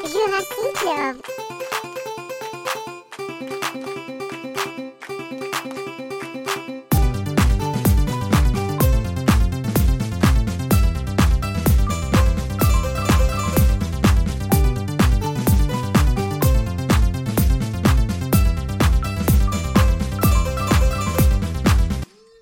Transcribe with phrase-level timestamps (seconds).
[0.00, 1.42] Jurassic.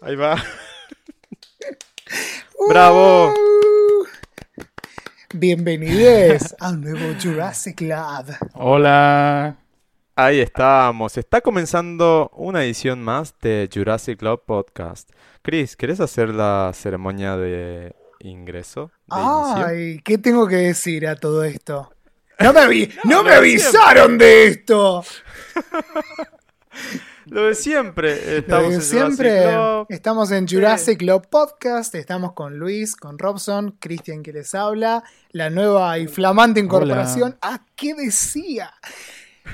[0.02, 0.42] Ahí va.
[2.68, 3.39] ¡Bravo!
[5.40, 8.26] Bienvenidos a un nuevo Jurassic Club.
[8.52, 9.56] Hola.
[10.14, 11.16] Ahí estamos.
[11.16, 15.08] Está comenzando una edición más de Jurassic Club Podcast.
[15.40, 18.90] Chris, ¿querés hacer la ceremonia de ingreso?
[19.06, 19.66] De inicio?
[19.66, 21.90] Ay, ¿qué tengo que decir a todo esto?
[22.38, 25.02] No me, avi- no me lo de avisaron de esto.
[27.26, 28.38] Lo de siempre.
[28.38, 29.86] Estamos Desde en siempre Club.
[29.90, 31.94] estamos en Jurassic Club Podcast.
[31.94, 37.36] Estamos con Luis, con Robson, Cristian que les habla, la nueva y flamante incorporación.
[37.42, 38.72] ¿A qué decía?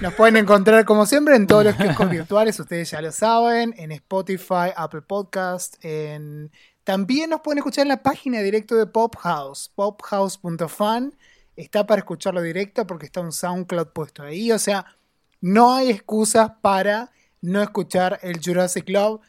[0.01, 3.93] Nos pueden encontrar como siempre en todos los kioscos virtuales, ustedes ya lo saben, en
[3.93, 6.51] Spotify, Apple Podcast, en...
[6.85, 11.15] también nos pueden escuchar en la página directo de Pop House, pophouse.fan.
[11.57, 14.85] Está para escucharlo directo porque está un SoundCloud puesto ahí, o sea,
[15.41, 17.11] no hay excusas para
[17.47, 19.21] no escuchar el Jurassic Club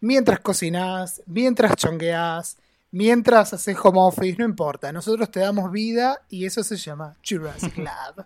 [0.00, 2.56] mientras cocinás, mientras chongueás,
[2.90, 4.92] mientras haces home office, no importa.
[4.92, 7.86] Nosotros te damos vida y eso se llama Jurassic Club.
[7.86, 8.24] Ahí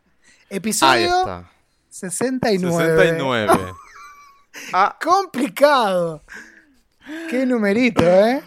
[0.50, 1.50] Episodio está.
[1.90, 2.96] 69.
[2.96, 3.52] 69.
[4.72, 6.22] Ah, Complicado.
[7.30, 8.42] Qué numerito, ¿eh?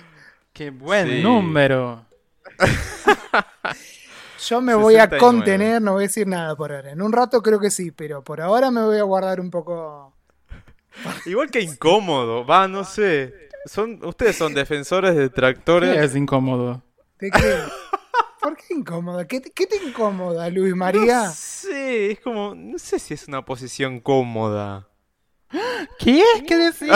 [0.52, 1.23] Qué buen Sí.
[1.23, 2.05] número.
[4.47, 5.19] Yo me voy a 69.
[5.19, 6.91] contener, no voy a decir nada por ahora.
[6.91, 10.13] En un rato creo que sí, pero por ahora me voy a guardar un poco.
[11.25, 12.45] Igual que incómodo.
[12.45, 13.50] Va, no sé.
[13.66, 15.95] Son, ustedes son defensores de tractores.
[15.97, 16.81] Es incómodo.
[17.20, 17.58] ¿De qué?
[18.42, 19.28] ¿Por qué incómoda?
[19.28, 21.25] ¿Qué te, qué te incomoda, Luis María?
[21.25, 22.56] No sé, es como.
[22.56, 24.88] No sé si es una posición cómoda.
[26.00, 26.23] ¿Qué?
[26.47, 26.89] ¿Qué decís?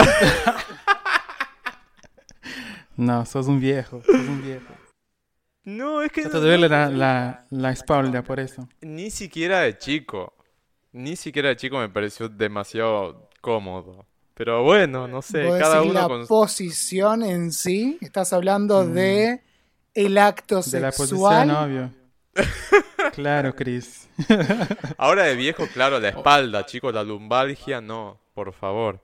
[2.96, 4.02] no, sos un viejo.
[4.04, 4.72] Sos un viejo.
[5.64, 6.22] No, es que.
[6.22, 8.68] Ya no- te duele la, la, la espalda por eso.
[8.80, 10.34] Ni siquiera de chico.
[10.92, 14.04] Ni siquiera de chico me pareció demasiado cómodo.
[14.34, 16.26] Pero bueno, no sé, ¿Vos cada decís uno la con...
[16.26, 17.96] posición en sí?
[18.00, 19.40] Estás hablando de
[19.94, 20.70] el acto Mm.
[20.70, 21.48] De la sexual.
[21.48, 21.90] posición, obvio.
[23.14, 24.08] Claro, Chris.
[24.98, 29.00] Ahora de viejo, claro, la espalda, chicos, la lumbalgia, no, por favor.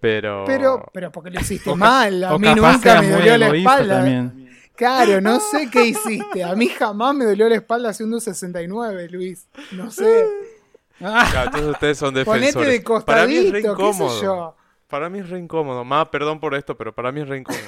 [0.00, 0.44] Pero...
[0.46, 2.24] Pero, pero porque lo hiciste O mal.
[2.24, 3.96] A mí nunca me dolió la espalda.
[3.98, 4.50] también.
[4.74, 6.42] Claro, no sé qué hiciste.
[6.42, 9.46] A mí jamás me dolió la espalda haciendo 69, Luis.
[9.72, 10.24] No sé.
[10.98, 12.54] Claro, entonces ustedes son defensores.
[12.54, 14.22] Ponete de Para mí es re costadito, qué sé incómodo.
[14.22, 14.56] yo.
[14.88, 15.84] Para mí es re incómodo.
[15.84, 17.62] Ma, perdón por esto, pero para mí es re incómodo.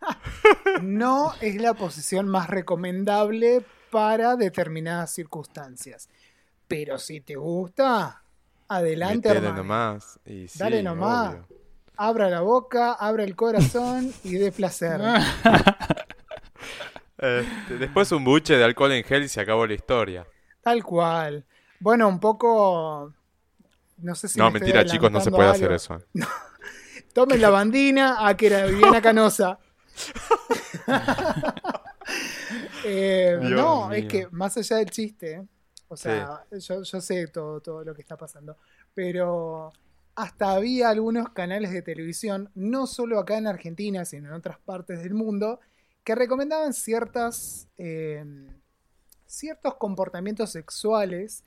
[0.82, 6.08] No es la posición más recomendable para determinadas circunstancias.
[6.68, 8.22] Pero si te gusta,
[8.68, 9.56] adelante, Metele hermano.
[9.62, 10.20] nomás.
[10.24, 11.34] Y sí, Dale nomás.
[11.34, 11.46] obvio.
[11.96, 15.00] Abra la boca, abra el corazón y dé placer.
[17.18, 20.26] Este, después un buche de alcohol en gel y se acabó la historia.
[20.60, 21.46] Tal cual.
[21.86, 23.14] Bueno, un poco.
[23.98, 24.40] No sé si.
[24.40, 26.02] No, me mentira, chicos, no se puede hacer eso.
[27.14, 29.60] Tomen la bandina, a que era Viviana Canosa.
[32.84, 33.92] Eh, no, mío.
[33.92, 35.46] es que más allá del chiste, ¿eh?
[35.88, 38.56] o sea, yo, yo sé todo, todo lo que está pasando,
[38.94, 39.72] pero
[40.14, 45.02] hasta había algunos canales de televisión, no solo acá en Argentina, sino en otras partes
[45.02, 45.58] del mundo,
[46.04, 48.24] que recomendaban ciertas, eh,
[49.26, 51.42] ciertos comportamientos sexuales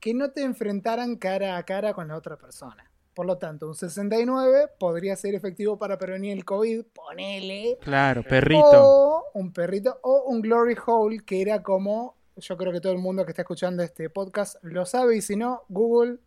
[0.00, 2.90] que no te enfrentaran cara a cara con la otra persona.
[3.14, 7.76] Por lo tanto, un 69 podría ser efectivo para prevenir el COVID, ponele.
[7.82, 8.62] Claro, perrito.
[8.72, 12.98] O un perrito, o un glory hole, que era como, yo creo que todo el
[12.98, 16.18] mundo que está escuchando este podcast lo sabe, y si no, Google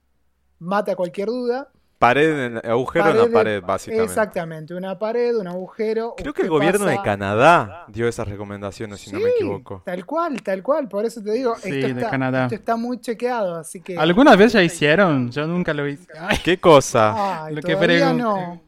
[0.59, 1.71] mata cualquier duda.
[2.07, 4.05] Pared en agujero en Pared la de- pared, básicamente.
[4.11, 6.13] Exactamente, una pared, un agujero.
[6.17, 7.01] Creo que ¿qué el gobierno de?
[7.01, 9.81] Canadá dio esas recomendaciones, si no me equivoco.
[9.85, 12.43] Tal cual, tal cual, por eso te digo, Sí, esto, de está, Canadá.
[12.43, 13.97] esto está muy chequeado, así que...
[13.97, 15.31] ¿Alguna vez ya hicieron?
[15.31, 16.07] Yo nunca lo hice.
[16.19, 17.45] Ay, ¿Qué cosa?
[17.45, 17.75] Ay, Lo que
[18.13, 18.61] no.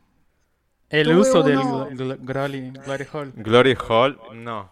[0.90, 3.32] el Tuve uso del uno- gl- gl- glory, glory hole.
[3.36, 4.72] Glory Hall, no.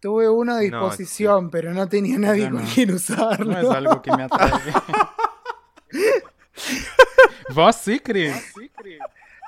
[0.00, 2.68] Tuve uno a No, disposición, pero no tenía nadie Yo con no.
[2.74, 3.52] quien usarlo.
[3.52, 4.50] No es algo que me atrae.
[7.54, 8.32] ¿Vos sí, Chris?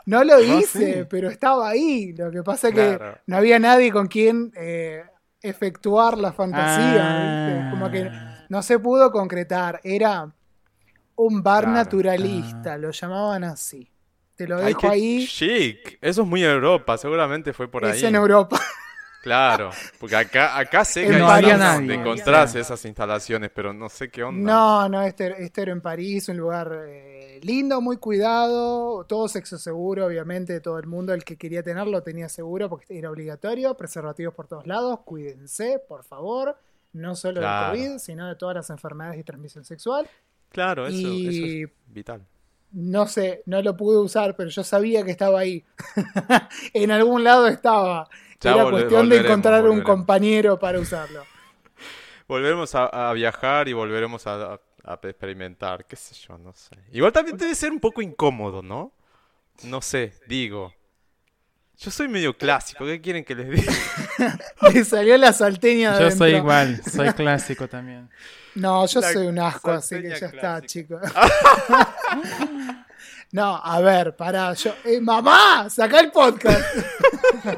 [0.07, 1.07] No lo Ah, hice, sí.
[1.11, 2.13] pero estaba ahí.
[2.13, 3.19] Lo que pasa es que Claro.
[3.27, 5.03] no había nadie con quien eh,
[5.43, 7.03] efectuar la fantasía.
[7.03, 7.49] Ah.
[7.57, 7.71] ¿viste?
[7.71, 8.11] Como que
[8.49, 9.81] no se pudo concretar.
[9.83, 10.33] Era
[11.17, 11.77] un bar Claro.
[11.79, 13.91] naturalista, lo llamaban así.
[14.37, 15.27] Te lo Ay, dejo ahí.
[15.27, 15.99] chic.
[16.01, 18.05] Eso es muy Europa, seguramente fue por es ahí.
[18.07, 18.61] en Europa.
[19.27, 24.09] Claro, porque acá, acá sé En que hay donde encontrás esas instalaciones, pero no sé
[24.09, 24.53] qué onda.
[24.53, 29.59] No, no, este, este era en París, un lugar eh, lindo, muy cuidado, todo sexo
[29.59, 34.33] seguro, obviamente, todo el mundo, el que quería tenerlo tenía seguro porque era obligatorio, preservativos
[34.33, 36.57] por todos lados, cuídense, por favor,
[36.93, 37.77] no solo Claro.
[37.77, 40.09] del COVID, sino de todas las enfermedades y transmisión sexual.
[40.51, 42.25] Claro, eso, Y- eso es vital.
[42.71, 45.65] No sé, no lo pude usar, pero yo sabía que estaba ahí.
[46.75, 48.09] en algún lado estaba.
[48.41, 51.25] Ya era volve- cuestión de volveremos, encontrar un compañero para usarlo.
[52.29, 56.77] Volveremos a, a viajar y volveremos a, a- a experimentar, qué sé yo, no sé.
[56.93, 58.93] Igual también debe ser un poco incómodo, ¿no?
[59.65, 60.73] No sé, digo.
[61.79, 63.73] Yo soy medio clásico, ¿qué quieren que les diga?
[64.73, 68.09] Le salió la salteña de Yo soy igual, soy clásico también.
[68.55, 71.03] No, yo La soy un asco, así que ya está, chicos.
[73.33, 74.73] No, a ver, pará, yo.
[74.85, 75.69] eh, ¡Mamá!
[75.69, 76.65] ¡Saca el podcast!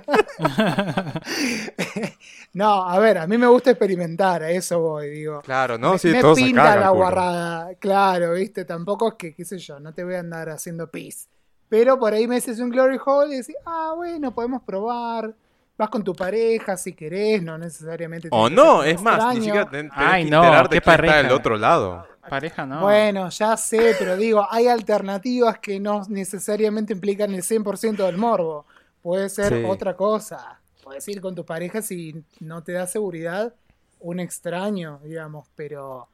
[2.55, 5.41] no, a ver, a mí me gusta experimentar, a eso voy, digo.
[5.43, 5.93] Claro, ¿no?
[5.93, 8.65] me, Sí, me todos pinta la guarrada, claro, ¿viste?
[8.65, 11.29] Tampoco es que, qué sé yo, no te voy a andar haciendo pis.
[11.69, 15.35] Pero por ahí me haces un glory hole y decís, ah, bueno, podemos probar.
[15.77, 18.29] Vas con tu pareja si querés, no necesariamente.
[18.33, 20.95] O que no, es más, ni siquiera ten- tenés Ay, que no, enterarte qué quién
[20.95, 21.17] está pareja.
[21.23, 22.05] del otro lado.
[22.29, 22.81] Pareja no.
[22.83, 28.67] Bueno, ya sé, pero digo, hay alternativas que no necesariamente implican el 100% del morbo.
[29.03, 29.65] Puede ser Sí.
[29.67, 30.61] otra cosa.
[30.83, 33.55] Puedes ir con tu pareja si no te da seguridad,
[34.01, 36.09] un extraño, digamos, pero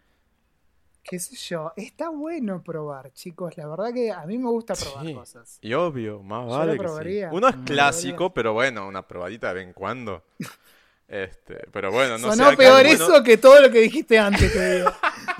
[1.02, 3.56] qué sé yo, está bueno probar, chicos.
[3.58, 5.14] La verdad que a mí me gusta probar Sí.
[5.14, 5.58] cosas.
[5.60, 6.82] Y obvio, más Yo vale lo que sí.
[6.84, 7.30] probaría.
[7.30, 7.64] Uno es Mm.
[7.64, 10.22] clásico, pero bueno, una probadita de vez en cuando.
[11.06, 12.36] Este, pero bueno, no sé.
[12.38, 14.90] Sonó peor eso que todo lo que dijiste antes, te digo.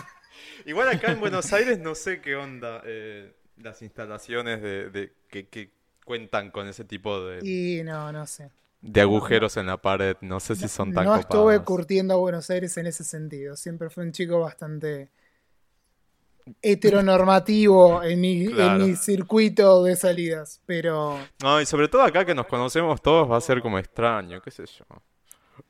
[0.67, 5.49] Igual acá en Buenos Aires no sé qué onda eh, las instalaciones de, de- que,
[5.49, 5.71] que
[6.05, 8.51] cuentan con ese tipo de, Y no, no sé.
[8.83, 10.17] de agujeros en la pared.
[10.21, 13.57] No sé si son tan No estuve curtiendo a Buenos Aires en ese sentido.
[13.57, 15.11] Siempre fui un chico bastante
[16.63, 18.83] heteronormativo en mi, Claro.
[18.85, 20.61] en mi circuito de salidas.
[20.67, 24.41] Pero No, y sobre todo acá que nos conocemos todos va a ser como extraño,
[24.43, 24.85] qué sé yo.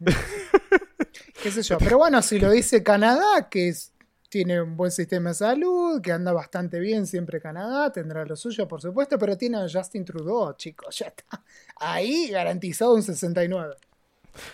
[1.43, 1.79] qué sé yo.
[1.79, 3.93] Pero bueno, si lo dice Canadá, que es-
[4.35, 8.67] tiene un buen sistema de salud, que anda bastante bien siempre Canadá, tendrá lo suyo,
[8.67, 10.99] por supuesto, pero tiene a Justin Trudeau, chicos.
[10.99, 11.41] Ya está.
[11.77, 13.77] Ahí garantizado un 69.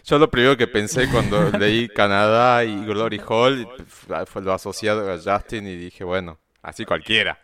[0.05, 5.11] Yo lo primero que pensé cuando leí Canadá y Glory Hall fue fue lo asociado
[5.11, 7.38] a Justin y dije, bueno, así cualquiera.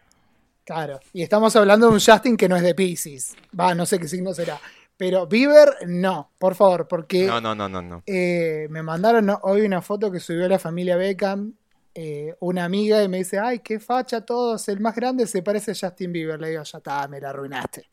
[0.66, 3.34] Claro, y estamos hablando de un Justin que no es de Pisces.
[3.58, 4.60] Va, no sé qué signo será.
[4.98, 8.02] Pero Bieber, no, por favor, porque No, no, no, no, no.
[8.06, 11.54] eh, me mandaron hoy una foto que subió la familia Beckham,
[11.98, 15.70] eh, una amiga, y me dice, ay, qué facha todos, el más grande se parece
[15.70, 16.38] a Justin Bieber.
[16.38, 17.88] Le digo, ya está, me la arruinaste.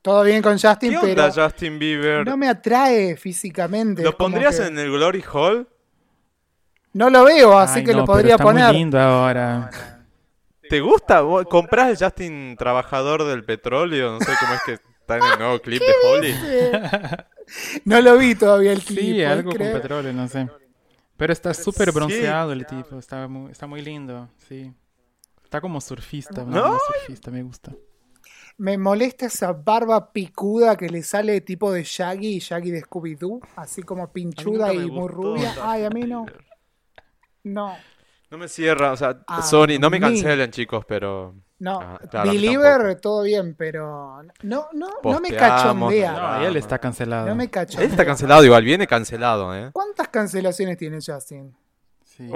[0.00, 2.26] Todo bien con Justin, ¿Qué pero onda Justin Bieber?
[2.26, 4.02] no me atrae físicamente.
[4.02, 5.68] ¿Lo pondrías que en el Glory Hall?
[6.94, 8.66] No lo veo, así Ay, que no, lo pero podría está poner.
[8.68, 9.70] muy lindo ahora.
[10.68, 11.20] ¿Te gusta?
[11.20, 14.12] ¿Vos ¿Comprás el Justin trabajador del petróleo?
[14.12, 16.34] No sé cómo es que está en el nuevo clip de Holly.
[17.84, 19.00] No lo vi todavía el clip.
[19.00, 20.48] Sí, ¿puedes algo con petróleo, no sé.
[21.16, 21.94] Pero está súper Sí.
[21.94, 24.72] bronceado el tipo, está muy, está muy lindo, sí.
[25.42, 26.76] Está como surfista, No.
[26.78, 27.72] surfista, me gusta.
[28.56, 33.40] Me molesta esa barba picuda que le sale tipo de Shaggy y Shaggy de Scooby-Doo,
[33.56, 35.54] así como pinchuda y muy rubia.
[35.62, 36.26] Ay, a mí no.
[37.42, 37.76] No,
[38.30, 40.00] No me cierra, o sea, A Sony, no me mí.
[40.00, 41.34] cancelen, chicos, pero...
[41.64, 41.80] no.
[41.80, 46.12] Ah, claro, Believer, todo bien, pero no, no, no me cachondea.
[46.12, 47.26] no, No, él está cancelado.
[47.26, 47.88] No me Él cachondea.
[47.88, 49.70] está cancelado igual, viene cancelado, ¿eh?
[49.72, 51.54] ¿Cuántas cancelaciones tiene Justin?
[52.04, 52.30] Sí.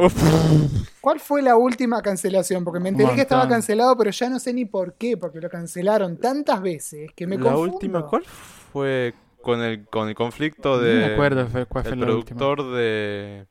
[1.00, 2.64] ¿Cuál fue la última cancelación?
[2.64, 5.48] Porque me enteré que estaba cancelado, pero ya no sé ni por qué, porque lo
[5.48, 7.74] cancelaron tantas veces que me La confundo.
[7.74, 10.94] última, ¿cuál fue con el, con el conflicto No de...
[10.94, 12.38] me acuerdo fue- cuál fue el la última.
[12.38, 13.46] productor de...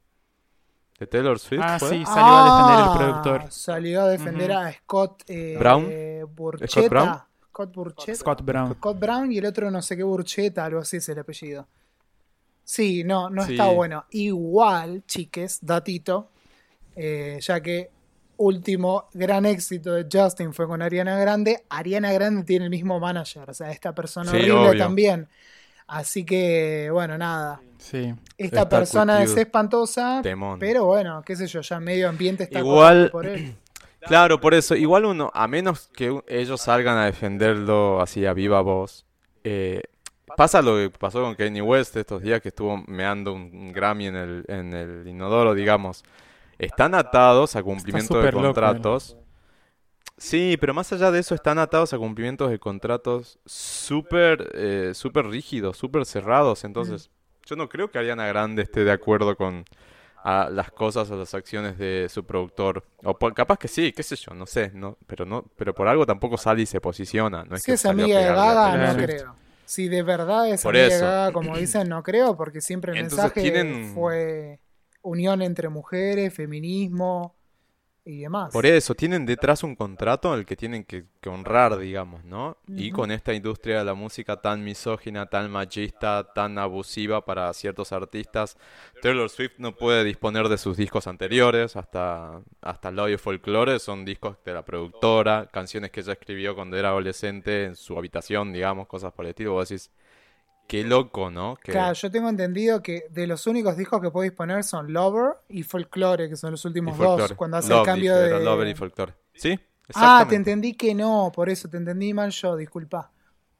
[0.99, 1.89] de Taylor Swift, Ah, ¿fue?
[1.89, 3.51] sí, salió a defender el Ah, productor.
[3.51, 4.59] Salió a defender Ujú.
[4.59, 5.87] a Scott eh, Brown.
[6.35, 6.67] Burchetta.
[6.71, 7.19] ¿Scott Brown?
[7.49, 8.15] Scott Burchetta.
[8.15, 8.73] Scott Brown.
[8.75, 11.67] Scott Brown y el otro no sé qué Burchetta, algo así es el apellido.
[12.63, 13.53] Sí, no, no Sí.
[13.53, 14.05] está bueno.
[14.11, 16.29] Igual, chiques, datito,
[16.95, 17.89] eh, ya que
[18.37, 21.63] último gran éxito de Justin fue con Ariana Grande.
[21.69, 24.77] Ariana Grande tiene el mismo manager, o sea, esta persona Sí, horrible obvio.
[24.83, 25.27] también.
[25.87, 27.61] Así que, bueno, nada.
[27.76, 27.76] Sí.
[27.93, 30.59] Esta Está persona es espantosa, Temón.
[30.59, 33.55] pero bueno, qué sé yo, ya medio ambiente está Igual- por él.
[33.99, 38.61] Claro, por eso, igual uno, a menos que ellos salgan a defenderlo así a viva
[38.61, 39.05] voz,
[39.43, 39.81] eh,
[40.37, 44.15] pasa lo que pasó con Kanye West estos días que estuvo meando un, Grammy en
[44.15, 46.03] el, en el inodoro, digamos.
[46.57, 49.17] Están atados a cumplimiento de loco, contratos.
[50.17, 55.27] Sí, pero más allá de eso, están atados a cumplimientos de contratos súper eh, súper
[55.27, 56.63] rígidos, súper cerrados.
[56.63, 57.09] Entonces,
[57.47, 59.65] Yo no creo que Ariana Grande esté de acuerdo con
[60.23, 62.83] a las cosas o las acciones de su productor.
[63.03, 65.87] O por- capaz que sí, qué sé yo, no sé, no, pero no, pero por
[65.87, 67.45] algo tampoco sale y se posiciona.
[67.45, 69.35] No es Si que es amiga de Gaga, no creo.
[69.63, 71.01] Si de verdad es Por amiga de.
[71.01, 74.59] Gaga, como dicen, no creo, porque siempre el Entonces mensaje tienen- fue
[75.01, 77.36] unión entre mujeres, feminismo
[78.07, 78.53] y demás.
[78.53, 82.57] Por eso, tienen detrás un contrato en el que tienen que, que honrar, digamos, ¿no?
[82.67, 87.91] Y con esta industria de la música tan misógina, tan machista, tan abusiva para ciertos
[87.91, 88.57] artistas,
[89.01, 94.37] Taylor Swift no puede disponer de sus discos anteriores, hasta, hasta Love Folklore, son discos
[94.45, 99.11] de la productora, canciones que ella escribió cuando era adolescente en su habitación, digamos, cosas
[99.11, 99.53] por el estilo.
[99.53, 99.91] Vos decís,
[100.67, 101.55] qué loco, ¿no?
[101.55, 101.71] Que...
[101.71, 105.63] Claro, yo tengo entendido que de los únicos discos que podéis poner son Lover y
[105.63, 108.43] Folklore, que son los últimos dos, cuando hace Love, el cambio de...
[108.43, 109.13] Lover y Folklore.
[109.33, 109.59] ¿Sí?
[109.95, 113.09] Ah, te entendí que no, por eso te entendí mal yo, disculpa.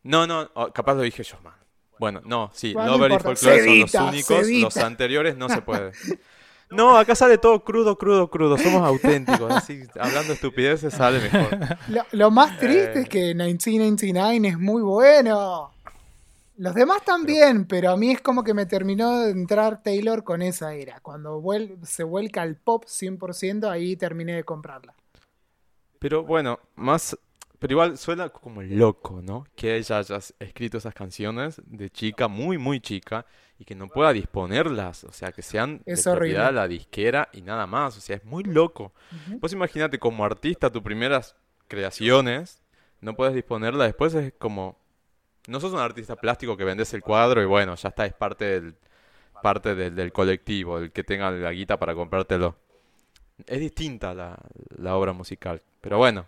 [0.04, 1.56] No, no, oh, capaz lo dije yo mal.
[2.00, 3.20] Bueno, no, sí, Bueno, no Lover y.
[3.20, 5.92] Folklore son los únicos, los anteriores no se puede.
[6.70, 11.58] No, acá sale todo crudo, crudo, crudo, somos auténticos, así, hablando estupideces sale mejor.
[11.88, 13.02] Lo, lo más triste Eh.
[13.04, 15.72] es que 1999 es muy bueno.
[16.58, 20.42] Los demás también, pero a mí es como que me terminó de entrar Taylor con
[20.42, 21.00] esa era.
[21.02, 24.96] Cuando vuel- se vuelca al pop 100%, ahí terminé de comprarla.
[26.00, 27.18] Pero bueno, más,
[27.60, 29.46] pero igual suena como loco, ¿no?
[29.56, 33.26] Que ella haya escrito esas canciones de chica, muy, muy chica,
[33.60, 36.44] y que no pueda disponerlas, o sea, que sean de Es propiedad horrible.
[36.46, 38.94] de la disquera y nada más, o sea, es muy loco.
[39.12, 39.40] Ujú.
[39.40, 41.36] Vos imagínate como artista tus primeras
[41.68, 42.62] creaciones,
[43.02, 44.78] no puedes disponerlas, después es como,
[45.48, 48.46] no sos un artista plástico que vendes el cuadro y bueno, ya está, es parte
[48.46, 48.76] del,
[49.42, 52.56] parte del, del colectivo, el que tenga la guita para comprártelo.
[53.46, 54.38] Es distinta la,
[54.78, 56.26] la obra musical, pero bueno,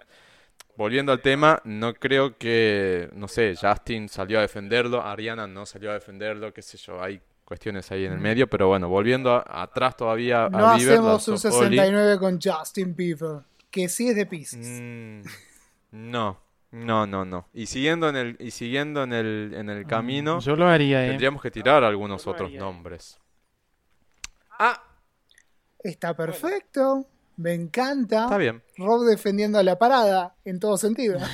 [0.75, 5.91] volviendo al tema, no creo que, no sé, Justin salió a defenderlo, Ariana no salió
[5.91, 9.43] a defenderlo, qué sé yo, hay cuestiones ahí en el medio, pero bueno, volviendo a-
[9.63, 11.77] atrás todavía a No Bieber, hacemos un Last of Oli.
[11.77, 13.39] 69 con Justin Bieber,
[13.71, 14.67] que sí es de Pisces.
[14.79, 15.21] Mm,
[16.11, 16.39] no,
[16.71, 17.47] no, no, no.
[17.53, 21.09] Y siguiendo en el, y siguiendo en el, en el camino, Yo lo haría, ¿eh?
[21.09, 23.19] tendríamos que tirar algunos Yo lo otros nombres.
[24.59, 24.83] Ah,
[25.81, 27.05] Está perfecto,
[27.37, 28.23] me encanta.
[28.25, 28.61] está bien.
[28.77, 31.19] Rob defendiendo la parada en todo sentido.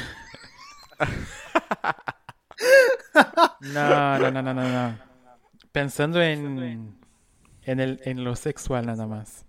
[3.59, 4.97] No, no, no, no, no, no.
[5.71, 6.97] Pensando en,
[7.63, 9.45] en, el, en lo sexual nada más.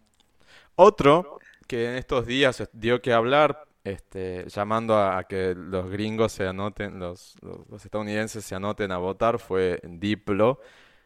[0.75, 1.39] Otro
[1.69, 6.47] que en estos días dio que hablar, este, llamando a, a que los gringos se
[6.47, 10.61] anoten, los, los, los estadounidenses se anoten a votar, fue Diplo,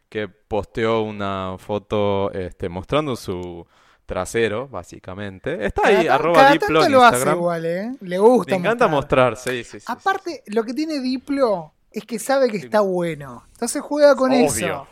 [0.08, 3.66] que posteó una foto este, mostrando su
[4.06, 5.64] trasero, básicamente.
[5.64, 7.36] Está ahí, Cada, arroba cada Diplo en lo hace Instagram.
[7.38, 7.92] igual, ¿eh?
[8.00, 9.32] Le gusta Le encanta mostrar.
[9.32, 9.86] mostrar, sí, sí, sí.
[9.86, 13.44] Aparte, lo que tiene Diplo es que sabe que está bueno.
[13.52, 14.44] Entonces juega con Obvio.
[14.46, 14.88] eso.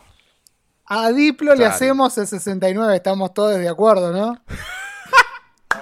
[0.85, 4.41] A Diplo le hacemos el 69, estamos todos de acuerdo, ¿no?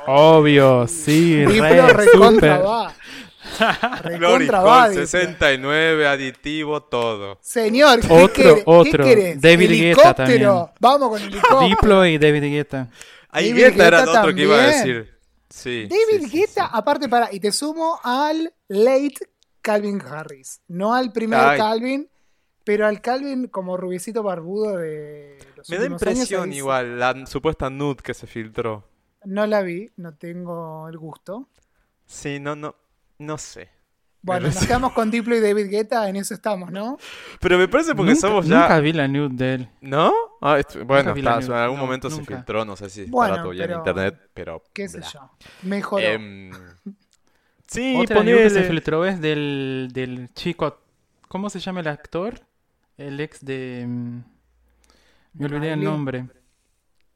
[0.08, 2.94] Obvio, sí, Diplo re, recontra va.
[4.04, 5.08] Recontra Glory va, Hall, Diplo.
[5.08, 7.38] 69, aditivo, todo.
[7.42, 8.56] Señor, ¿qué Otro, querés?
[8.56, 9.04] ¿Qué otro.
[9.06, 9.42] querés?
[9.42, 10.14] David Guetta ¿Helicóptero?
[10.14, 10.76] también.
[10.80, 11.60] Vamos con helicóptero.
[11.62, 12.88] Diplo y David Guetta.
[13.30, 15.18] Ahí David Guetta era el Guetta otro que iba a decir.
[15.50, 16.70] Sí, David sí, sí, Guetta, sí.
[16.74, 19.16] aparte para, y te sumo al late
[19.62, 20.62] Calvin Harris.
[20.68, 21.58] No al primer Ay.
[21.58, 22.10] Calvin,
[22.64, 27.26] pero al Calvin como rubicito barbudo de los Me da últimos años, impresión igual la
[27.26, 28.88] supuesta nude que se filtró.
[29.28, 31.50] No la vi, no tengo el gusto.
[32.06, 32.76] Sí, no, no,
[33.20, 33.70] no sé.
[34.22, 36.98] Bueno, nos quedamos con Diplo y David Guetta, en eso estamos, ¿no?
[37.40, 38.80] Pero me parece porque Nunca, somos nunca ya...
[38.80, 39.70] vi la nude de él.
[39.82, 40.14] ¿No?
[40.42, 42.36] Ah, esto- bueno, está, en algún No, momento se nunca.
[42.38, 44.64] filtró, no sé si Bueno, todavía en pero- internet, pero...
[44.74, 45.30] ¿Qué sé yo?
[45.64, 46.04] Mejoró.
[46.06, 46.52] Em,
[47.68, 48.70] sí, Otra nude que se ponele...
[48.70, 50.80] filtró es del, del chico.
[51.28, 52.40] ¿Cómo se llama el actor?
[52.98, 53.86] El ex de.
[53.88, 54.20] mm,
[55.34, 56.26] Me olvidé el nombre.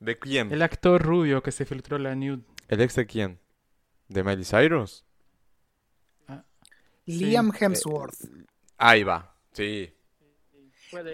[0.02, 0.52] ¿De quién?
[0.52, 2.44] El actor rubio que se filtró la nude.
[2.68, 3.40] ¿El ex de quién?
[4.10, 5.06] ¿De Miley Cyrus?
[7.06, 8.20] Liam Eh, Hemsworth.
[8.78, 9.94] Ahí va, sí.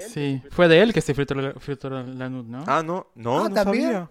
[0.09, 2.63] Sí, fue de él que se filtró, la- filtró la nude, ¿no?
[2.65, 3.91] Ah, no, no, Ah, no ¿también?
[3.91, 4.09] sabía.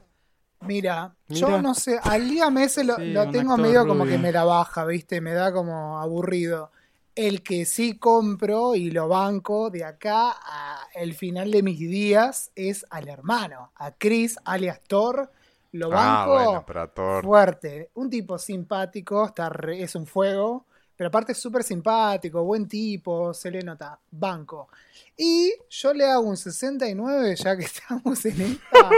[0.61, 4.33] Mira, yo no sé, al Liam ese lo, Sí, lo tengo medio como que me
[4.33, 5.21] la baja, ¿viste?
[5.21, 6.71] Me da como aburrido.
[7.17, 12.51] El que sí compro y lo banco de acá a el final de mis días
[12.55, 15.33] es al hermano, a Chris alias Thor.
[15.73, 17.25] Lo Ah, banco bueno, para Thor.
[17.25, 17.91] fuerte.
[17.95, 23.35] Un tipo simpático, está re- es un fuego, pero aparte es súper simpático, buen tipo,
[23.35, 23.99] se le nota.
[24.11, 24.69] Banco.
[25.17, 28.91] Y yo le hago un 69, ya que estamos en esta.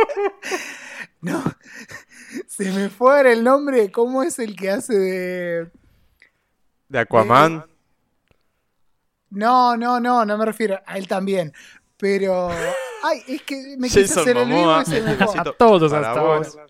[1.21, 1.43] No,
[2.47, 3.91] se me fue el nombre.
[3.91, 5.71] ¿Cómo es el que hace de.?
[6.89, 7.65] ¿De Aquaman?
[9.31, 11.53] No, no, no, no me refiero a él también.
[11.97, 12.51] Pero
[13.03, 14.83] Ay, es que me quise Jason hacer el vivo Momoa.
[14.83, 16.57] y se me A todos para hasta vos.
[16.57, 16.67] ahora.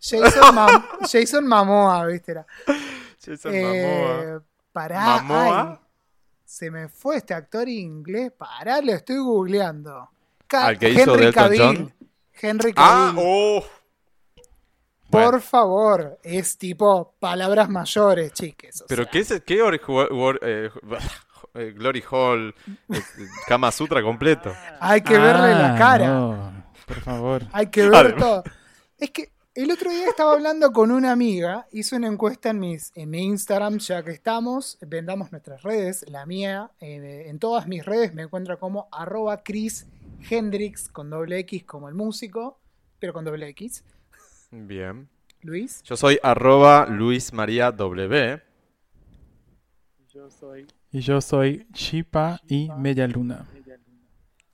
[0.00, 2.32] Jason, Mam- Jason Mamoa, ¿viste?
[2.32, 2.46] Era.
[3.24, 4.42] Jason Eh, Momoa.
[4.72, 5.70] pará, Mamoa.
[5.72, 5.78] ay,
[6.44, 8.32] se me fue este actor inglés.
[8.32, 10.10] Pará, lo estoy googleando.
[10.46, 11.60] Ca- ¿Al que hizo Delton Cavill.
[11.62, 11.94] John?
[12.40, 13.24] Henry Ah, Cavill.
[13.26, 13.64] oh.
[15.10, 18.82] Por Bueno, favor, es tipo palabras mayores, chiques.
[18.82, 19.10] o pero sea.
[19.12, 19.80] ¿qué es qué or-
[20.10, 20.70] war- eh,
[21.54, 22.54] eh, Glory Hall,
[22.92, 23.00] eh,
[23.48, 24.52] Kama Sutra completo?
[24.80, 26.06] Hay que verle la Ah, cara.
[26.08, 27.42] no, por favor.
[27.52, 28.44] Hay que ver Además- todo.
[28.98, 32.90] Es que el otro día estaba hablando con una amiga, hice una encuesta en, mis,
[32.96, 37.84] en mi Instagram, ya que estamos, vendamos nuestras redes, la mía, eh, en todas mis
[37.84, 39.86] redes me encuentro como arroba Chris
[40.28, 42.58] Hendrix con doble X como el músico,
[42.98, 43.84] pero con doble X.
[44.50, 45.08] Bien.
[45.42, 45.82] Luis.
[45.82, 48.40] Yo soy arroba Luis María W.
[50.94, 53.44] Y yo soy Chipa y Media Luna.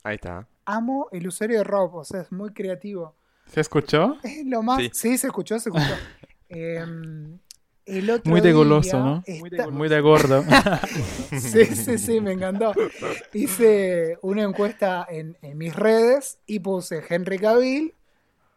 [0.03, 0.47] Ahí está.
[0.65, 3.13] Amo el usuario de Rob, o sea, es muy creativo.
[3.45, 4.17] ¿Se escuchó?
[4.23, 4.79] Es lo más.
[4.81, 4.89] Sí.
[4.91, 5.93] Sí, se escuchó, se escuchó.
[6.49, 7.37] Em,
[7.85, 9.23] el otro Muy de goloso, ¿no?
[9.27, 10.43] está- Muy de gordo.
[11.39, 12.73] Sí, sí, sí, me encantó.
[13.33, 17.93] Hice una encuesta en, en mis redes y puse Henry Cavill,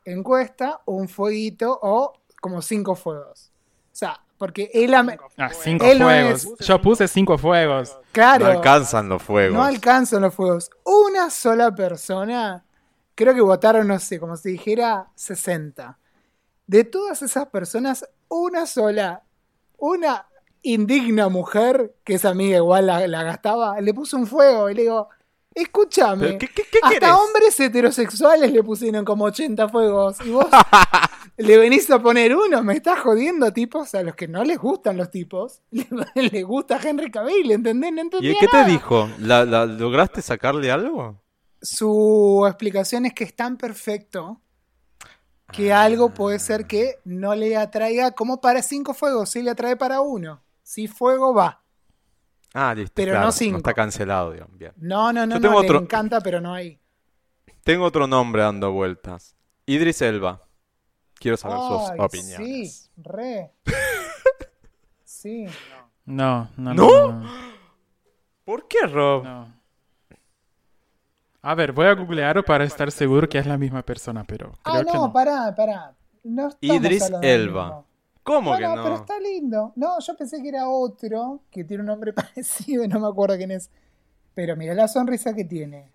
[0.07, 3.53] encuesta, un fueguito o como cinco fuegos.
[3.93, 6.45] O sea, porque él, am- Ah, cinco Él no fuegos.
[6.61, 7.97] es- Yo puse cinco fuegos.
[8.13, 9.55] claro, No alcanzan los fuegos.
[9.55, 10.71] no alcanzan los fuegos.
[10.85, 12.65] Una sola persona,
[13.15, 15.99] creo que votaron, no sé, como si dijera 60.
[16.67, 19.23] De todas esas personas, una sola,
[19.79, 20.27] una
[20.63, 24.83] indigna mujer, que esa amiga igual la, la gastaba, le puso un fuego y le
[24.83, 25.09] digo,
[25.55, 26.27] escúchame.
[26.27, 27.11] ¿Pero qué, qué, qué Hasta querés?
[27.11, 30.17] hombres heterosexuales le pusieron como 80 fuegos.
[30.25, 30.47] Y vos
[31.37, 34.97] le venís a poner uno, me estás jodiendo tipos a los que no les gustan
[34.97, 35.61] los tipos.
[35.71, 35.87] Le,
[36.31, 37.93] le gusta Henry Cavill, ¿entendés?
[37.93, 39.09] No ¿Y qué te dijo?
[39.19, 41.21] ¿La, la- lograste sacarle algo?
[41.61, 44.41] Su explicación es que es tan perfecto
[45.53, 45.83] que Ah.
[45.83, 50.01] algo puede ser que no le atraiga como para cinco fuegos, sí le atrae para
[50.01, 50.43] uno.
[50.63, 51.63] Si fuego va.
[52.55, 52.93] Ah, listo.
[52.95, 53.57] Pero claro, no cinco.
[53.59, 54.57] está cancelado, digamos.
[54.59, 54.73] Bien.
[54.77, 56.79] No, no, no, Yo no, tengo otro- encanta, pero no hay.
[57.63, 59.35] Tengo otro nombre dando vueltas.
[59.67, 60.41] Idris Elba.
[61.25, 62.73] Quiero saber sus Ay, opiniones.
[62.85, 63.51] Sí, re.
[65.05, 65.47] Sí.
[66.05, 66.87] No, no, ¿No?
[66.91, 67.13] no.
[67.13, 67.31] no,
[68.45, 69.25] ¿Por qué, Rob?
[69.25, 69.55] no.
[71.41, 74.77] A ver, voy a googlearlo para estar seguro que es la misma persona, pero creo
[74.81, 75.13] Ah, que no, no.
[75.15, 75.95] pará, pará.
[76.25, 77.85] No Idris Elba.
[78.23, 78.83] ¿Cómo No, que no, no?
[78.83, 79.73] pero está lindo.
[79.77, 83.39] No, yo pensé que era otro que tiene un nombre parecido y no me acuerdo
[83.39, 83.71] quién es.
[84.35, 85.91] Pero mira la sonrisa que tiene.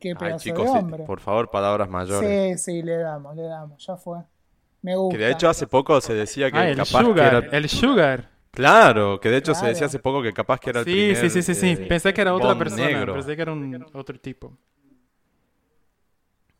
[0.00, 1.04] Qué Ay, pedazo chicos, de hombre.
[1.04, 2.60] por favor, palabras mayores.
[2.60, 4.18] Sí, sí, le damos, le damos, ya fue.
[4.84, 5.18] Me gusta.
[5.18, 7.58] Que de hecho hace poco se decía que Ah, el capaz Sugar, que era...
[7.58, 8.30] el Sugar.
[8.50, 11.16] Claro, que de hecho se decía hace poco que capaz que era el Sí, primer,
[11.16, 11.76] sí, sí, sí, sí.
[11.82, 12.86] eh, Pensé que era otra persona.
[12.86, 13.14] negro.
[13.14, 14.56] Pensé que era un otro tipo.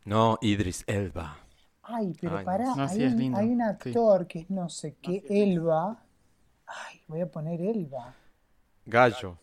[0.05, 1.37] No, Idris Elba.
[1.83, 3.91] Ay, pero Ay, pará, no, hay, sí, un, lindo, hay un sí.
[3.91, 6.03] actor que es no sé qué, Elba.
[6.67, 8.15] Ay, voy a poner Elba.
[8.87, 9.39] Gallo.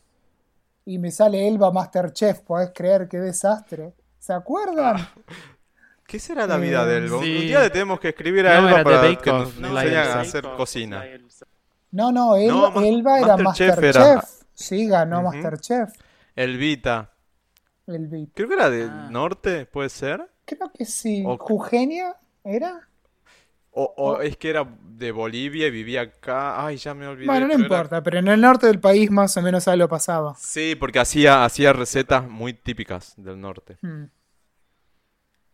[0.85, 3.93] Y me sale Elba Masterchef, podés creer qué desastre.
[4.19, 4.97] ¿Se acuerdan?
[6.11, 7.17] ¿Qué será la vida de Elba?
[7.19, 10.19] Un día le tenemos que escribir a No, Elba para que nos la enseñe a
[10.19, 11.05] hacer cocina.
[11.91, 13.95] No, no, Elba, No, Ma- Elba era Masterchef Masterchef.
[14.11, 14.23] era.
[14.53, 15.29] Sí, ganó Ujú.
[15.31, 15.89] Masterchef.
[16.35, 17.11] Elvita.
[17.87, 18.29] El beat.
[18.33, 19.07] Creo que era del Ah.
[19.09, 20.29] norte, ¿puede ser?
[20.43, 21.23] Creo que sí.
[21.25, 22.89] O- ¿Eugenia era?
[23.71, 26.65] O, o es que era de Bolivia y vivía acá.
[26.65, 27.27] Ay, ya me olvidé.
[27.27, 29.87] Bueno, no pero era- importa, pero en el norte del país más o menos algo
[29.87, 30.35] pasaba.
[30.37, 33.77] Sí, porque hacía, hacía recetas muy típicas del norte.
[33.81, 34.07] Hmm.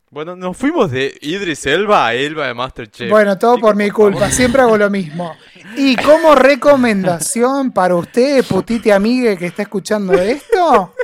[0.10, 3.10] Bueno, nos fuimos de Idris Elba a Elba de Masterchef.
[3.10, 4.14] Bueno, todo por mi favor.
[4.14, 5.36] culpa, siempre hago lo mismo.
[5.76, 10.96] Y como recomendación para usted, putite amigue que está escuchando esto,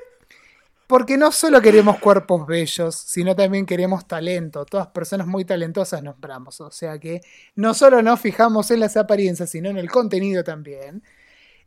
[0.88, 4.66] porque no solo queremos cuerpos bellos, sino también queremos talento.
[4.66, 7.22] Todas personas muy talentosas nombramos, o sea que
[7.56, 11.04] no solo nos fijamos en las apariencias, sino en el contenido también.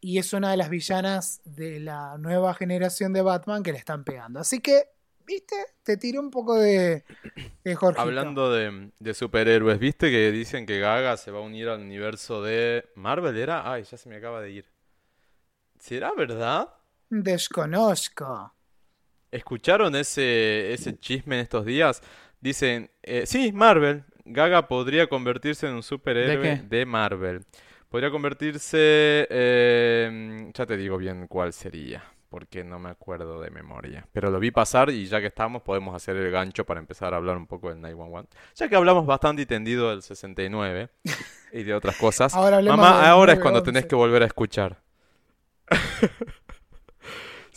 [0.00, 4.04] Y es una de las villanas de la nueva generación de Batman que le están
[4.04, 4.38] pegando.
[4.38, 4.84] Así que,
[5.26, 5.56] ¿viste?
[5.82, 7.04] Te tiré un poco de,
[7.64, 8.00] de Jorgito.
[8.00, 12.42] Hablando de, de superhéroes, ¿viste que dicen que Gaga se va a unir al universo
[12.42, 13.36] de Marvel?
[13.36, 13.70] ¿Era?
[13.70, 14.66] Ay, ya se me acaba de ir.
[15.80, 16.68] ¿Será verdad?
[17.10, 18.54] Desconozco.
[19.30, 22.02] ¿Escucharon ese, ese chisme en estos días?
[22.40, 24.04] Dicen, eh, sí, Marvel.
[24.24, 26.62] Gaga podría convertirse en un superhéroe qué?
[26.62, 27.44] de Marvel.
[27.88, 29.26] Podría convertirse...
[29.30, 34.06] eh, ya te digo bien cuál sería, porque no me acuerdo de memoria.
[34.12, 37.16] Pero lo vi pasar y ya que estamos podemos hacer el gancho para empezar a
[37.16, 38.28] hablar un poco del 911.
[38.56, 40.90] Ya que hablamos bastante y tendido del 69
[41.52, 42.34] y de otras cosas.
[42.34, 43.64] Ahora Mamá, ahora es cuando 911.
[43.72, 44.82] tenés que volver a escuchar.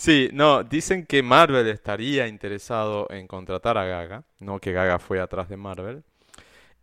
[0.03, 5.19] Sí, no, dicen que Marvel estaría interesado en contratar a Gaga, no que Gaga fue
[5.21, 6.03] atrás de Marvel.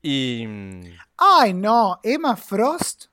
[0.00, 0.81] Y mm,
[1.16, 3.07] Ay, no, Emma Frost.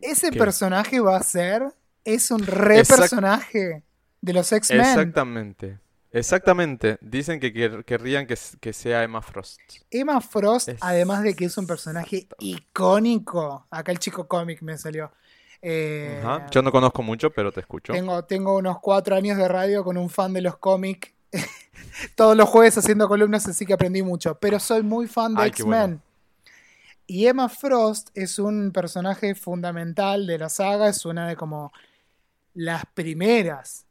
[0.00, 0.38] Ese ¿Qué?
[0.38, 1.62] personaje va a ser.
[2.04, 3.82] Es un re Exact- personaje
[4.22, 4.80] de los X-Men.
[4.80, 5.78] exactamente,
[6.10, 9.60] exactamente, dicen que quer- querrían que, que sea Emma Frost.
[9.90, 13.66] Emma Frost, Es- además de que es un personaje icónico.
[13.70, 15.12] Acá el chico cómic me salió.
[15.62, 17.92] Eh, Ajá, Yo no conozco mucho, pero te escucho.
[17.92, 21.12] tengo, tengo unos cuatro años de radio con un fan de los cómics.
[22.14, 24.36] Todos los jueves haciendo columnas, así que aprendí mucho.
[24.38, 25.68] Pero soy muy fan de X-Men.
[25.68, 26.00] bueno.
[27.06, 31.72] Y Emma Frost es un personaje fundamental de la saga, es una de como
[32.52, 33.86] las primeras,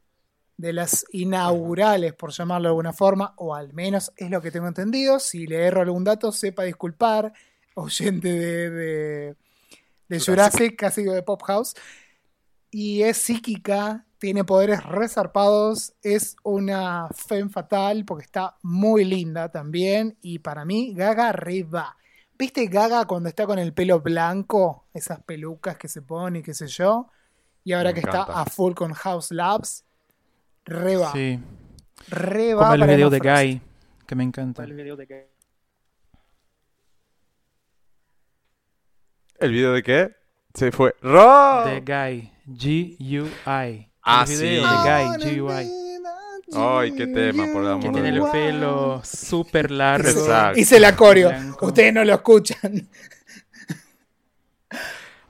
[0.56, 4.68] de las inaugurales, por llamarlo de alguna forma, o al menos es lo que tengo
[4.68, 5.18] entendido.
[5.18, 7.32] Si le erro algún dato, sepa disculpar,
[7.74, 9.36] oyente de, de,
[10.08, 10.76] de Jurassic.
[10.76, 11.74] Casi de Pop House.
[12.70, 20.18] Y es psíquica, tiene poderes resarpados, es una femme fatal porque está muy linda también.
[20.20, 21.96] Y para mí, Gaga reba.
[22.38, 24.86] ¿Viste Gaga cuando está con el pelo blanco?
[24.92, 27.08] Esas pelucas que se pone y qué sé yo.
[27.64, 29.84] Y ahora Me que está a full con House Labs.
[30.64, 31.12] Reba.
[31.12, 31.40] Sí,
[32.08, 33.42] Reba como el para video de Frost.
[33.42, 33.62] Guy,
[34.06, 34.64] que me encanta.
[34.64, 35.06] ¿El video de
[39.84, 40.10] qué?
[40.54, 40.94] Se fue.
[41.02, 41.64] ¡Ro!
[41.64, 43.88] De Guy, G-U-I.
[44.02, 44.44] Ah, el video sí.
[44.46, 45.70] de Guy, G-U-I.
[46.56, 50.08] Ay, qué tema, por el amor Que de tiene el pelo súper largo.
[50.08, 50.58] Exacto.
[50.58, 51.28] Hice la coreo.
[51.28, 51.66] Blanco.
[51.66, 52.88] Ustedes no lo escuchan.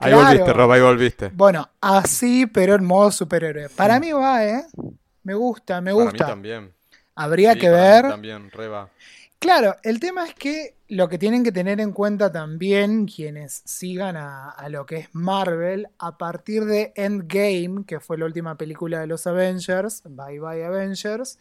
[0.01, 0.27] Ahí Claro.
[0.29, 1.29] volviste, Rob, ahí volviste.
[1.33, 3.67] Bueno, así, pero en modo superhéroe.
[3.69, 4.65] Para mí va, ¿eh?
[5.23, 6.25] Me gusta, me Para mí gusta.
[6.27, 6.73] también.
[7.15, 8.11] Habría Sí, que para mí ver.
[8.11, 8.89] También, Reba.
[9.39, 14.17] Claro, el tema es que lo que tienen que tener en cuenta también quienes sigan
[14.17, 19.07] a, lo que es Marvel, a partir de Endgame, que fue la última película de
[19.07, 21.37] los Avengers, Bye Bye Avengers,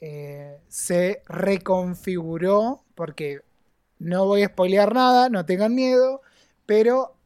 [0.00, 3.42] eh, se reconfiguró, porque
[4.00, 6.20] no voy a spoilear nada, no tengan miedo,
[6.66, 7.16] pero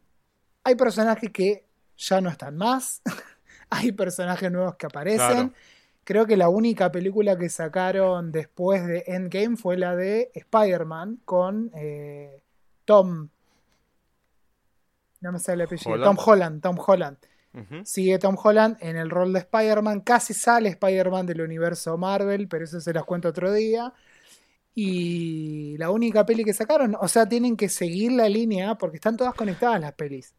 [0.64, 1.64] hay personajes que
[1.96, 3.00] ya no están más,
[3.70, 5.54] hay personajes nuevos que aparecen.
[6.08, 11.70] Creo que la única película que sacaron después de Endgame fue la de Spider-Man con
[11.74, 12.42] eh,
[12.86, 13.28] Tom.
[15.20, 15.90] No me sale el apellido.
[15.92, 16.04] Holland.
[16.06, 16.62] Tom Holland.
[16.62, 17.18] Tom Holland.
[17.84, 20.00] Sigue Tom Holland en el rol de Spider-Man.
[20.00, 23.92] Casi sale Spider-Man del universo Marvel, pero eso se las cuento otro día.
[24.74, 29.18] Y la única peli que sacaron, o sea, tienen que seguir la línea porque están
[29.18, 30.32] todas conectadas las pelis.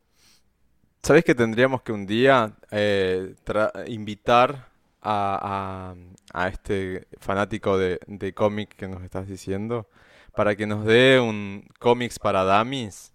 [1.03, 3.35] ¿Sabés que tendríamos que un día eh,
[3.85, 4.69] invitar
[5.01, 5.93] a,
[6.33, 9.87] a- a este fanático de, de cómic que nos estás diciendo
[10.35, 13.13] para que nos dé un cómics para dummies?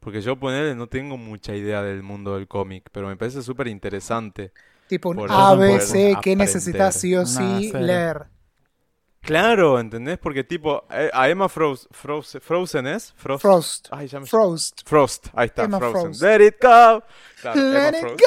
[0.00, 3.66] Porque yo ponerle no tengo mucha idea del mundo del cómic, pero me parece súper
[3.68, 4.52] interesante.
[4.88, 8.26] Tipo un Por A, eso B, poder C, que necesitas sí o sí leer.
[9.20, 10.18] Claro, ¿entendés?
[10.18, 13.42] Porque tipo, eh, a Emma Frost, Frost- Frozen es Frost.
[13.42, 13.88] Frost.
[13.90, 14.82] Ay, ya me- Frost.
[14.88, 16.00] Frost, ahí está, Emma Frozen.
[16.14, 16.22] Frost.
[16.22, 17.02] Let it go.
[17.40, 18.20] Claro, Let Emma it Frost.
[18.20, 18.26] go.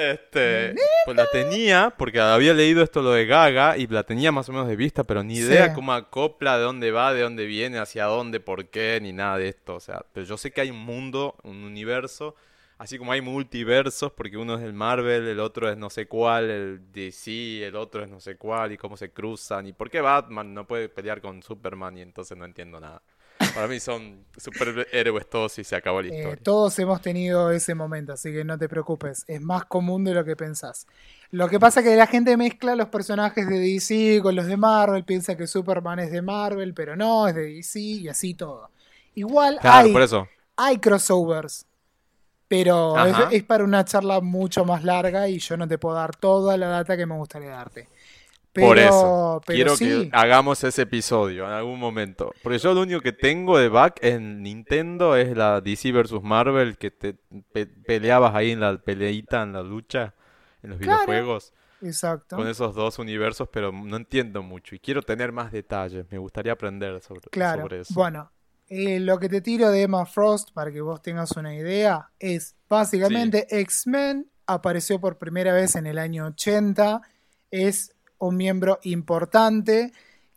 [0.00, 4.48] Este, pues la tenía, porque había leído esto lo de Gaga y la tenía más
[4.48, 5.74] o menos de vista, pero ni idea Sí.
[5.74, 9.48] cómo acopla, de dónde va, de dónde viene, hacia dónde, por qué, ni nada de
[9.48, 9.74] esto.
[9.74, 12.34] O sea, pero yo sé que hay un mundo, un universo
[12.80, 16.48] Así como hay multiversos, porque uno es el Marvel, el otro es no sé cuál,
[16.48, 20.00] el DC, el otro es no sé cuál, y cómo se cruzan, y por qué
[20.00, 23.02] Batman no puede pelear con Superman, y entonces no entiendo nada.
[23.52, 26.40] Para mí son superhéroes todos y se acabó la Eh, historia.
[26.42, 29.24] todos hemos tenido ese momento, así que no te preocupes.
[29.28, 30.86] Es más común de lo que pensás.
[31.30, 34.56] Lo que pasa es que la gente mezcla los personajes de DC con los de
[34.56, 38.70] Marvel, piensa que Superman es de Marvel, pero no, es de DC y así todo.
[39.14, 40.28] Igual Claro, hay, por eso.
[40.56, 41.66] hay crossovers,
[42.48, 42.96] pero
[43.30, 46.68] es para una charla mucho más larga y yo no te puedo dar toda la
[46.68, 47.88] data que me gustaría darte.
[48.52, 49.40] Pero, por eso.
[49.46, 52.32] pero Quiero sí, que hagamos ese episodio en algún momento.
[52.42, 56.76] Porque yo lo único que tengo de back en Nintendo es la DC vs Marvel,
[56.76, 57.14] que te
[57.52, 60.14] pe- peleabas ahí en la peleita, en la lucha,
[60.62, 61.00] en los Claro.
[61.06, 61.52] videojuegos.
[61.82, 62.36] exacto.
[62.36, 66.04] con esos dos universos, pero no entiendo mucho y quiero tener más detalles.
[66.10, 67.62] Me gustaría aprender sobre, Claro.
[67.62, 67.94] sobre eso.
[67.94, 68.30] Bueno,
[68.68, 72.54] eh, lo que te tiro de Emma Frost, para que vos tengas una idea, es
[72.68, 77.00] básicamente X-Men apareció por primera vez en el año 80,
[77.50, 79.92] es un miembro importante,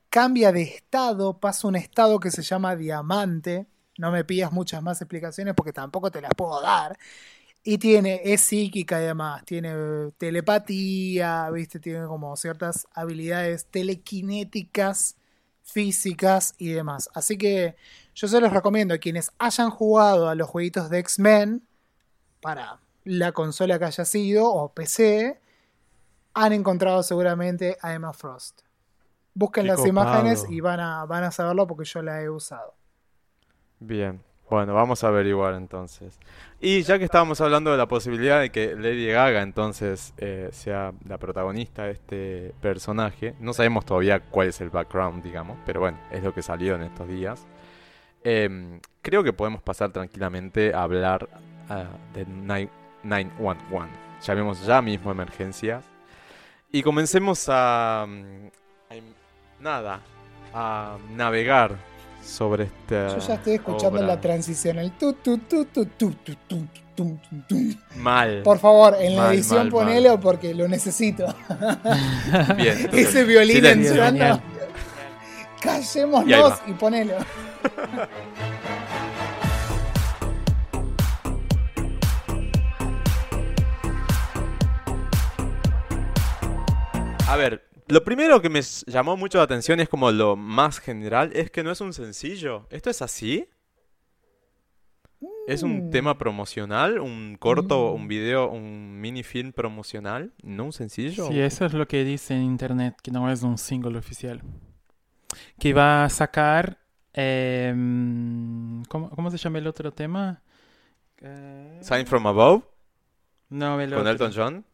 [0.10, 3.68] cambia de estado, pasa a un estado que se llama diamante,
[3.98, 6.98] no me pidas muchas más explicaciones porque tampoco te las puedo dar.
[7.64, 15.16] Y tiene, es psíquica y demás, tiene telepatía, viste, tiene como ciertas habilidades telequinéticas,
[15.64, 17.10] físicas y demás.
[17.14, 17.76] Así que
[18.16, 21.66] yo se los recomiendo a quienes hayan jugado a los jueguitos de X-Men
[22.42, 25.40] para la consola que haya sido o PC,
[26.34, 28.62] han encontrado seguramente a Emma Frost.
[29.34, 32.76] Busquen Qué las imágenes y van a, van a saberlo porque yo la he usado.
[33.80, 36.20] Bien, bueno, vamos a averiguar entonces.
[36.60, 40.94] Y ya que estábamos hablando de la posibilidad de que Lady Gaga entonces eh, sea
[41.08, 45.98] la protagonista de este personaje, no sabemos todavía cuál es el background, digamos, pero bueno,
[46.12, 47.46] es lo que salió en estos días.
[48.24, 51.28] Em, creo que podemos pasar tranquilamente a hablar
[51.70, 52.70] ah, de nine-
[53.04, 53.92] 911.
[54.22, 55.84] Llamemos ya mismo emergencias.
[56.76, 58.48] Y comencemos a, mm,
[58.90, 60.02] a nada,
[60.54, 61.76] a navegar
[62.26, 64.08] sobre este Yo ya estoy escuchando obra.
[64.08, 67.56] la transición, el tu tu tu tu tu tu tu tu tu tu.
[68.00, 68.42] Mal.
[68.44, 70.20] Por favor, en la Mal, edición mal, ponelo mal.
[70.20, 71.28] porque lo necesito.
[72.58, 72.90] Bien.
[72.92, 74.04] Ese violín silencio.
[74.06, 74.42] entrando.
[75.60, 76.62] Y Callémonos va.
[76.68, 77.16] y ponelo.
[87.30, 91.32] A ver, lo primero que me llamó mucho la atención es como lo más general,
[91.34, 92.68] es que no es un sencillo.
[92.70, 93.48] ¿Esto es así?
[95.48, 95.90] ¿Es un Mm.
[95.92, 97.00] tema promocional?
[97.00, 97.96] ¿Un corto, Mm.
[97.96, 100.34] un video, un mini film promocional?
[100.44, 101.28] ¿No un sencillo?
[101.28, 104.42] Sí, eso es lo que dice en internet, que no es un single oficial.
[105.60, 106.78] Que va a sacar...
[107.16, 110.42] em, ¿cómo, cómo se llama el otro tema?
[111.22, 112.64] Eh, Sign from Above
[113.50, 114.12] no, el con otro.
[114.12, 114.66] Elton John.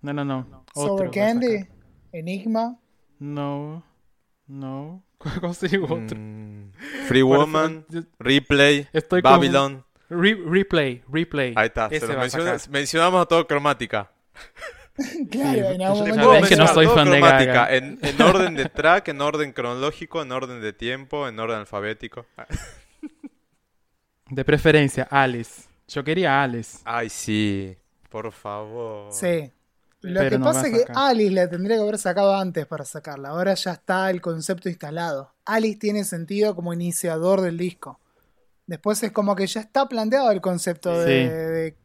[0.00, 0.64] No, no, no.
[0.74, 1.66] Otro Sour Candy.
[2.12, 2.78] Enigma.
[3.18, 3.82] No,
[4.46, 5.02] no.
[5.40, 6.16] ¿Cómo se llama otro?
[6.16, 6.70] Mm,
[7.08, 9.84] Free Woman, yo- Replay, Estoy con- Babylon.
[10.10, 11.52] Re- replay, replay.
[11.56, 14.10] Ahí está, se a menciona- mencionamos a todo cromática.
[15.30, 16.48] Claro, en algún momento.
[16.48, 17.76] que no soy fan de cromática, Gaga.
[17.76, 22.26] En, en orden de track, en orden cronológico, en orden de tiempo, en orden alfabético.
[24.28, 25.68] De preferencia, Alice.
[25.86, 26.78] Yo quería Alice.
[26.84, 27.76] Ay, sí,
[28.10, 29.12] por favor.
[29.12, 29.52] Sí.
[30.08, 30.92] Lo Pero que no pasa es que.
[30.94, 33.30] Alice la tendría que haber sacado antes para sacarla.
[33.30, 35.34] Ahora ya está el concepto instalado.
[35.44, 38.00] Alice tiene sentido como iniciador del disco.
[38.66, 41.28] Después es como que ya está planteado el concepto de, Sí.
[41.28, 41.76] de-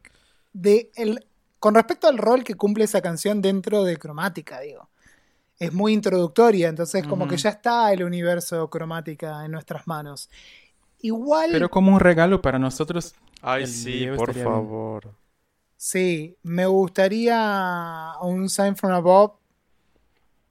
[0.52, 1.26] de el,
[1.58, 4.88] con respecto al rol que cumple esa canción dentro de Cromática, digo.
[5.58, 10.28] Es muy introductoria, entonces como que ya está el universo Cromática en nuestras manos.
[11.00, 13.14] Igual, Pero como un regalo para nosotros.
[13.40, 14.44] Ay, sí, por bien.
[15.86, 19.32] Sí, me gustaría un Sign from Above.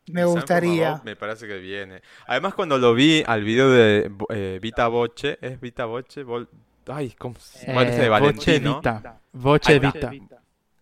[0.08, 0.90] Me Sign from gustaría.
[0.90, 2.02] Above Me parece que viene.
[2.28, 6.24] Además, cuando lo vi al video de eh, Vita Voce, ¿es Vita Voce?
[6.26, 6.48] Vol-
[6.88, 8.76] Ay, ¿cómo se Eh, de Voce Valentino?
[8.76, 8.90] Vita.
[8.98, 10.10] Está.
[10.10, 10.42] Vita.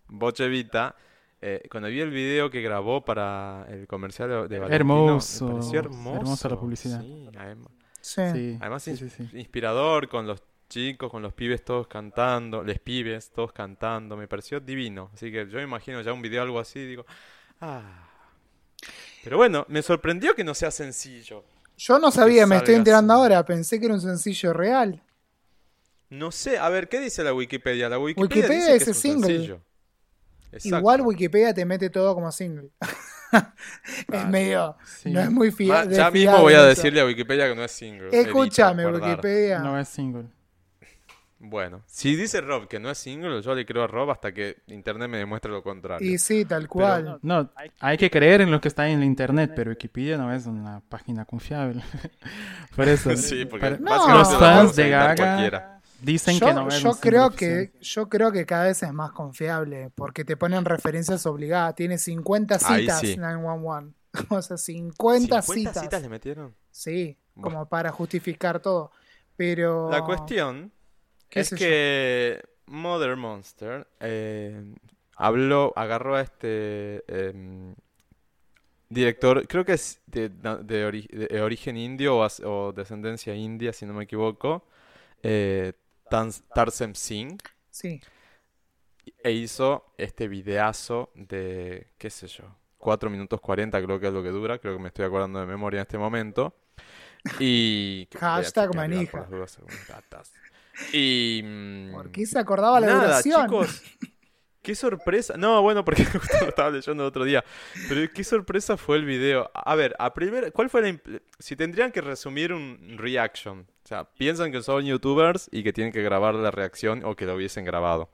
[0.10, 0.96] Voce Vita.
[1.42, 5.80] eh, cuando vi el video que grabó para el comercial de, Valentino, Hermoso, me pareció
[5.80, 6.16] hermoso.
[6.18, 7.02] hermosa la publicidad.
[7.02, 7.68] Sí, además,
[8.02, 8.22] Sí.
[8.34, 9.38] Sí, además sí, ins- sí, sí.
[9.40, 14.60] inspirador con los chicos, con los pibes todos cantando, les pibes todos cantando, me pareció
[14.62, 15.12] divino.
[15.14, 17.06] Así que yo me imagino ya un video algo así, digo,
[17.60, 18.08] ah.
[19.24, 21.44] Pero bueno, me sorprendió que no sea sencillo.
[21.78, 23.22] Yo no sabía, me estoy enterando así.
[23.22, 23.46] ahora.
[23.46, 25.04] Pensé que era un sencillo real.
[26.10, 27.90] No sé, a ver, ¿qué dice la Wikipedia?
[27.90, 29.28] La Wikipedia, Wikipedia dice dice que es un single.
[29.28, 29.62] sencillo.
[30.54, 30.78] Exacto.
[30.78, 32.70] Igual Wikipedia te mete todo como single.
[33.32, 34.30] es Claro.
[34.30, 34.78] medio.
[34.86, 35.10] Sí.
[35.12, 35.96] No es muy fiable.
[35.96, 38.10] ya mismo voy a decirle a Wikipedia que no es single.
[38.12, 38.86] Escúchame.
[38.88, 39.60] Wikipedia.
[39.60, 40.26] No es single.
[41.44, 44.58] Bueno, si dice Rob que no es single, yo le creo a Rob hasta que
[44.68, 46.08] internet me demuestre lo contrario.
[46.08, 47.18] Y sí, tal cual.
[47.24, 47.50] No,
[47.80, 50.82] hay que creer en lo que está en la internet, pero Wikipedia no es una
[50.88, 51.82] página confiable.
[52.76, 54.18] Por eso, Sí, porque para- No.
[54.20, 58.32] los lo fans de Gaga dicen yo que no es yo creo que yo creo
[58.32, 61.74] que cada vez es más confiable porque te ponen referencias obligadas.
[61.76, 63.18] Tiene 50 Ahí citas sí.
[63.18, 63.96] 911.
[64.30, 65.84] O sea, 50, 50 citas.
[65.84, 66.54] citas le metieron?
[66.70, 68.92] Sí, como para justificar todo.
[69.38, 70.72] Pero La cuestión
[71.32, 74.64] ¿Qué es que Mother Monster eh,
[75.16, 77.74] habló, agarró a este em,
[78.90, 83.94] director, creo que es de, de ori- de origen indio o, descendencia india, si no
[83.94, 84.64] me equivoco,
[85.24, 85.74] eh,
[86.54, 87.40] Tarsem Singh,
[87.70, 88.02] sí,
[89.24, 92.44] e hizo este videazo de, qué sé yo,
[92.78, 95.46] 4 minutos 40 creo que es lo que dura, creo que me estoy acordando de
[95.46, 96.54] memoria en este momento.
[97.40, 98.08] Y...
[98.20, 99.22] Hashtag manija.
[99.30, 99.60] dudas.
[100.94, 101.42] Y...
[101.44, 103.44] mm, ¿por qué se acordaba la Nada, duración?
[103.46, 103.82] chicos.
[104.62, 105.38] Qué sorpresa.
[105.38, 107.44] No, bueno, porque justo lo estaba leyendo el otro día.
[107.90, 109.50] Pero qué sorpresa fue el video.
[109.54, 111.00] A ver, a primer, ¿cuál fue la
[111.40, 113.62] si tendrían que resumir un reaction?
[113.84, 117.26] O sea, piensan que son youtubers y que tienen que grabar la reacción o que
[117.26, 118.10] lo hubiesen grabado.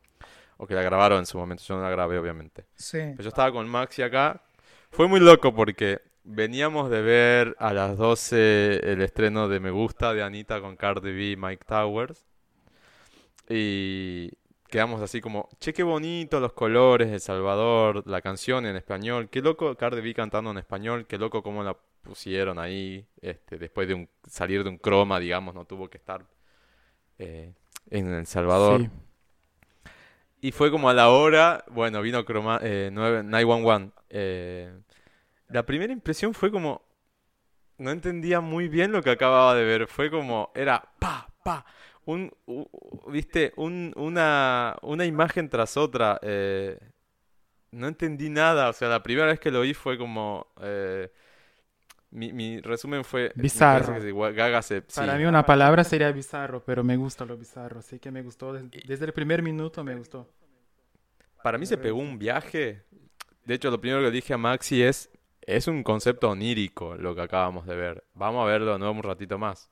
[0.55, 1.63] O que la grabaron en su momento.
[1.67, 2.65] Yo no la grabé, obviamente.
[2.75, 4.41] Sí, Pero yo estaba con Maxi acá.
[4.89, 10.13] Fue muy loco porque veníamos de ver a las 12 el estreno de Me Gusta
[10.13, 12.25] de Anita con Cardi B y Mike Towers.
[13.49, 14.31] Y
[14.67, 19.29] quedamos así como, che, qué bonito los colores, El Salvador, la canción en español.
[19.29, 21.05] Qué loco Cardi B cantando en español.
[21.07, 23.05] Qué loco cómo la pusieron ahí.
[23.21, 26.25] Este, después de un, salir de un croma, digamos, no tuvo que estar
[27.17, 27.53] eh,
[27.89, 28.81] en El Salvador.
[28.81, 28.89] Sí.
[30.39, 33.91] Y fue como a la hora, bueno, vino Croma, eh, 9 911.
[34.09, 34.71] Eh,
[35.49, 36.83] la primera impresión fue como,
[37.77, 39.87] no entendía muy bien lo que acababa de ver.
[39.87, 41.65] Fue como, era pa, pa,
[42.07, 42.65] un, u-
[43.11, 46.19] viste, un, una, una imagen tras otra.
[46.23, 46.79] eh,
[47.71, 51.11] no entendí nada, o sea, la primera vez que lo vi fue como, eh,
[52.11, 53.93] mi, mi resumen fue, Bizarro.
[53.93, 57.25] parece que igual Gaga se, Para sí, mí una palabra sería bizarro, pero me gusta
[57.25, 60.27] lo bizarro, así que me gustó des- desde, el primer minuto me gustó.
[61.41, 62.83] Para mí se pegó un viaje.
[63.45, 65.09] De hecho, lo primero que dije a Maxi es,
[65.41, 68.05] es un concepto onírico lo que acabamos de ver.
[68.13, 69.71] Vamos a verlo de nuevo un ratito más.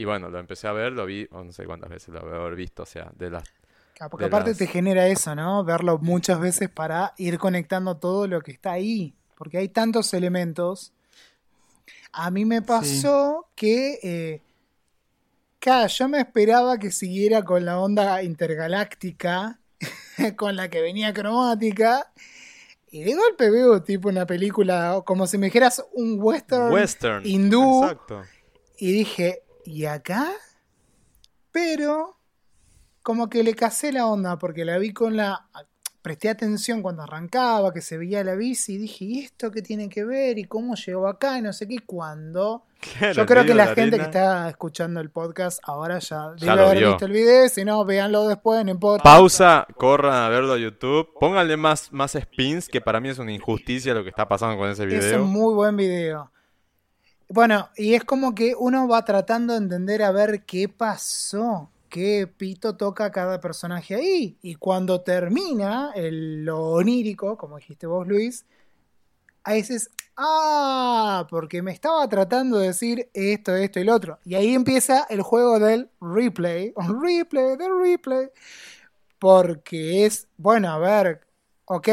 [0.00, 2.32] Y bueno, lo empecé a ver, lo vi, oh, no sé cuántas veces lo voy
[2.32, 3.44] a haber visto, o sea, de las...
[3.92, 5.62] Claro, porque de aparte las- te genera eso, ¿no?
[5.62, 9.14] Verlo muchas veces para ir conectando todo lo que está ahí.
[9.36, 10.94] Porque hay tantos elementos.
[12.12, 13.98] A mí me pasó que.
[14.02, 14.42] Eh,
[15.58, 19.60] claro, yo me esperaba que siguiera con la onda intergaláctica,
[20.36, 22.10] con la que venía cromática.
[22.90, 26.72] Y de golpe veo tipo una película, como si me dijeras un western.
[26.72, 27.26] Western.
[27.26, 27.82] hindú.
[27.84, 28.22] Exacto.
[28.78, 30.28] Y dije, ¿y acá?
[31.52, 32.16] Pero
[33.02, 35.46] como que le casé la onda porque la vi con la...
[36.02, 39.90] Presté atención cuando arrancaba, que se veía la bici y dije, ¿y esto qué tiene
[39.90, 40.38] que ver?
[40.38, 41.36] ¿Y cómo llegó acá?
[41.36, 41.74] Y no sé qué.
[41.74, 42.64] ¿Y ¿Cuándo?
[42.80, 46.78] Claro, Yo creo que la gente que está escuchando el podcast ahora ya debe haber
[46.78, 46.88] vio.
[46.88, 47.48] visto el video.
[47.50, 49.02] Si no, véanlo después, no importa.
[49.02, 51.10] Pausa, corran a verlo a YouTube.
[51.20, 54.70] Pónganle más, más spins, que para mí es una injusticia lo que está pasando con
[54.70, 55.22] ese Es video.
[55.22, 56.32] un muy buen video.
[57.32, 62.26] Bueno, y es como que uno va tratando de entender a ver qué pasó, qué
[62.26, 64.36] pito toca cada personaje ahí.
[64.42, 68.46] Y cuando termina el, lo onírico, como dijiste vos, Luis,
[69.44, 74.18] ahí dices, ah, porque me estaba tratando de decir esto, esto y lo otro.
[74.24, 78.28] Y ahí empieza el juego del replay, un replay, del replay.
[79.20, 81.20] Porque es, bueno, a ver,
[81.66, 81.88] ok,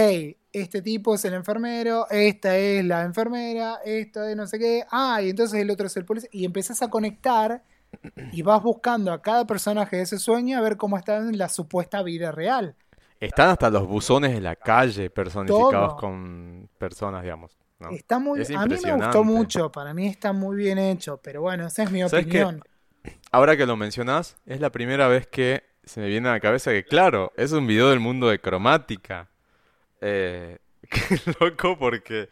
[0.61, 5.21] este tipo es el enfermero, esta es la enfermera, esto es no sé qué, ah,
[5.21, 7.63] y entonces el otro es el policía, y empezás a conectar
[8.31, 11.49] y vas buscando a cada personaje de ese sueño a ver cómo está en la
[11.49, 12.75] supuesta vida real.
[13.19, 15.97] Están hasta los buzones de la calle personificados Todo.
[15.97, 17.57] con personas, digamos.
[17.79, 17.89] ¿no?
[17.89, 21.41] Está muy, Es a mí me gustó mucho, para mí está muy bien hecho, pero
[21.41, 22.61] bueno, esa es mi opinión.
[23.31, 26.71] Ahora que lo mencionás, es la primera vez que se me viene a la cabeza
[26.71, 29.29] que, claro, es un video del mundo de cromática.
[30.01, 30.57] Eh,
[30.89, 32.29] qué loco porque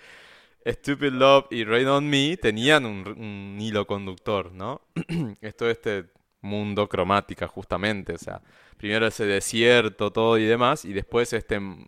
[0.66, 4.82] Stupid Love y Rain on Me tenían un, un hilo conductor, ¿no?
[5.42, 6.06] Esto es este
[6.42, 8.14] mundo cromática, justamente.
[8.14, 8.42] O sea,
[8.78, 11.86] primero ese desierto, todo y demás, y después este mm,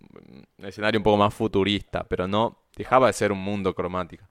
[0.64, 4.28] escenario un poco más futurista, pero no dejaba de ser un mundo cromática.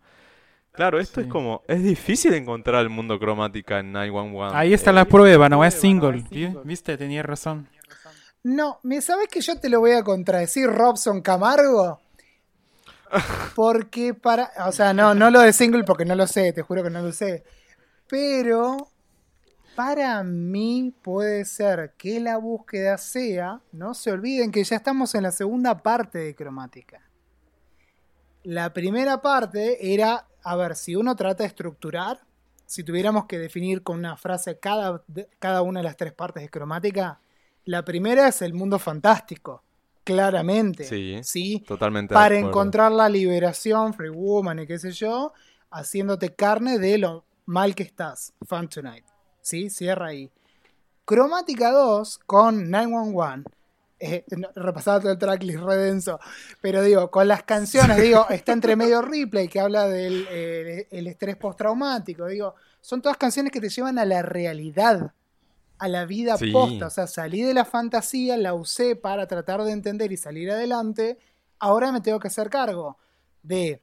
[0.72, 4.55] Claro, esto es como, es difícil encontrar el mundo cromática en 911.
[4.55, 6.22] Ahí está Eh, la prueba, no es single.
[6.30, 6.99] ¿vi- ¿Viste?
[6.99, 7.66] Tenía razón.
[8.47, 12.01] No, ¿me sabes que yo te lo voy a contradecir, Robson Camargo?
[13.57, 14.53] Porque para.
[14.68, 17.03] O sea, no, no lo de single porque no lo sé, te juro que no
[17.03, 17.42] lo sé.
[18.07, 18.88] Pero.
[19.74, 25.24] para mí puede ser que la búsqueda sea, no se olviden que ya estamos en
[25.24, 27.03] la segunda parte de cromática.
[28.44, 32.20] La primera parte era, a ver, si uno trata de estructurar,
[32.64, 35.03] si tuviéramos que definir con una frase cada,
[35.40, 37.18] cada una de las tres partes de cromática,
[37.67, 39.62] la primera es el mundo fantástico,
[40.05, 40.85] claramente.
[40.85, 41.64] Sí, ¿sí?
[41.67, 42.14] totalmente.
[42.14, 45.33] Para encontrar la liberación, Free Woman y qué sé yo,
[45.71, 48.33] haciéndote carne de lo mal que estás.
[48.47, 49.05] Fun Tonight.
[49.41, 49.69] ¿Sí?
[49.69, 50.31] Cierra ahí.
[51.05, 53.51] Cromática 2 con 911.
[53.99, 56.21] Eh, no, repasaba todo el tracklist redenso.
[56.61, 61.07] Pero digo, con las canciones, digo, está entre medio replay que habla del eh, el
[61.07, 62.27] estrés postraumático.
[62.27, 65.12] Digo, son todas canciones que te llevan a la realidad,
[65.79, 66.51] a la vida Sí.
[66.53, 66.87] posta.
[66.87, 71.18] O sea, salí de la fantasía, la usé para tratar de entender y salir adelante.
[71.59, 72.99] Ahora me tengo que hacer cargo
[73.43, 73.83] de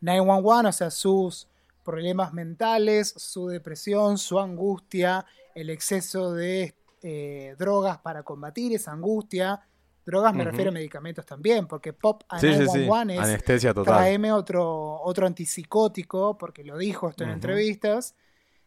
[0.00, 1.48] 911, o sea, sus
[1.84, 5.24] problemas mentales, su depresión, su angustia,
[5.54, 9.60] el exceso de eh, drogas para combatir esa angustia.
[10.04, 12.86] Drogas me refiero a medicamentos también, porque Pop a Sí, sí, sí.
[12.86, 13.96] 911 es Anestesia total.
[13.96, 18.14] traeme otro, otro antipsicótico, porque lo dijo esto en entrevistas.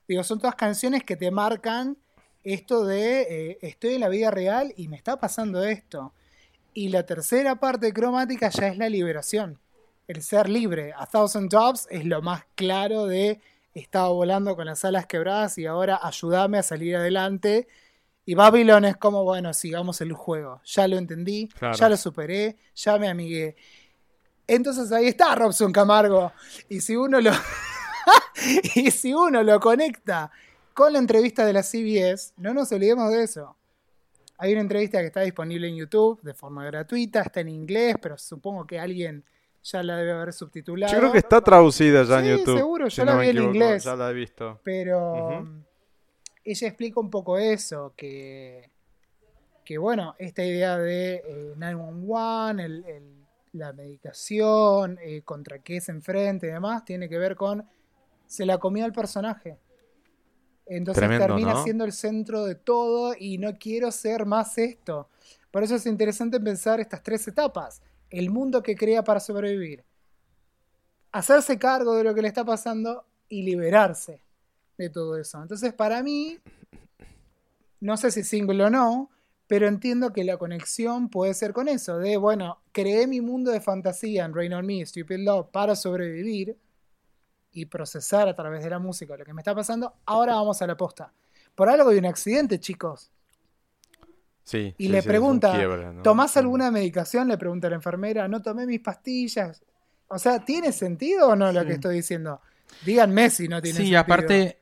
[0.08, 1.98] Digo, son todas canciones que te marcan
[2.44, 6.14] esto de eh, estoy en la vida real y me está pasando esto.
[6.74, 9.60] Y la tercera parte cromática ya es la liberación.
[10.08, 10.94] El ser libre.
[10.98, 13.42] A Thousand Jobs es lo más claro de
[13.74, 17.68] estaba volando con las alas quebradas y ahora ayúdame a salir adelante.
[18.26, 20.62] Y Babylon es como, bueno, sigamos el juego.
[20.66, 21.76] Ya lo entendí, Claro.
[21.76, 23.56] ya lo superé, ya me amigué.
[24.48, 26.32] Entonces ahí está Robson Camargo.
[26.70, 27.32] Y si uno lo.
[28.76, 30.32] y si uno lo conecta
[30.80, 33.54] con la entrevista de la CBS, no nos olvidemos de eso.
[34.38, 38.18] Hay una entrevista que está disponible en YouTube de forma gratuita, está en inglés, pero
[38.18, 39.26] supongo que alguien
[39.62, 40.94] ya la debe haber subtitulado.
[40.94, 42.58] Yo creo que está traducida ya Sí, en YouTube.
[42.58, 43.84] seguro, si yo la no vi en equivoco, inglés.
[43.84, 44.62] Ya la he visto.
[44.64, 45.46] Pero
[46.46, 48.72] ella explica un poco eso, que,
[49.66, 53.20] que bueno, esta idea de eh, 911, el- el-
[53.52, 57.68] la medicación, eh, contra qué se enfrenta y demás, tiene que ver con
[58.26, 59.58] se la comió al personaje.
[60.70, 61.64] Entonces Tremendo, termina ¿no?
[61.64, 65.10] siendo el centro de todo y no quiero ser más esto.
[65.50, 67.82] Por eso es interesante pensar estas tres etapas.
[68.12, 69.84] El mundo que crea para sobrevivir.
[71.12, 74.22] Hacerse cargo de lo que le está pasando y liberarse
[74.78, 75.42] de todo eso.
[75.42, 76.38] Entonces, para mí,
[77.80, 79.10] no sé si single o no,
[79.48, 83.60] pero entiendo que la conexión puede ser con eso, de, bueno, creé mi mundo de
[83.60, 86.56] fantasía en Rain on Me, Stupid Love, para sobrevivir
[87.52, 90.68] y procesar a través de la música lo que me está pasando, ahora vamos a
[90.68, 91.12] la posta.
[91.56, 93.12] Por algo hay un accidente, chicos.
[94.44, 94.74] Sí.
[94.78, 95.54] Y sí, le sí, pregunta.
[96.04, 96.40] ¿tomás Mm.
[96.40, 97.28] alguna medicación?
[97.28, 99.62] Le pregunta la enfermera, no tomé mis pastillas.
[100.08, 101.68] O sea, ¿tiene sentido o no lo Sí.
[101.68, 102.42] que estoy diciendo?
[102.86, 104.00] Díganme si no tiene Sí, sentido.
[104.00, 104.58] aparte,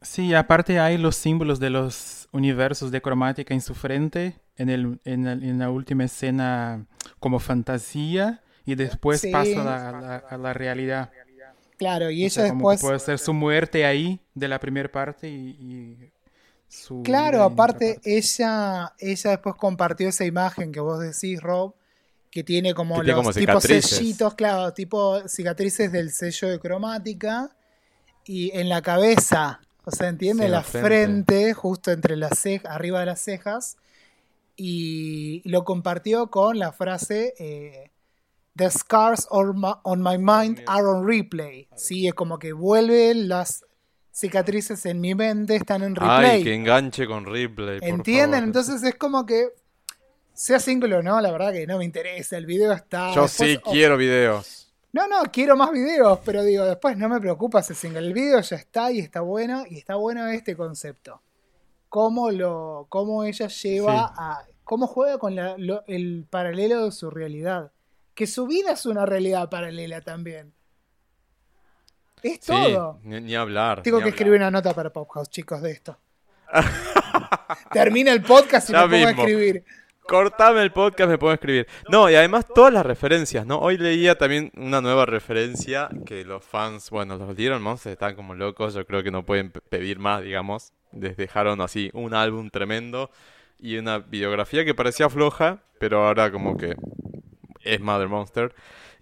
[0.00, 4.98] sí, aparte hay los símbolos de los universos de cromática en su frente, en, el,
[5.04, 6.84] en, el- en la última escena
[7.20, 9.30] como fantasía, y después Sí.
[9.32, 11.10] pasa a la, a la- a la realidad.
[11.78, 12.80] Claro, y O ella sea, como que después...
[12.80, 16.12] puede ser su muerte ahí de la primera parte y, y
[16.68, 18.00] su Claro, aparte parte.
[18.04, 21.74] ella, ella después compartió esa imagen que vos decís, Rob,
[22.30, 26.58] que tiene como Que tiene los como tipos sellitos, claro, tipo cicatrices del sello de
[26.60, 27.56] cromática
[28.24, 30.86] y en la cabeza, o sea, entiende Sí, en la la frente.
[30.86, 31.54] frente.
[31.54, 33.76] justo entre las cejas, arriba de las cejas,
[34.56, 37.90] y lo compartió con la frase eh,
[38.54, 41.68] The scars on my, on my mind are on replay.
[41.74, 43.64] Sí, es como que vuelven las
[44.12, 46.30] cicatrices en mi mente, están en replay.
[46.30, 47.34] Ay, que enganche con por
[47.82, 48.30] ¿Entienden?
[48.30, 48.44] favor.
[48.44, 49.48] Entonces es como que,
[50.34, 52.36] sea single o no, la verdad que no me interesa.
[52.36, 53.14] El video está.
[53.14, 54.58] Yo después- sí oh, quiero videos.
[54.92, 58.00] No, no, quiero más videos, pero digo, después no me preocupa ese single.
[58.06, 61.22] El video ya está y está bueno, y está bueno este concepto.
[61.88, 64.14] Cómo, lo, cómo ella lleva Sí.
[64.18, 64.38] a.
[64.64, 67.72] Cómo juega con la- lo- el paralelo de su realidad.
[68.14, 70.52] Que su vida es una realidad paralela también.
[72.22, 73.00] Es Sí, todo.
[73.02, 73.82] ni, ni hablar.
[73.82, 74.14] Tengo ni que hablar.
[74.14, 75.98] escribir una nota para Pophouse, chicos, de esto.
[77.72, 79.64] Termina el podcast y Ya me pongo a escribir.
[80.06, 81.66] Cortame el podcast, me puedo escribir.
[81.88, 83.58] No, y además todas las referencias, ¿no?
[83.60, 88.34] Hoy leía también una nueva referencia que los fans, bueno, los Little Monsters están como
[88.34, 90.72] locos, yo creo que no pueden pe- pedir más, digamos.
[90.92, 93.10] Les dejaron así un álbum tremendo
[93.58, 96.74] y una videografía que parecía floja, pero ahora como que
[97.64, 98.54] es Mother Monster.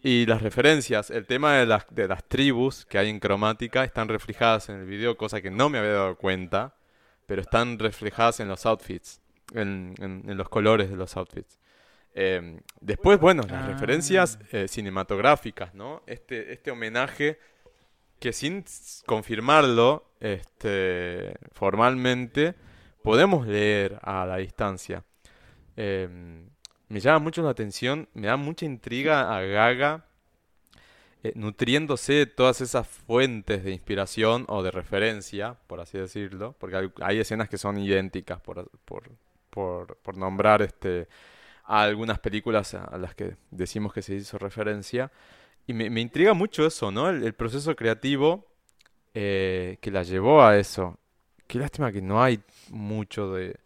[0.02, 4.08] Y las referencias, el tema de las, de las tribus que hay en cromática están
[4.08, 6.74] reflejadas en el video, cosa que no me había dado cuenta,
[7.26, 9.20] pero están reflejadas en los outfits,
[9.54, 11.58] en, en- en los colores de los outfits.
[12.14, 13.66] Eh, después, bueno, las Ah.
[13.68, 16.02] referencias eh, cinematográficas, ¿no?
[16.06, 17.38] Este, este homenaje
[18.18, 18.64] que sin
[19.06, 22.54] confirmarlo este, formalmente,
[23.02, 25.04] podemos leer a la distancia.
[25.76, 26.48] Em,
[26.91, 30.05] me llama mucho la atención, me da mucha intriga a Gaga
[31.22, 36.91] eh, nutriéndose de todas esas fuentes de inspiración o de referencia, por así decirlo, porque
[37.01, 39.05] hay, escenas que son idénticas, por, por,
[39.51, 41.07] por, nombrar este,
[41.64, 45.12] a algunas películas a las que decimos que se hizo referencia.
[45.68, 47.09] Y me, me intriga mucho eso, ¿no?
[47.09, 48.49] El, proceso creativo
[49.14, 50.99] eh, que la llevó a eso.
[51.47, 53.61] Qué lástima que no hay mucho de,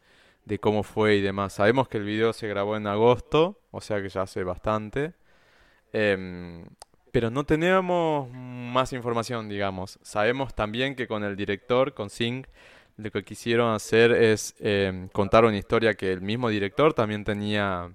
[0.45, 1.55] de cómo fue y demás.
[1.55, 5.15] Sabemos que el video se grabó en agosto, o sea que ya hace bastante.
[5.93, 6.65] Em,
[7.13, 9.99] pero no tenemos más información, digamos.
[10.03, 12.47] Sabemos también que con el director, con Singh,
[12.97, 17.93] lo que quisieron hacer es em, contar una historia que el mismo director también tenía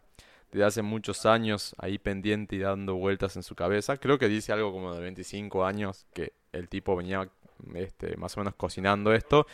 [0.51, 3.97] desde hace muchos años ahí pendiente y dando vueltas en su cabeza.
[3.97, 7.29] Creo que dice algo como de 25 años que el tipo venía
[7.75, 9.45] este, más o menos cocinando esto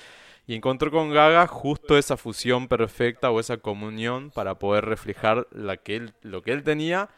[0.48, 5.78] y encontró con Gaga justo esa fusión perfecta o esa comunión para poder reflejar la
[5.78, 7.10] que él, lo que él tenía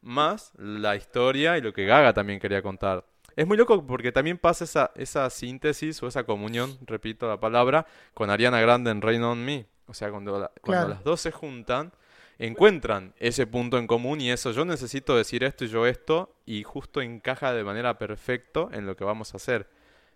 [0.00, 3.04] más la historia y lo que Gaga también quería contar.
[3.36, 7.86] Es muy loco porque también pasa esa, esa síntesis o esa comunión, repito la palabra,
[8.14, 9.66] con Ariana Grande en Rain on Me.
[9.86, 11.92] O sea, cuando, cuando las dos se juntan,
[12.38, 16.62] encuentran ese punto en común y eso, yo necesito decir esto y yo esto, y
[16.62, 19.68] justo encaja de manera perfecta en lo que vamos a hacer.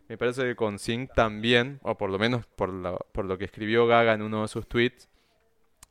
[0.08, 2.70] Me parece que con Sync también, o por lo menos por
[3.12, 5.08] por lo que escribió Gaga en uno de sus tweets,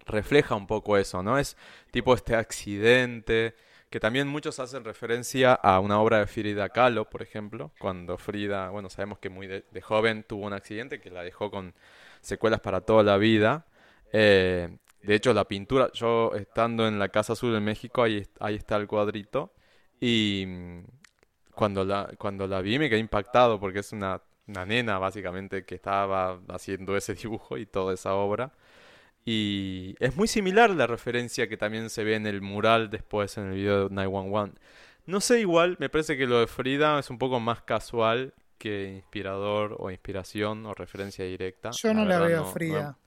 [0.05, 1.37] refleja un poco eso, ¿no?
[1.37, 1.57] Es
[1.91, 3.55] tipo este accidente,
[3.89, 8.69] que también muchos hacen referencia a una obra de Frida Kahlo, por ejemplo, cuando Frida,
[8.69, 11.73] bueno, sabemos que muy de, joven tuvo un accidente que la dejó con
[12.21, 13.65] secuelas para toda la vida.
[14.11, 18.55] Eh, de hecho, la pintura, yo estando en la Casa Azul de México, ahí, ahí
[18.55, 19.53] está el cuadrito,
[19.99, 20.45] y
[21.55, 25.75] cuando la, cuando la vi me quedé impactado porque es una, una nena básicamente que
[25.75, 28.51] estaba haciendo ese dibujo y toda esa obra.
[29.25, 33.47] Y es muy similar la referencia que también se ve en el mural después en
[33.47, 34.53] el video de 911.
[35.07, 38.93] No sé, igual, me parece que lo de Frida es un poco más casual que
[38.95, 41.71] inspirador o inspiración o referencia directa.
[41.71, 42.91] Yo no la, veo Frida.
[42.91, 42.97] No,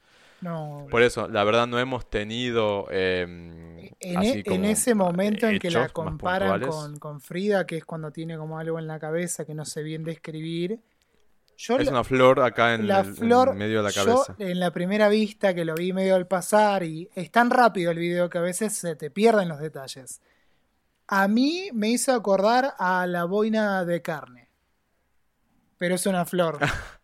[0.90, 2.86] Por eso, la verdad no hemos tenido...
[2.90, 7.84] Em, en, e, en, ese momento en que la comparan con, con, Frida, que es
[7.84, 10.80] cuando tiene como algo en la cabeza que no sé bien describir,
[11.58, 14.36] es una flor acá en, la el, flor, medio de la cabeza.
[14.38, 17.98] en la primera vista que lo vi medio al pasar y es tan rápido el
[17.98, 20.20] video que a veces se te pierden los detalles.
[21.08, 24.48] A mí me hizo acordar a la boina de carne.
[25.78, 26.58] Pero es una flor.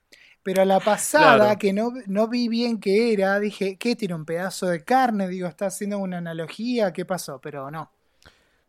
[0.45, 4.27] Pero a la pasada, que no, no vi bien qué era, dije, ¿qué tiene un
[4.27, 5.27] pedazo de carne?
[5.27, 7.41] Digo, está haciendo una analogía, ¿qué pasó?
[7.41, 7.91] Pero no.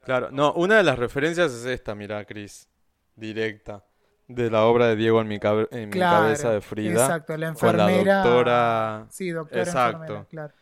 [0.06, 2.70] Claro, no, una de las referencias es esta, mira, Cris,
[3.16, 3.84] directa
[4.28, 5.38] de la obra de Diego en mi,
[5.72, 7.04] en mi cabeza de Frida.
[7.04, 8.04] Exacto, la enfermera.
[8.04, 9.08] la doctora.
[9.10, 9.62] Sí, doctora.
[9.62, 10.28] Exacto.
[10.30, 10.54] claro.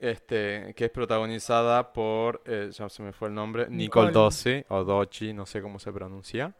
[0.00, 4.84] Este, que es protagonizada por, eh, ya se me fue el nombre, Nicole, Nicole o
[4.84, 6.54] Dochi, no sé cómo se pronuncia.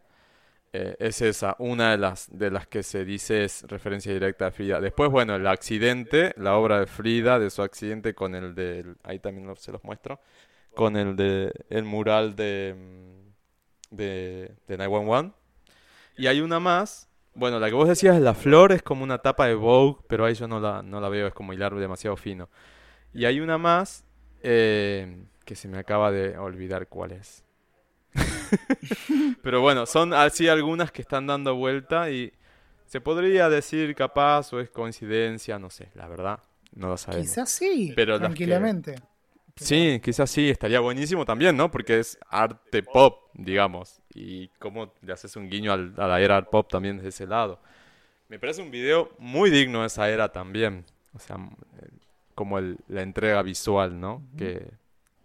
[0.72, 4.50] Eh, es esa, una de las, de las que se dice es referencia directa a
[4.50, 4.80] Frida.
[4.80, 9.18] Después, bueno, el accidente, la obra de Frida, de su accidente con el de, ahí
[9.18, 10.20] también se los muestro,
[10.74, 15.38] con el de, el mural de, mm, de, de 911
[16.18, 17.08] y hay una más.
[17.34, 20.34] Bueno, la que vos decías, la flor es como una tapa de Vogue, pero ahí
[20.34, 22.50] yo no la, no la veo, es como hilar demasiado fino.
[23.14, 24.04] Y hay una más
[24.42, 27.44] eh, que se me acaba de olvidar cuál es.
[29.42, 32.32] pero bueno, son así algunas que están dando vuelta y
[32.86, 36.40] se podría decir capaz o es coincidencia, no sé, la verdad,
[36.74, 37.28] no lo sabemos.
[37.28, 38.96] Quizás sí, pero tranquilamente.
[39.56, 41.70] Sí, quizás sí, estaría buenísimo también, ¿no?
[41.70, 44.00] Porque es arte pop, digamos.
[44.14, 47.26] Y cómo le haces un guiño al, a la era art pop también desde ese
[47.26, 47.60] lado.
[48.28, 50.84] Me parece un video muy digno de esa era también.
[51.12, 51.36] O sea,
[52.34, 54.22] como la entrega visual, ¿no?
[54.36, 54.70] que,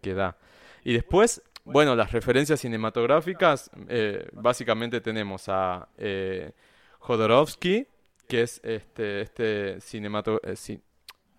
[0.01, 0.35] que, da.
[0.83, 6.51] Y después, bueno, las referencias cinematográficas, eh, básicamente tenemos a eh,
[6.99, 7.87] Jodorowsky,
[8.27, 10.79] que es este, este eh,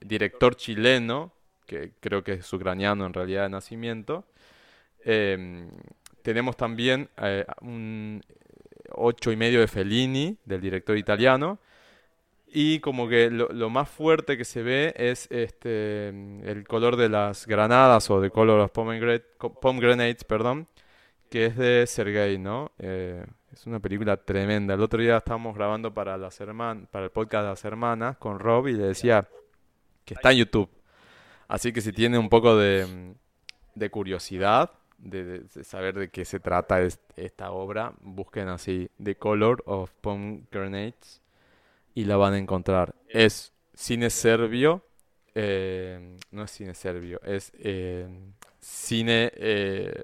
[0.00, 1.32] director chileno
[1.66, 4.24] que creo que es ucraniano en realidad de nacimiento.
[5.04, 5.70] Em,
[6.22, 8.22] tenemos también eh, un
[8.92, 11.58] ocho y medio de Fellini, del director italiano.
[12.56, 17.48] Y como que lo, más fuerte que se ve es este el color de las
[17.48, 20.68] granadas o de color of pomegranates, perdón,
[21.30, 22.70] que es de Sergei, ¿no?
[22.78, 24.74] Eh, es una película tremenda.
[24.74, 26.38] El otro día estábamos grabando para las
[26.92, 29.28] para el podcast de las hermanas con Rob y le decía
[30.04, 30.70] que está en YouTube.
[31.48, 33.16] Así que si tiene un poco de,
[33.90, 36.80] curiosidad de, saber de qué se trata
[37.16, 41.23] esta obra, busquen así The Color of Pomegranates.
[41.94, 42.94] Y la van a encontrar.
[43.08, 44.84] Es cine serbio,
[45.34, 48.08] eh, no es cine serbio, es eh,
[48.60, 50.02] cine eh,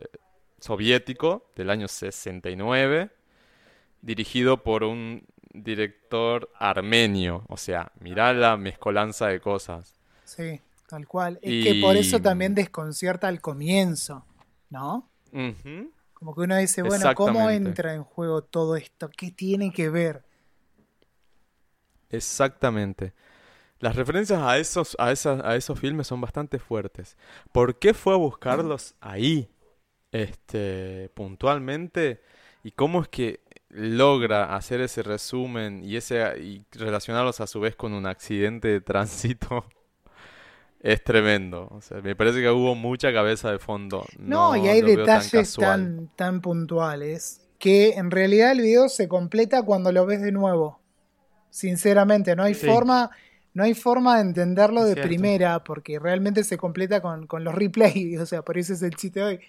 [0.61, 3.11] soviético del año 69,
[4.03, 7.45] dirigido por un director armenio.
[7.49, 9.95] O sea, mirá la mezcolanza de cosas.
[10.25, 11.39] Sí, tal cual.
[11.43, 14.25] Es que por eso también desconcierta al comienzo,
[14.69, 15.09] ¿no?
[16.13, 19.11] Como que uno dice, bueno, ¿cómo entra en juego todo esto?
[19.11, 20.23] ¿Qué tiene que ver?
[22.11, 23.13] Exactamente.
[23.79, 27.17] Las referencias a esos, a, esas, a esos filmes son bastante fuertes.
[27.51, 29.49] ¿Por qué fue a buscarlos ahí?
[30.13, 32.21] Este, puntualmente.
[32.63, 33.41] ¿Y cómo es que
[33.71, 38.81] logra hacer ese resumen y ese y relacionarlos a su vez con un accidente de
[38.83, 39.65] tránsito?
[40.81, 41.69] es tremendo.
[41.71, 44.05] O sea, me parece que hubo mucha cabeza de fondo.
[44.19, 49.93] No, y hay detalles tan, tan, puntuales que en realidad el video se completa cuando
[49.93, 50.80] lo ves de nuevo.
[51.51, 53.11] Sinceramente, no hay forma.
[53.53, 58.21] No hay forma de entenderlo de primera, porque realmente se completa con, con los replays.
[58.21, 59.41] O sea, por eso es el chiste hoy.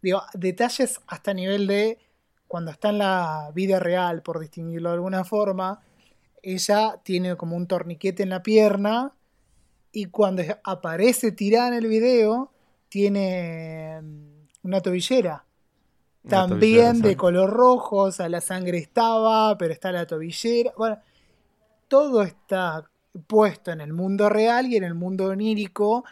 [0.00, 1.98] Digo, detalles hasta nivel de
[2.46, 5.80] cuando está en la vida real, por distinguirlo de alguna forma,
[6.42, 9.12] ella tiene como un torniquete en la pierna
[9.90, 12.52] y cuando aparece tirada en el video,
[12.88, 15.44] tiene mm, una tobillera.
[16.28, 20.72] También de color rojo, o sea, la sangre estaba, pero está la tobillera.
[20.76, 20.98] Bueno,
[21.88, 22.88] todo está
[23.26, 26.04] puesto en el mundo real y en el mundo onírico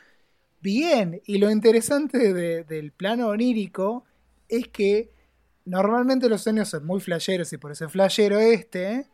[0.60, 1.20] bien.
[1.26, 4.04] Y lo interesante del plano onírico
[4.48, 5.10] es que
[5.64, 9.06] normalmente los sueños son muy flasheros y por eso es flashero este,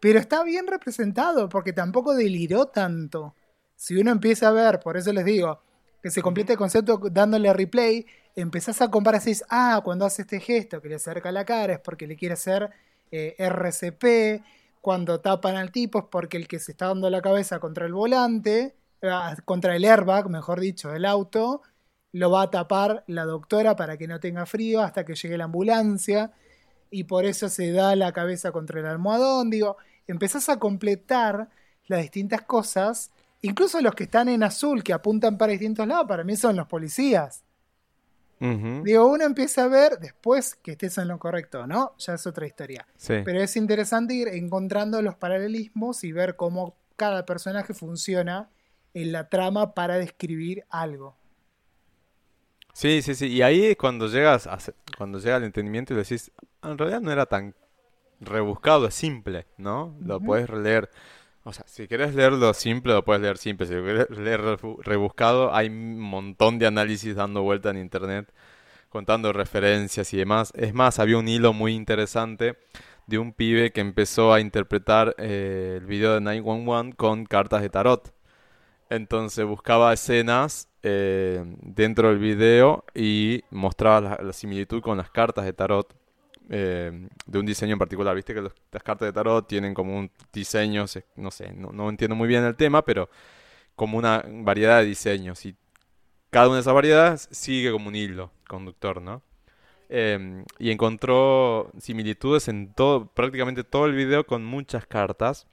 [0.00, 3.34] pero está bien representado porque tampoco deliró tanto
[3.76, 5.60] si uno empieza a ver, por eso les digo,
[6.02, 10.40] que se complete el concepto dándole replay, empezás a comparar, decís, ah, cuando hace este
[10.40, 12.70] gesto que le acerca la cara es porque le quiere hacer
[13.10, 14.42] eh, RCP,
[14.86, 17.92] cuando tapan al tipo es porque el que se está dando la cabeza contra el
[17.92, 21.62] volante, ah, contra el airbag, mejor dicho, del auto,
[22.12, 25.46] lo va a tapar la doctora para que no tenga frío hasta que llegue la
[25.46, 26.30] ambulancia
[26.88, 29.76] y por eso se da la cabeza contra el almohadón, digo,
[30.06, 31.50] empezás a completar
[31.88, 33.10] las distintas cosas
[33.42, 36.68] Incluso los que están en azul, que apuntan para distintos lados, para mí son los
[36.68, 37.44] policías.
[38.38, 41.94] Digo, uno empieza a ver después que estés en lo correcto, ¿no?
[41.98, 42.86] Ya es otra historia.
[43.06, 48.50] Pero es interesante ir encontrando los paralelismos y ver cómo cada personaje funciona
[48.94, 51.16] en la trama para describir algo.
[52.72, 53.28] Sí, sí, sí.
[53.28, 54.58] Y ahí es cuando llegas a,
[54.98, 56.30] cuando llega el entendimiento y decís,
[56.62, 57.54] en realidad no era tan
[58.20, 59.96] rebuscado, es simple, ¿no?
[60.00, 60.90] Lo puedes leer
[61.46, 63.66] o sea, si quieres leerlo simple, lo puedes leer simple.
[63.66, 64.40] Si quieres leer
[64.80, 68.32] rebuscado, hay un montón de análisis dando vuelta en internet,
[68.88, 70.52] contando referencias y demás.
[70.56, 72.58] Es más, había un hilo muy interesante
[73.06, 77.70] de un pibe que empezó a interpretar eh, el video de 911 con cartas de
[77.70, 78.12] tarot.
[78.90, 85.52] Entonces buscaba escenas eh, dentro del video y mostraba la similitud con las cartas de
[85.52, 85.94] tarot
[86.48, 88.14] eh, de un diseño en particular.
[88.14, 90.86] Viste que las cartas de tarot tienen como un diseño,
[91.16, 93.08] no sé, no, entiendo muy bien el tema, pero
[93.74, 95.44] como una variedad de diseños.
[95.46, 95.56] Y
[96.30, 99.22] cada una de esas variedades sigue como un hilo conductor, ¿no?
[99.88, 105.46] Em, y encontró similitudes en todo, prácticamente todo el video con muchas cartas.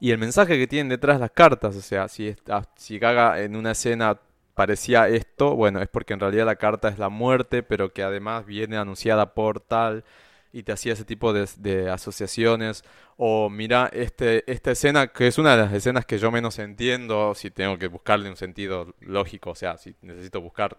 [0.00, 2.34] Y el mensaje que tienen detrás las cartas, o sea, si,
[2.76, 4.20] si caga en una escena
[4.54, 8.46] parecía esto, bueno, es porque en realidad la carta es la muerte, pero que además
[8.46, 10.04] viene anunciada por tal
[10.52, 12.84] y te hacía ese tipo de, asociaciones.
[13.16, 17.34] O mira, este, esta escena, que es una de las escenas que yo menos entiendo,
[17.34, 20.78] si tengo que buscarle un sentido lógico, o sea, si necesito buscar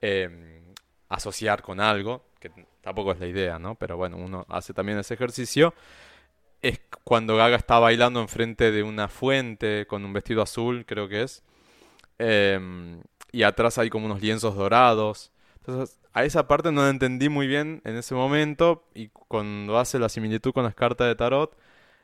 [0.00, 0.74] em,
[1.08, 3.76] asociar con algo, que tampoco es la idea, ¿no?
[3.76, 5.74] Pero bueno, uno hace también ese ejercicio.
[6.62, 11.22] Es cuando Gaga está bailando enfrente de una fuente con un vestido azul, creo que
[11.22, 11.44] es
[12.18, 13.02] Em,
[13.32, 15.32] y atrás hay como unos lienzos dorados.
[15.56, 18.84] Entonces, a esa parte no la entendí muy bien en ese momento.
[18.94, 21.56] Y cuando hace la similitud con las cartas de tarot,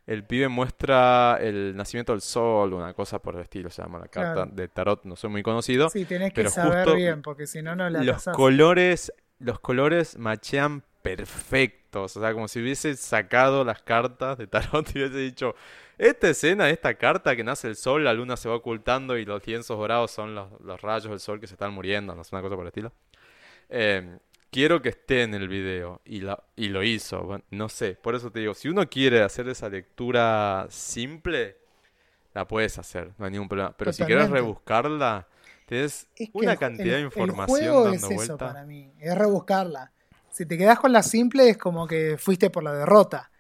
[0.07, 4.09] el pibe muestra el nacimiento del sol, una cosa por el estilo, se llama la
[4.09, 5.89] carta de tarot, no soy muy conocido.
[5.89, 10.83] Sí, tienes que saber bien, porque si no, no la Los colores, los colores machean
[11.01, 15.55] perfectos, o sea, como si hubiese sacado las cartas de tarot y hubiese dicho,
[15.99, 19.47] esta escena, esta carta que nace el sol, la luna se va ocultando y los
[19.47, 22.57] lienzos dorados son los, rayos del sol que se están muriendo, no sé, una cosa
[22.57, 22.93] por el estilo.
[23.69, 24.19] Em,
[24.51, 27.41] quiero que esté en el video y, la, y lo hizo.
[27.51, 31.59] no sé, por eso te digo, si uno quiere hacer esa lectura simple,
[32.35, 33.75] la puedes hacer, no hay ningún problema.
[33.77, 35.29] Pero si quieres rebuscarla,
[35.67, 39.93] tienes una cantidad de información dando es Eso para mí, es rebuscarla.
[40.31, 43.31] Si te quedas con la simple es como que fuiste por la derrota.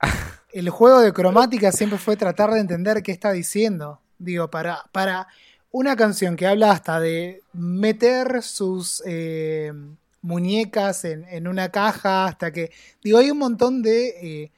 [0.52, 4.00] el juego de cromática siempre fue tratar de entender qué está diciendo.
[4.18, 5.28] Digo, para, para
[5.70, 9.72] una canción que habla hasta de meter sus eh,
[10.20, 12.70] muñecas en, una caja, hasta que.
[13.02, 14.52] Digo, hay un montón de eh,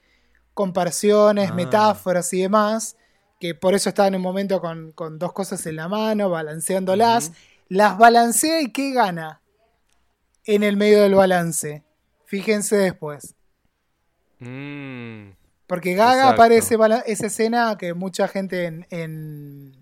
[0.52, 1.54] comparaciones, Ah.
[1.54, 2.96] metáforas y demás,
[3.40, 7.32] que por eso está en un momento con, con dos cosas en la mano, balanceándolas.
[7.68, 9.40] Las balancea y ¿qué gana?
[10.44, 11.82] En el medio del balance.
[12.26, 13.34] Fíjense después.
[14.40, 15.30] Mm,
[15.66, 16.42] Porque Gaga Exacto.
[16.42, 19.72] aparece esa escena que mucha gente en, en,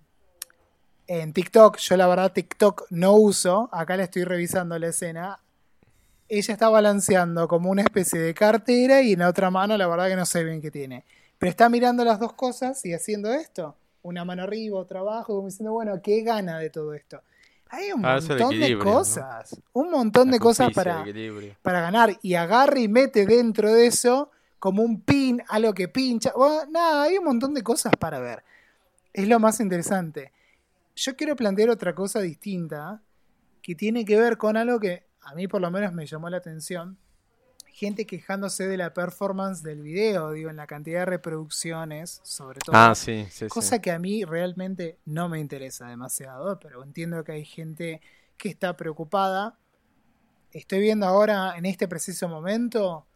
[1.09, 5.39] en TikTok, yo la verdad TikTok no uso, acá le estoy revisando la escena.
[6.29, 10.09] Ella está balanceando como una especie de cartera y en la otra mano la verdad
[10.09, 11.05] que no sé bien qué tiene.
[11.39, 13.77] Pero está mirando las dos cosas y haciendo esto.
[14.03, 17.21] Una mano arriba, otra abajo, como diciendo, bueno, ¿qué gana de todo esto?
[17.69, 19.61] Hay un Ah, montón de cosas.
[19.73, 21.05] Un montón la de cosas para,
[21.63, 24.31] para ganar y agarra y mete dentro de eso
[24.63, 26.33] como un pin, algo que pincha.
[26.37, 28.45] Bueno, nada, hay un montón de cosas para ver.
[29.13, 30.31] Es lo más interesante.
[30.95, 33.03] Yo quiero plantear otra cosa distinta
[33.61, 36.37] que tiene que ver con algo que a mí por lo menos me llamó la
[36.37, 36.97] atención.
[37.73, 42.77] Gente quejándose de la performance del video, digo, en la cantidad de reproducciones, sobre todo.
[42.77, 43.83] Ah, sí, sí, Cosa sí.
[43.83, 48.01] que a mí realmente no me interesa demasiado, pero entiendo que hay gente
[48.37, 49.59] que está preocupada.
[50.53, 53.09] Estoy viendo ahora, en este preciso momento,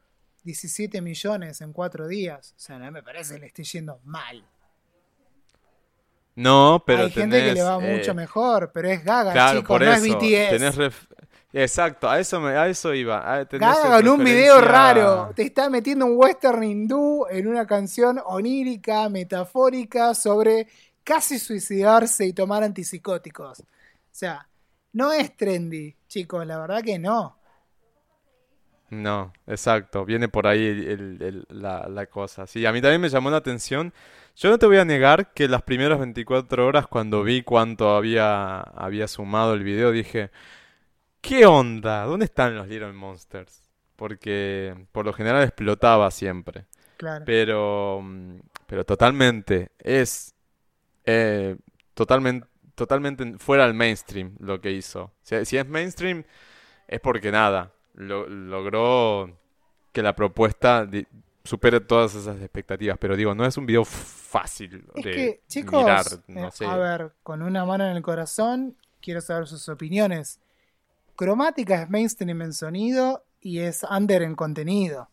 [0.47, 2.55] 17 millones en cuatro días.
[2.57, 4.45] O sea, no me parece que le esté yendo mal.
[6.37, 9.59] No, pero hay gente que le va tenés, mucho eh, mejor, pero es Gaga, Claro,
[9.61, 10.05] chicos, por no eso.
[10.05, 10.51] es BTS.
[10.51, 11.07] tenés ref-
[11.53, 13.45] Exacto, a eso, me, a eso iba.
[13.47, 15.33] Tenés Gaga con un video raro.
[15.35, 20.69] Te está metiendo un western hindú en una canción onírica, metafórica, sobre
[21.03, 23.61] casi suicidarse y tomar antipsicóticos.
[23.61, 23.65] O
[24.13, 24.47] sea,
[24.93, 27.36] no es trendy, chicos, la verdad que no.
[28.89, 32.47] No, exacto, viene por ahí el- el- el- la, la cosa.
[32.47, 33.93] Sí, a mí también me llamó la atención.
[34.37, 38.61] Yo no te voy a negar que las primeras 24 horas, cuando vi cuánto había,
[38.61, 40.31] había sumado el video, dije,
[41.21, 42.05] ¿qué onda?
[42.05, 43.63] ¿Dónde están los Little Monsters?
[43.97, 46.67] Porque por lo general explotaba siempre.
[46.97, 47.25] Claro.
[47.27, 48.05] Pero,
[48.67, 50.35] pero totalmente, es
[51.05, 51.57] eh,
[51.95, 55.13] totalmente, totalmente fuera del mainstream lo que hizo.
[55.23, 56.25] Si, si es mainstream,
[56.89, 59.37] es porque nada, lo- logró
[59.93, 60.89] que la propuesta
[61.45, 62.97] supere todas esas expectativas.
[62.99, 66.65] Pero digo, no es un video fácil Es de que, chicos, mirar, eh, no sé.
[66.67, 70.41] a ver, con una mano en el corazón, quiero saber sus opiniones.
[71.15, 75.09] Cromática es mainstream en sonido y es under en contenido.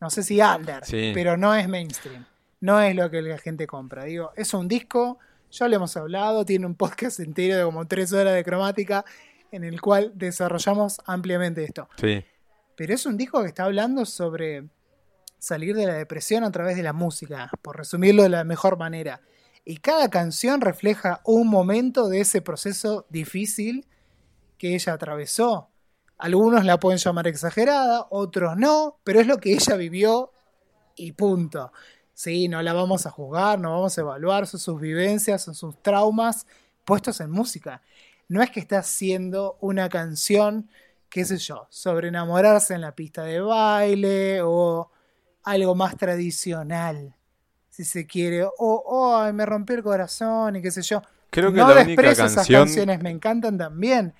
[0.00, 1.12] No sé si under, Sí.
[1.14, 2.24] pero no es mainstream.
[2.60, 4.04] No es lo que la gente compra.
[4.04, 5.18] Digo, es un disco,
[5.50, 9.04] ya lo hemos hablado, tiene un podcast entero de como tres horas de cromática
[9.52, 11.88] en el cual desarrollamos ampliamente esto.
[11.96, 12.24] Sí,
[12.74, 14.64] Pero es un disco que está hablando sobre
[15.38, 19.20] salir de la depresión a través de la música, por resumirlo de la mejor manera.
[19.64, 23.86] Y cada canción refleja un momento de ese proceso difícil
[24.58, 25.68] que ella atravesó.
[26.18, 30.32] Algunos la pueden llamar exagerada, otros no, pero es lo que ella vivió
[30.96, 31.72] y punto.
[32.14, 35.82] Sí, no la vamos a juzgar, no vamos a evaluar, son sus vivencias, son sus
[35.82, 36.46] traumas
[36.84, 37.82] puestos en música.
[38.32, 40.70] No es que está haciendo una canción,
[41.10, 44.90] qué sé yo, sobre enamorarse en la pista de baile o
[45.42, 47.14] algo más tradicional,
[47.68, 51.02] si se quiere, o oh, me rompió el corazón y qué sé yo.
[51.28, 54.14] creo que no la única desprecio esas canción, canciones, me encantan también.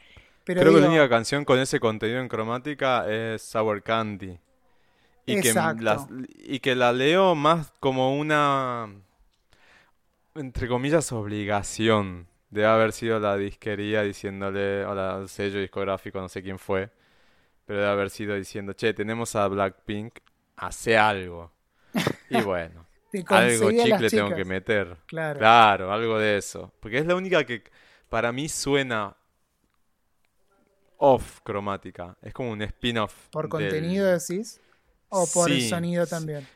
[0.44, 4.38] Pero creo que la única canción con ese contenido en cromática es Sour Candy.
[5.24, 5.54] Que,
[6.36, 8.90] y que la leo más como una,
[10.34, 12.26] entre comillas, obligación.
[12.52, 16.90] Debe haber sido la disquería diciéndole, o la- el sello discográfico, no sé quién fue,
[17.66, 20.18] pero debe haber sido diciendo, che, tenemos a Blackpink,
[20.56, 21.50] hace algo.
[22.30, 22.86] Y bueno,
[23.28, 24.96] algo chicle tengo que meter.
[25.06, 25.38] Claro.
[25.38, 26.72] Claro, algo de eso.
[26.78, 27.64] Porque es la única que
[28.08, 29.16] para mí suena
[30.98, 32.16] off cromática.
[32.22, 33.28] Es como un spin-off.
[33.30, 34.60] ¿Por del- contenido decís?
[35.08, 36.46] ¿O por el sonido también?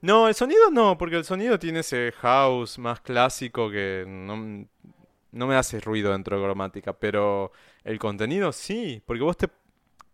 [0.00, 4.66] No, el sonido no, porque el sonido tiene ese house más clásico que no,
[5.34, 7.52] no me hace ruido dentro de cromática, pero
[7.84, 9.48] el contenido sí, porque vos te...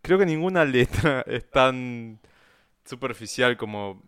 [0.03, 2.19] Creo que ninguna letra es tan
[2.85, 4.03] superficial como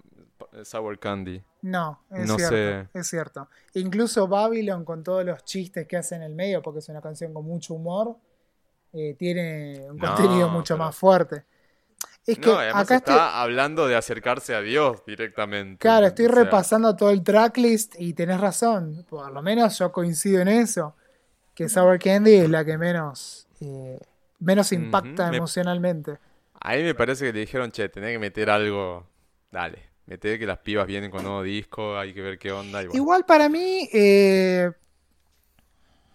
[0.64, 1.42] Sour Candy.
[1.62, 2.88] No, es No cierto, sé.
[2.98, 3.48] es cierto.
[3.74, 7.32] Incluso Babylon con todos los chistes que hace en el medio, porque es una canción
[7.32, 8.16] con mucho humor,
[8.92, 11.44] eh, tiene un No, contenido mucho pero- más fuerte.
[12.26, 15.78] Es que No, acá está estoy, hablando de acercarse a Dios directamente.
[15.78, 19.04] claro, estoy O sea, repasando todo el tracklist y tenés razón.
[19.08, 20.94] Por lo menos yo coincido en eso.
[21.62, 23.98] Que Sour Candy es la que menos, eh,
[24.40, 26.18] menos impacta me- emocionalmente.
[26.60, 29.06] Ahí me parece que le dijeron, che, tenés que meter algo.
[29.50, 29.90] Dale.
[30.06, 32.82] Mete que las pibas vienen con nuevo disco, hay que ver qué onda.
[32.82, 32.96] y bueno.
[33.02, 34.70] Igual para mí eh,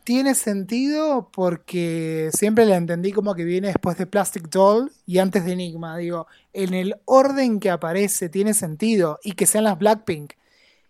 [0.04, 5.46] tiene sentido porque siempre la entendí como que viene después de Plastic Doll y antes
[5.46, 5.98] de Enigma.
[5.98, 10.34] Digo, en el orden que aparece tiene sentido y que sean las Blackpink,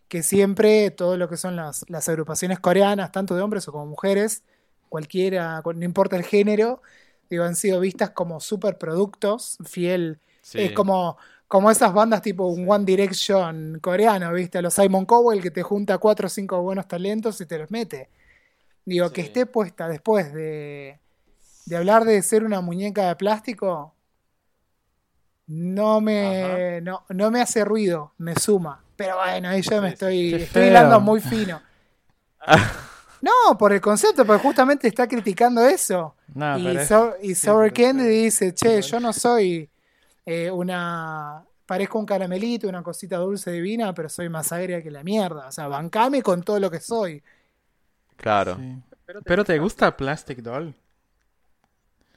[0.07, 3.85] que siempre todo lo que son las, las agrupaciones coreanas, tanto de hombres o como
[3.85, 4.43] mujeres,
[4.89, 6.81] cualquiera, no importa el género,
[7.29, 10.19] digo, han sido vistas como superproductos, fiel.
[10.41, 10.59] Sí.
[10.59, 14.61] Es como, como esas bandas tipo un One Direction coreano, ¿viste?
[14.61, 18.09] Los Simon Cowell que te junta cuatro o cinco buenos talentos y te los mete.
[18.85, 20.99] Digo, que esté puesta después de,
[21.65, 23.93] de hablar de ser una muñeca de plástico,
[25.47, 28.83] no me, no, no me hace ruido, me suma.
[28.97, 31.61] Pero bueno, ahí yo me estoy, estoy hilando muy fino.
[33.19, 36.15] No, por el concepto, porque justamente está criticando eso.
[36.35, 37.43] No, y, So- y es
[37.73, 39.67] Candy dice, che, yo no soy
[40.23, 41.43] eh, una...
[41.65, 45.47] Parezco un caramelito, una cosita dulce divina, pero soy más agria que la mierda.
[45.47, 47.23] O sea, bancame con todo lo que soy.
[48.15, 48.55] Claro.
[48.55, 48.77] sí.
[49.25, 50.75] Pero te gusta Plastic Doll.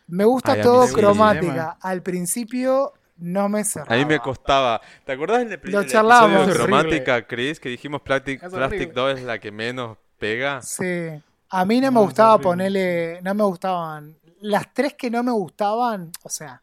[0.08, 1.78] Me gusta Ay, todo cromática.
[1.80, 3.94] Al principio no me cerraba.
[3.94, 4.80] A mí me costaba.
[5.04, 6.42] ¿Te acordás del Lo el charlábamos.
[6.42, 7.60] episodio de cromática, Chris?
[7.60, 8.92] Que dijimos Plastic, Plastic horrible.
[8.92, 10.60] 2 es la que menos pega.
[10.62, 11.10] Sí.
[11.50, 13.20] A mí no me No, gustaba ponerle...
[13.22, 14.16] No me gustaban.
[14.40, 16.62] Las tres que no me gustaban, o sea...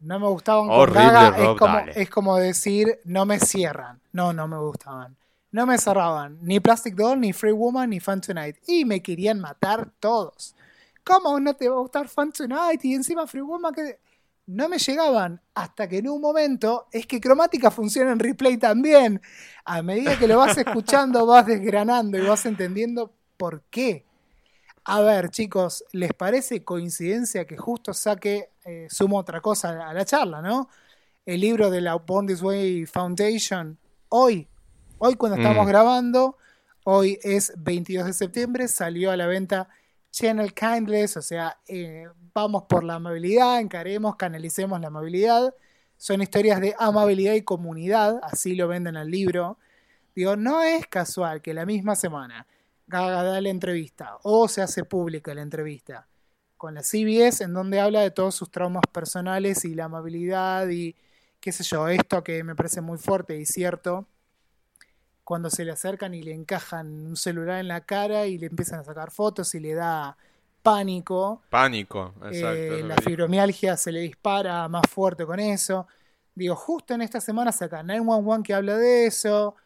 [0.00, 3.98] No me gustaban con Horrible, Gaga, Rob, es, como, es como decir, no me cierran.
[4.12, 5.16] No, no me gustaban.
[5.50, 6.38] No me cerraban.
[6.42, 8.56] Ni Plastic Doll, ni Free Woman, ni Fun Tonight.
[8.68, 10.54] Y me querían matar todos.
[11.02, 12.84] ¿Cómo no te va a gustar Fun Tonight?
[12.84, 13.98] Y encima Free Woman que...
[14.46, 19.20] No me llegaban hasta que en un momento es que cromática funciona en replay también.
[19.64, 24.04] A medida que lo vas escuchando, vas desgranando y vas entendiendo por qué.
[24.84, 30.04] A ver, chicos, ¿les parece coincidencia que justo saque, eh, sumo otra cosa a la
[30.04, 30.68] charla, ¿no?
[31.24, 33.76] El libro de la Born This Way Foundation,
[34.10, 34.46] hoy,
[34.98, 35.68] hoy cuando estamos Mm.
[35.68, 36.38] grabando,
[36.84, 39.68] hoy es 22 de septiembre, salió a la venta
[40.16, 45.54] Channel Kindness, o sea, eh, vamos por la amabilidad, encaremos, canalicemos la amabilidad.
[45.98, 49.58] Son historias de amabilidad y comunidad, así lo venden al libro.
[50.14, 52.46] Digo, no es casual que la misma semana
[52.86, 56.08] Gaga da la entrevista o se hace pública la entrevista
[56.56, 60.96] con la CBS en donde habla de todos sus traumas personales y la amabilidad y
[61.40, 64.06] qué sé yo, esto que me parece muy fuerte y cierto,
[65.26, 68.78] cuando se le acercan y le encajan un celular en la cara y le empiezan
[68.78, 70.16] a sacar fotos y le da
[70.62, 72.54] pánico, Pánico, exacto.
[72.54, 75.88] eh, la fibromialgia se le dispara más fuerte con eso.
[76.32, 79.56] Digo, justo en esta semana saca 911 que habla de eso.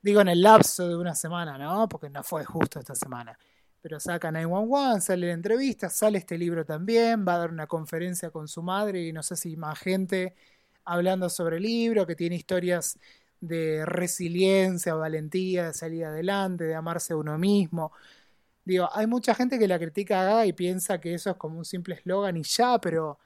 [0.00, 1.88] Digo, en el lapso de una semana, ¿no?
[1.88, 3.36] Porque no fue justo esta semana.
[3.82, 8.30] Pero saca 911, sale la entrevista, sale este libro también, va a dar una conferencia
[8.30, 10.36] con su madre y no sé si más gente
[10.84, 12.96] hablando sobre el libro, que tiene historias
[13.40, 17.92] de resiliencia, valentía, de salir adelante, de amarse a uno mismo.
[18.64, 21.58] Digo, hay mucha gente que la critica a Gaga y piensa que eso es como
[21.58, 23.18] un simple eslogan y ya, pero.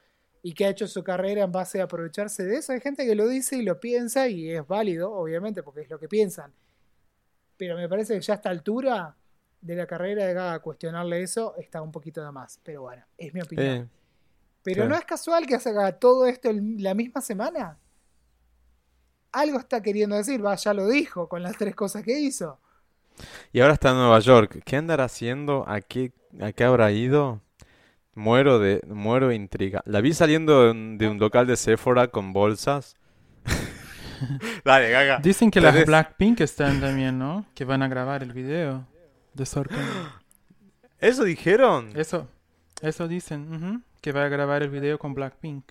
[0.43, 2.73] y que ha hecho su carrera en base a aprovecharse de eso.
[2.73, 5.99] Hay gente que lo dice y lo piensa y es válido, obviamente, porque es lo
[5.99, 6.53] que piensan.
[7.57, 9.17] Pero me parece que ya a esta altura
[9.61, 12.61] de la carrera de Gaga cuestionarle eso está un poquito de más.
[12.63, 13.85] Pero bueno, es mi opinión.
[13.85, 13.89] Eh,
[14.63, 14.91] Pero claro.
[14.91, 17.79] no es casual que haga todo esto la misma semana.
[19.35, 22.61] Algo está queriendo decir, va, ya lo dijo con las tres cosas que hizo.
[23.53, 24.63] Y ahora está en Nueva York.
[24.65, 25.65] ¿Qué andará haciendo?
[25.69, 27.41] ¿A qué, a qué habrá ido?
[28.15, 29.83] Muero de, muero de intriga.
[29.87, 32.95] La vi saliendo de un, de un local de Sephora con bolsas.
[34.65, 35.19] Dale, Gaga.
[35.19, 37.45] Dicen que las Blackpink están también, ¿no?
[37.55, 38.87] Que van a grabar el video
[39.33, 39.79] de Sorkin.
[41.01, 41.91] ¿Eso dijeron?
[41.97, 42.29] Eso,
[42.83, 45.65] eso dicen, ujú, que va a grabar el video con Blackpink.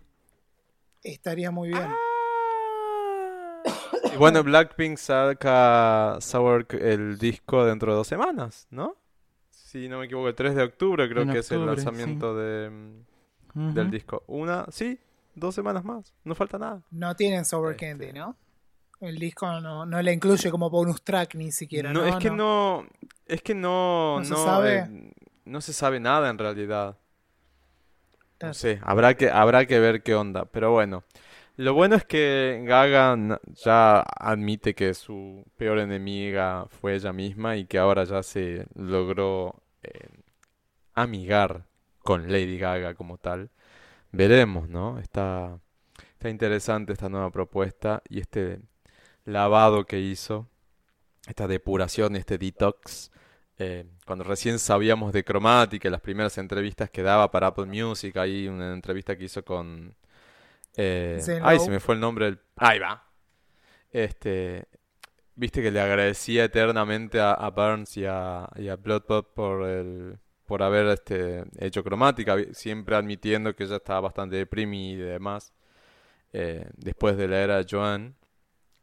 [1.01, 1.87] Estaría muy bien.
[4.13, 8.95] Y bueno, Blackpink saca Sour el disco dentro de dos semanas, ¿no?
[9.49, 12.69] Si no me equivoco, el 3 de octubre creo En que es el lanzamiento de,
[13.55, 14.23] del disco.
[14.27, 14.99] Una, sí,
[15.35, 16.13] dos semanas más.
[16.23, 16.81] No falta nada.
[16.91, 17.87] No tienen Sour Este.
[17.89, 18.35] Candy, ¿no?
[19.01, 21.91] El disco no, no la incluye como bonus track ni siquiera.
[21.91, 22.85] No, No, es que no,
[23.25, 24.77] es que no, ¿No se no, sabe?
[24.77, 25.11] eh,
[25.45, 26.95] no se sabe nada en realidad.
[26.95, 26.97] No
[28.37, 28.53] Claro.
[28.53, 30.45] sé, habrá que, habrá que ver qué onda.
[30.45, 31.03] Pero bueno,
[31.55, 37.65] lo bueno es que Gaga ya admite que su peor enemiga fue ella misma y
[37.65, 40.09] que ahora ya se logró eh,
[40.93, 41.65] amigar
[41.99, 43.51] con Lady Gaga como tal.
[44.11, 44.99] Veremos, ¿no?
[44.99, 45.59] Está,
[46.13, 48.61] está interesante esta nueva propuesta y este
[49.25, 50.47] lavado que hizo,
[51.27, 53.11] esta depuración, este detox.
[53.59, 58.47] eh, cuando recién sabíamos de Cromática, las primeras entrevistas que daba para Apple Music, hay
[58.47, 59.95] una entrevista que hizo con...
[60.77, 62.39] eh, ay, se me fue el nombre del...
[62.55, 63.07] Ahí va.
[63.91, 64.67] este,
[65.35, 70.17] viste que le agradecía eternamente a, a Burns y a, y a Bloodpop por el,
[70.45, 75.53] por haber este, hecho cromática, siempre admitiendo que ella estaba bastante deprimida y demás,
[76.33, 78.15] eh, después de la era de Joan.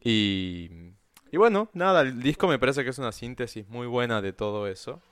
[0.01, 0.71] Y,
[1.31, 4.67] y bueno, nada, el disco me parece que es una síntesis muy buena de todo
[4.67, 5.03] eso.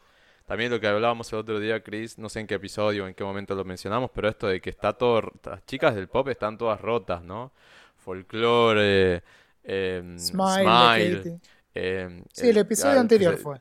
[0.49, 3.23] También lo que hablábamos el otro día, Chris, no sé en qué episodio, en qué
[3.23, 6.81] momento lo mencionamos, pero esto de que está todo, las chicas del pop están todas
[6.81, 7.53] rotas, ¿no?
[7.99, 9.23] Folklore,
[9.63, 11.39] eh, Smile,
[11.75, 13.59] eh, Sí, el episodio anterior fue.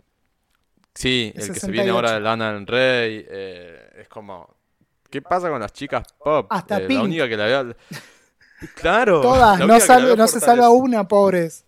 [0.96, 1.94] Sí, El que se viene 68.
[1.94, 4.56] ahora de Lana del Rey, eh, es como,
[5.10, 6.48] ¿qué pasa con las chicas pop?
[6.50, 7.04] Hasta Eh, la Pink.
[7.04, 7.76] única que la veo,
[8.76, 11.66] claro, Todas, la no, la sal- no se salva una, pobres.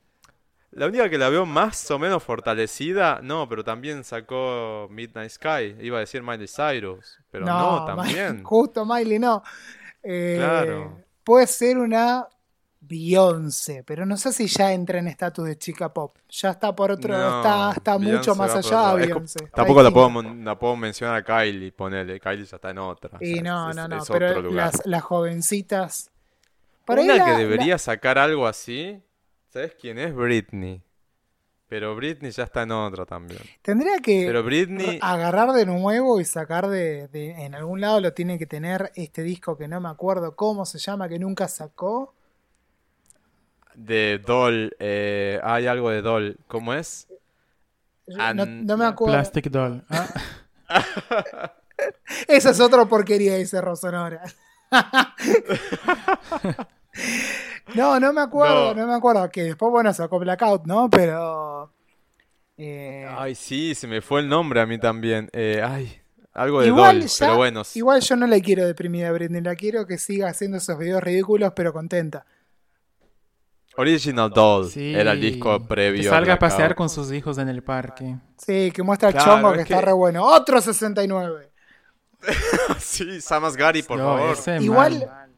[0.72, 5.76] La única que la veo más o menos fortalecida, no, pero también sacó Midnight Sky,
[5.82, 8.44] iba a decir Miley Cyrus, pero no, también.
[8.44, 9.42] Justo Miley no.
[10.04, 11.00] Eh, Claro.
[11.24, 12.28] Puede ser una
[12.82, 16.16] Beyoncé, pero no sé si ya entra en estatus de chica pop.
[16.30, 18.94] Ya está por otro, No, está, mucho más allá.
[18.94, 19.40] Es Beyoncé.
[19.54, 23.18] Tampoco la puedo, la mencionar a Kylie, ponele, Kylie ya está en otra.
[23.20, 26.10] o Y sea, no, es- no, no, pero las, las jovencitas.
[26.86, 29.00] Por ahí Una la- que la- debería sacar algo así,
[29.50, 30.14] ¿sabes quién es?
[30.16, 30.82] Britney.
[31.68, 33.42] Pero Britney ya está en otra también.
[33.62, 38.12] tendría que Pero Britney, agarrar de nuevo y sacar de, de- En algún lado lo
[38.14, 42.16] tiene que tener este disco que no me acuerdo cómo se llama, que nunca sacó.
[43.76, 47.08] de Doll, eh, hay algo de Doll, ¿cómo es?
[48.08, 49.14] No me acuerdo.
[49.14, 49.86] Plastic Doll.
[49.90, 50.08] Ah,
[52.28, 54.24] Esa es otra porquería, dice Rosonora.
[57.76, 58.82] no, no me acuerdo, no.
[58.82, 58.88] No.
[58.88, 59.30] me acuerdo.
[59.30, 60.90] Que después, bueno, sacó Blackout, ¿no?
[60.90, 61.72] Pero.
[62.58, 65.30] eh, Ay, sí, se me fue el nombre a mí también.
[65.34, 66.02] Eh, ay,
[66.34, 67.64] algo de igual, Doll, ya- pero bueno.
[67.76, 69.42] igual yo no la quiero deprimida, Britney.
[69.42, 72.26] La quiero que siga haciendo esos videos ridículos, pero contenta.
[73.78, 74.94] Original Doll sí.
[74.94, 76.02] era el disco previo.
[76.04, 78.18] Que salga a pasear con sus hijos en el parque.
[78.38, 80.24] Sí, que muestra el Claro, chongo que, es está re bueno.
[80.26, 81.50] Otro 69.
[82.80, 84.62] sí, Samas Gary, por No, favor.
[84.62, 85.29] Igual- mal.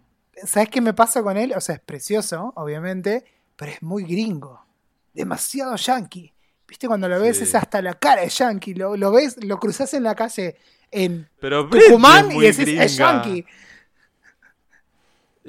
[0.45, 1.53] ¿Sabes qué me pasa con él?
[1.55, 3.23] O sea, es precioso, obviamente,
[3.55, 4.63] pero es muy gringo.
[5.13, 6.33] Demasiado yankee.
[6.67, 6.87] ¿Viste?
[6.87, 7.43] Cuando lo ves Sí.
[7.43, 8.73] es hasta la cara de yankee.
[8.73, 10.55] Lo, lo ves, lo cruzas en la calle
[10.89, 12.83] en Pero Britney Tucumán es y muy decís, gringa.
[12.85, 13.45] es yankee.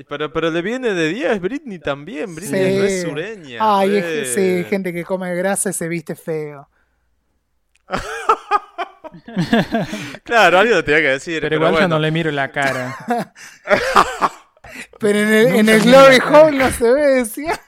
[0.08, 2.34] Pero, pero le viene de 10 Britney también.
[2.34, 2.80] Britney es Sí.
[2.80, 3.58] re sureña.
[3.60, 6.68] Ay, es- sí, gente que come grasa y se viste feo.
[10.24, 11.34] Claro, algo te tenía que decir.
[11.42, 11.88] Pero Pero, igual yo bueno.
[11.96, 12.96] no le miro la cara.
[14.98, 16.18] Pero en el, en el Glory.
[16.18, 17.60] Hole no se ve, decía.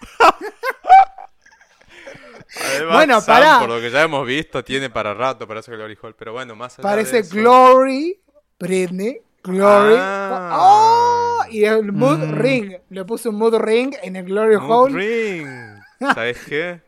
[2.57, 3.59] Además, Bueno, Sam, pará.
[3.61, 6.15] por lo que ya hemos visto, tiene para rato para eso Glory Hall.
[6.17, 7.35] Pero bueno, más allá Parece de eso.
[7.35, 8.21] Glory,
[8.61, 9.97] Britney, Glory.
[9.99, 10.57] Ah.
[10.59, 11.45] ¡Oh!
[11.51, 12.35] Y el Mood Mm.
[12.39, 12.77] Ring.
[12.91, 14.95] Le puse un Mood Ring en el Glory Mood Hole.
[14.95, 15.49] Ring.
[16.15, 16.81] ¿Sabes qué?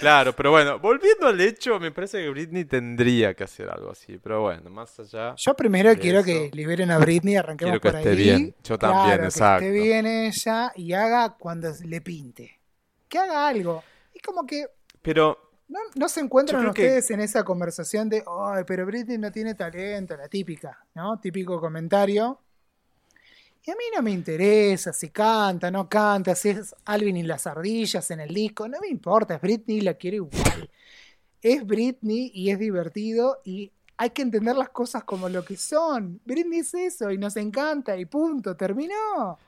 [0.00, 4.18] Claro, pero bueno, volviendo al hecho, me parece que Britney tendría que hacer algo así.
[4.22, 5.34] Pero bueno, más allá.
[5.36, 6.26] Yo primero quiero eso.
[6.26, 8.16] que liberen a Britney, arranquemos Quiero que por esté ahí.
[8.16, 8.54] bien.
[8.64, 9.60] Yo también, Claro, exacto.
[9.60, 12.60] Que esté bien ella y haga cuando le pinte.
[13.08, 13.82] Que haga algo.
[14.14, 14.66] Y como que
[15.02, 15.38] Pero
[15.68, 19.54] no, no se encuentran que- ustedes en esa conversación de, ay, pero Britney no tiene
[19.54, 21.18] talento, la típica, ¿no?
[21.20, 22.40] Típico comentario.
[23.66, 27.46] Y a mí no me interesa si canta, no canta, si es Alvin y las
[27.46, 30.70] ardillas en el disco, no me importa, es Britney, la quiero igual.
[31.42, 36.20] Es Britney y es divertido y hay que entender las cosas como lo que son.
[36.24, 39.38] Britney es eso y nos encanta y punto, terminó.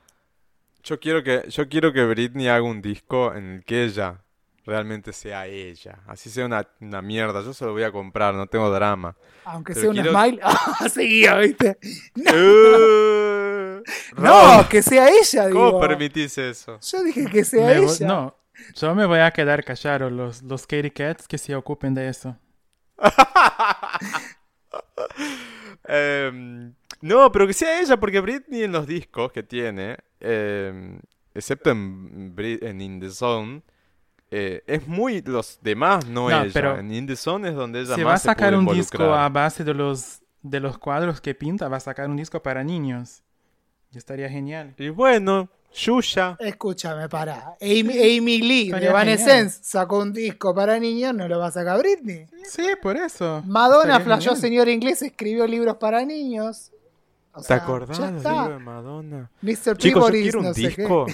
[0.83, 4.21] yo quiero que, yo quiero que Britney haga un disco en el que ella
[4.67, 6.01] realmente sea ella.
[6.07, 7.43] Así sea una, una mierda.
[7.43, 9.17] Yo se lo voy a comprar, no tengo drama.
[9.45, 11.79] Aunque Pero sea un quiero- smile, ah, seguía, ¿viste?
[12.17, 12.23] Uh,
[14.17, 15.73] No, que sea ella, digo.
[15.73, 16.79] ¿Cómo permitís eso?
[16.81, 18.07] Yo dije que sea Me ella.
[18.07, 18.37] no,
[18.75, 20.11] yo me voy a quedar callado.
[20.11, 22.37] Los, los Katy Cats que se ocupen de eso.
[25.85, 31.01] Em, no, pero que sea ella, porque Britney en los discos que tiene, em,
[31.35, 33.63] excepto en, Brit- en In The Zone,
[34.31, 36.51] eh, es muy los demás, no, No, ella.
[36.53, 38.75] pero En In The Zone es donde ella Si va a se sacar puede un
[38.75, 42.41] disco a base de los, de los cuadros que pinta, va a sacar un disco
[42.43, 43.23] para niños.
[43.95, 44.75] Estaría genial.
[44.79, 46.37] Y bueno, Yuya.
[46.39, 47.57] Escúchame, pará.
[47.61, 51.79] Amy, Amy Lee de Evanescence sacó un disco para niños, no lo va a sacar
[51.79, 52.27] Britney.
[52.45, 53.43] Sí, por eso.
[53.47, 56.73] Madonna, flashó señor inglés, escribió libros para niños.
[57.35, 59.31] O ¿Te sea, acordás del libro de Madonna?
[59.41, 59.77] Mr.
[59.79, 61.07] Chicos, yo quiero un no disco.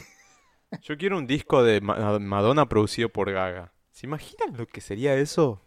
[0.83, 3.73] Yo quiero un disco de Ma- Madonna producido por Gaga.
[3.93, 5.63] ¿Se imaginan lo que sería eso?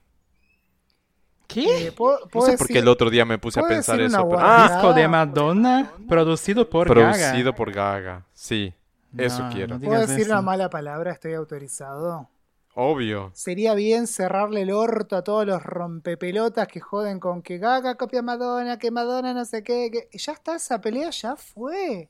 [1.54, 1.88] ¿Qué?
[1.88, 4.28] Eh, ¿puedo- No sé por qué el otro día me puse a ¿puedo pensar eso.
[4.30, 4.40] pero-?
[4.42, 7.56] Ah, Disco de Madonna producido por producido Gaga.
[7.56, 8.26] por Gaga.
[8.34, 8.74] Sí.
[9.18, 9.78] Eso No, quiero.
[9.78, 10.32] no ¿Puedo decir eso.
[10.32, 11.12] una mala palabra?
[11.12, 12.30] Estoy autorizado.
[12.76, 13.32] Obvio.
[13.34, 18.20] Sería bien cerrarle el orto a todos los rompepelotas que joden con que Gaga copia
[18.20, 19.90] a Madonna, que Madonna no sé qué.
[19.92, 22.10] que- Ya está, esa pelea ya fue.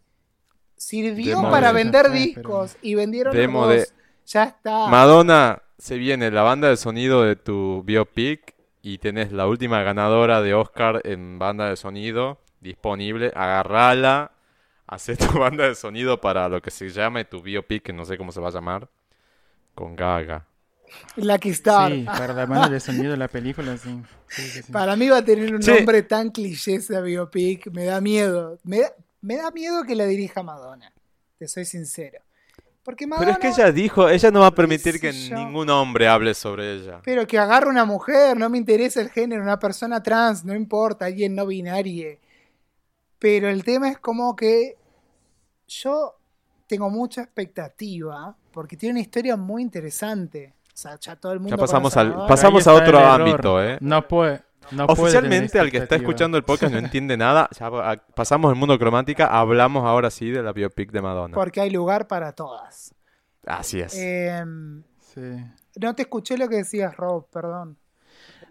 [0.75, 3.87] Sirvió Demo para de- vender fue, discos y vendieron Demo los de-.
[4.27, 4.87] Ya está.
[4.87, 10.41] Madonna, se viene la banda de sonido de tu biopic y tenés la última ganadora
[10.41, 13.31] de Oscar en banda de sonido disponible.
[13.35, 14.31] Agarrala,
[14.87, 18.17] hacé tu banda de sonido para lo que se llame tu biopic, que no sé
[18.17, 18.89] cómo se va a llamar,
[19.75, 20.45] con Gaga.
[21.15, 21.91] Lucky Star.
[21.93, 24.01] Sí, para la banda de sonido de la película, sí.
[24.27, 24.71] Sí, sí, sí.
[24.71, 25.71] Para mí va a tener un Sí.
[25.71, 27.67] nombre tan cliché esa biopic.
[27.71, 28.59] Me da miedo.
[28.63, 30.91] Me da, me da miedo que la dirija Madonna.
[31.37, 32.19] Te soy sincero.
[32.83, 35.35] Porque Pero es que ella dijo, ella no va a permitir que yo.
[35.35, 36.99] ningún hombre hable sobre ella.
[37.03, 41.05] Pero que agarre una mujer, no me interesa el género, una persona trans, no importa,
[41.05, 42.17] alguien no binario.
[43.19, 44.77] Pero el tema es como que
[45.67, 46.15] yo
[46.65, 50.55] tengo mucha expectativa porque tiene una historia muy interesante.
[50.73, 53.77] O sea, ya todo el mundo Ya pasamos al- pasamos a otro ámbito, ¿eh?
[53.79, 54.41] No puede.
[54.69, 57.69] No Oficialmente, al que está escuchando el podcast no entiende nada, ya
[58.15, 61.33] pasamos el mundo cromática, hablamos ahora sí de la biopic de Madonna.
[61.35, 62.93] Porque hay lugar para todas.
[63.45, 63.95] Así es.
[63.97, 64.83] Em,
[65.13, 65.21] Sí.
[65.77, 67.77] no te escuché lo que decías, Rob, perdón.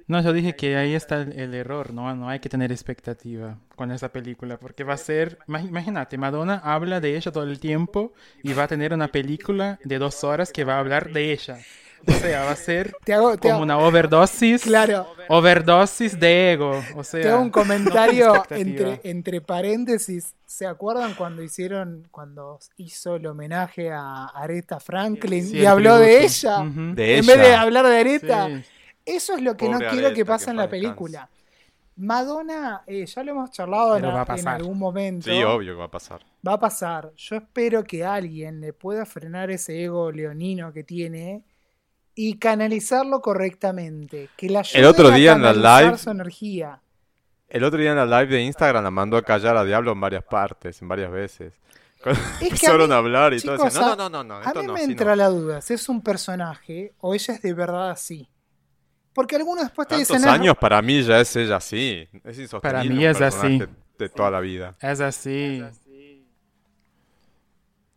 [0.08, 2.12] No, yo dije que ahí está el, el error, ¿no?
[2.16, 6.60] No hay que tener expectativa con esa película, porque va a ser, ima- imagínate, Madonna
[6.64, 10.50] habla de ella todo el tiempo y va a tener una película de dos horas
[10.52, 11.58] que va a hablar de ella.
[12.06, 16.52] O sea, va a ser Te hago, te como hago- una overdosis, claro, overdosis de
[16.52, 16.82] ego.
[16.96, 20.34] O sea, te hago un comentario entre, entre paréntesis.
[20.46, 26.24] ¿Se acuerdan cuando hicieron, cuando hizo el homenaje a Aretha Franklin Sí, y habló de
[26.24, 26.60] ella?
[26.60, 26.94] Ujú.
[26.94, 28.46] De en vez de hablar de Aretha.
[28.46, 28.64] Sí.
[29.06, 30.82] Eso es lo que no quiero que pase que en la descanse.
[30.86, 31.28] película.
[31.96, 35.30] Madonna, eh, ya lo hemos charlado en, a en algún momento.
[35.30, 36.20] Sí, obvio que va a pasar.
[36.46, 37.12] Va a pasar.
[37.16, 41.42] Yo espero que alguien le pueda frenar ese ego leonino que tiene
[42.28, 44.28] y canalizarlo correctamente.
[44.36, 46.80] Que la ayude otro a día en la canalizar live- su energía.
[47.48, 50.00] El otro día en la live de Instagram la mandó a callar a Diablo en
[50.00, 51.54] varias partes, en varias veces.
[52.04, 52.10] A
[52.40, 54.48] empezaron mí, a hablar y todo, chicos, decían, no, a- no, no, no, no, A
[54.48, 55.16] esto mí no, me entra no.
[55.16, 58.28] la duda si es un personaje o ella es de verdad así.
[59.12, 60.16] Porque algunos después te dicen...
[60.16, 62.08] "Es- años para mí ya es ella así.
[62.24, 63.62] Es insostenible Para mí es así.
[63.98, 64.76] De toda la vida.
[64.80, 65.62] Es así.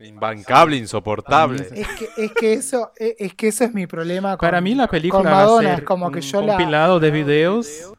[0.03, 1.67] Imbancable, insoportable.
[1.73, 4.75] Es que, es que eso es, es que eso es mi problema con, Para mí
[4.75, 7.11] la película con va Madonna, a es ser como que un yo la compilado de
[7.11, 7.93] videos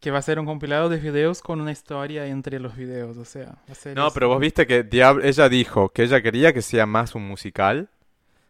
[0.00, 3.24] que va a ser un compilado de videos con una historia entre los videos, o
[3.24, 4.14] sea, va a ser No, eso.
[4.14, 7.88] pero vos viste que ella dijo que ella quería que sea más un musical.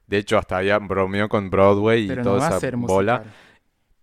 [0.07, 2.77] De hecho, hasta ella bromeó con Broadway y Pero toda no va esa a ser
[2.77, 3.15] bola.
[3.19, 3.35] musical.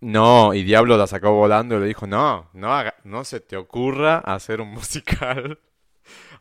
[0.00, 3.56] No, y Diablo la sacó volando y le dijo, no, no, haga- no se te
[3.56, 5.58] ocurra hacer un musical.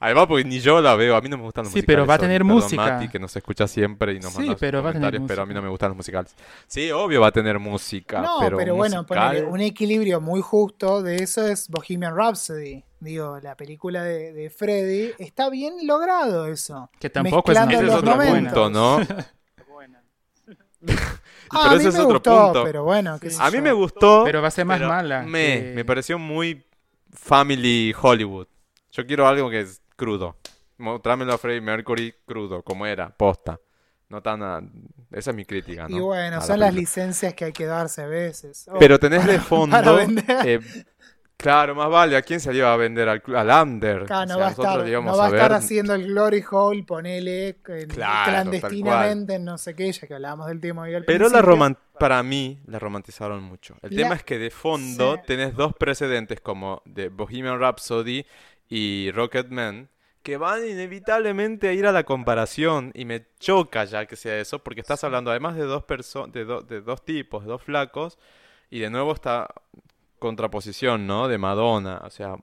[0.04, 1.95] Además, porque ni yo la veo, a mí no me gustan los Sí, musicales.
[1.95, 2.82] pero va a tener perdón, música.
[2.93, 5.41] Mati, que nos escucha siempre y nos Sí, manda sus pero va a tener pero
[5.43, 5.54] a mí música.
[5.54, 6.36] no me gustan los musicales.
[6.68, 11.18] Sí, obvio va a tener música, No, pero, bueno, ponele, un equilibrio muy justo de
[11.24, 12.84] eso es Bohemian Rhapsody.
[12.99, 15.12] Digo, la película de, de Freddy.
[15.20, 16.89] Está bien logrado eso.
[16.99, 18.54] Que tampoco es Mezclando Ese es los otro momentos.
[18.54, 18.99] punto, ¿no?
[21.56, 22.64] Ah, Pero a ese es me otro gustó, punto.
[22.64, 25.86] pero bueno, A mí me gustó, Pero va a ser más mala Me, que- me
[25.86, 26.66] pareció muy
[27.12, 28.47] family Hollywood.
[28.91, 30.38] Yo quiero algo que es crudo.
[30.78, 33.60] Mostrámelo a Freddie Mercury crudo, como era, posta.
[34.10, 34.44] No tan...
[34.44, 34.62] a-
[35.12, 35.98] Esa es mi crítica, ¿no?
[35.98, 38.68] Y bueno, a la son las licencias que hay que darse a veces.
[38.72, 39.96] Oh, Pero tenés de para fondo...
[39.96, 40.26] vender.
[40.45, 40.60] eh,
[41.38, 42.15] claro, más vale.
[42.18, 43.10] ¿A quién se le iba a vender?
[43.10, 43.98] Al, al Under.
[43.98, 46.44] O no sea, va a nosotros estar, no va a ver- estar haciendo el Glory
[46.52, 50.94] Hall, ponele en- Claro, clandestinamente, en no sé qué, ya que hablábamos del tema hoy
[50.95, 53.76] al Pero la roman- para mí la romantizaron mucho.
[53.82, 55.22] El La- tema es que de fondo Sí.
[55.28, 58.26] tenés dos precedentes como de Bohemian Rhapsody
[58.69, 59.90] y Rocketman
[60.23, 64.60] que van inevitablemente a ir a la comparación y me choca ya que sea eso
[64.60, 65.84] porque estás hablando además de dos
[66.31, 68.18] de, do- de dos tipos, de dos flacos
[68.69, 69.53] y de nuevo esta
[70.19, 71.27] contraposición, ¿no?
[71.27, 72.35] De Madonna, o sea,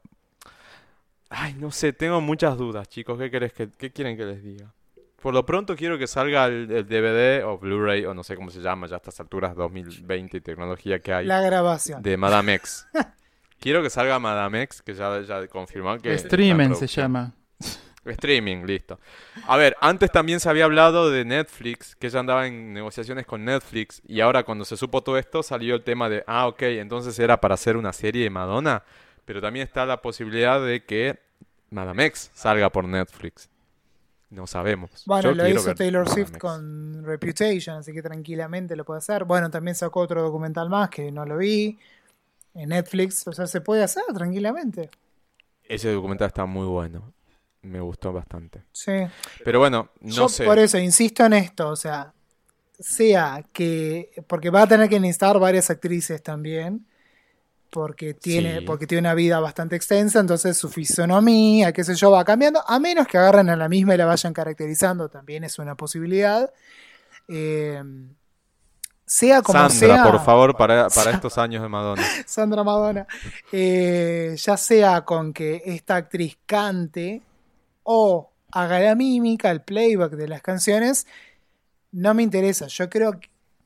[1.30, 4.72] ay, no sé, tengo muchas dudas, chicos, ¿qué querés que qué quieren que les diga?
[5.22, 8.50] Por lo pronto quiero que salga el, el DVD o Blu-ray o no sé cómo
[8.50, 12.02] se llama ya a estas alturas 2020 y tecnología que hay La grabación.
[12.02, 12.86] de Madame X.
[13.60, 16.14] quiero que salga Madame X, que ya, ya confirmó que...
[16.14, 17.32] Streaming se llama.
[18.04, 18.98] Streaming, listo.
[19.46, 23.44] A ver, antes también se había hablado de Netflix, que ella andaba en negociaciones con
[23.44, 27.18] Netflix, y ahora cuando se supo todo esto salió el tema de, ah, ok, entonces
[27.18, 28.82] era para hacer una serie de Madonna,
[29.26, 31.20] pero también está la posibilidad de que
[31.70, 33.50] Madame X salga por Netflix.
[34.30, 34.90] No sabemos.
[35.06, 39.24] Bueno, Yo lo hizo Taylor Swift con Reputation, así que tranquilamente lo puede hacer.
[39.24, 41.76] Bueno, también sacó otro documental más que no lo vi
[42.54, 44.90] en Netflix, o sea, se puede hacer tranquilamente.
[45.64, 47.12] Ese documental está muy bueno.
[47.62, 48.62] me gustó bastante.
[48.72, 48.92] Sí.
[49.44, 50.44] Pero bueno, no Yo sé.
[50.46, 52.14] por eso insisto en esto, o sea,
[52.78, 56.86] sea que, porque va a tener que necesitar varias actrices también,
[57.68, 58.64] porque tiene, Sí.
[58.64, 62.78] porque tiene una vida bastante extensa, entonces su fisonomía, qué sé yo, va cambiando, a
[62.80, 66.50] menos que agarren a la misma y la vayan caracterizando, también es una posibilidad.
[67.28, 67.82] Eh,
[69.10, 72.02] sea como Sandra, sea, por favor, para, para estos años de Madonna.
[72.26, 73.08] Sandra Madonna,
[73.50, 77.20] eh, ya sea con que esta actriz cante
[77.82, 81.08] o haga la mímica, el playback de las canciones,
[81.90, 82.68] no me interesa.
[82.68, 83.18] Yo creo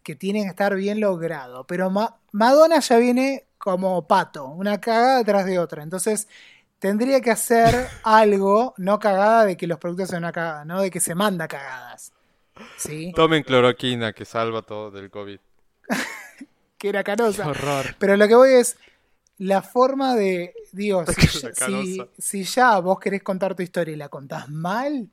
[0.02, 1.66] que tiene que estar bien logrado.
[1.66, 5.82] Pero Ma- Madonna ya viene como pato, una cagada detrás de otra.
[5.82, 6.26] Entonces
[6.78, 10.90] tendría que hacer algo, no cagada de que los productos sean una cagada, no de
[10.90, 12.13] que se manda cagadas.
[12.76, 13.12] ¿Sí?
[13.14, 15.38] Tomen cloroquina que salva todo del COVID.
[16.78, 17.48] Que era Qué canosa.
[17.48, 17.96] horror.
[17.98, 18.76] Pero lo que voy es
[19.38, 21.82] la forma de, digo, si, ya- canosa.
[22.18, 25.08] si, si ya vos querés contar tu historia y la contás mal,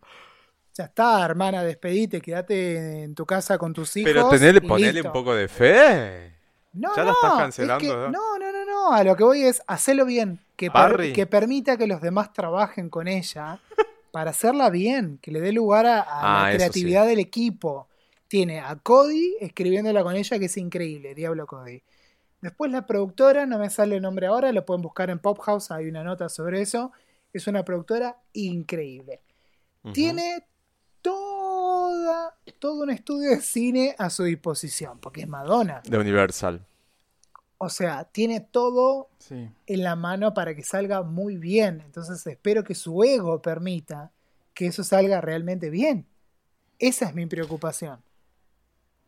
[0.74, 4.12] ya está, hermana, despedite, quédate en tu casa con tus hijos.
[4.14, 5.10] Pero tenele, y ponele listo.
[5.10, 6.32] un poco de fe.
[6.74, 8.10] No, ya no, la estás es cancelando, que- ¿no?
[8.12, 11.12] no, no, no, no, a lo que voy es hacerlo bien, que, per- Barry.
[11.14, 13.60] que permita que los demás trabajen con ella
[14.12, 17.88] para hacerla bien, que le dé lugar a, a Ah, la eso creatividad del equipo.
[18.28, 21.82] Tiene a Cody escribiéndola con ella, que es increíble, Diablo Cody.
[22.42, 25.70] Después la productora, no me sale el nombre ahora, lo pueden buscar en Pop House,
[25.72, 26.92] hay una nota sobre eso.
[27.34, 29.22] Es una productora increíble.
[29.94, 30.46] Tiene
[31.02, 35.82] toda, todo un estudio de cine a su disposición, porque es Madonna.
[35.86, 36.66] De Universal.
[37.64, 39.50] O sea, tiene todo Sí.
[39.68, 41.82] en la mano para que salga muy bien.
[41.86, 44.12] Entonces espero que su ego permita
[44.56, 46.08] que eso salga realmente bien.
[46.80, 48.02] Esa es mi preocupación.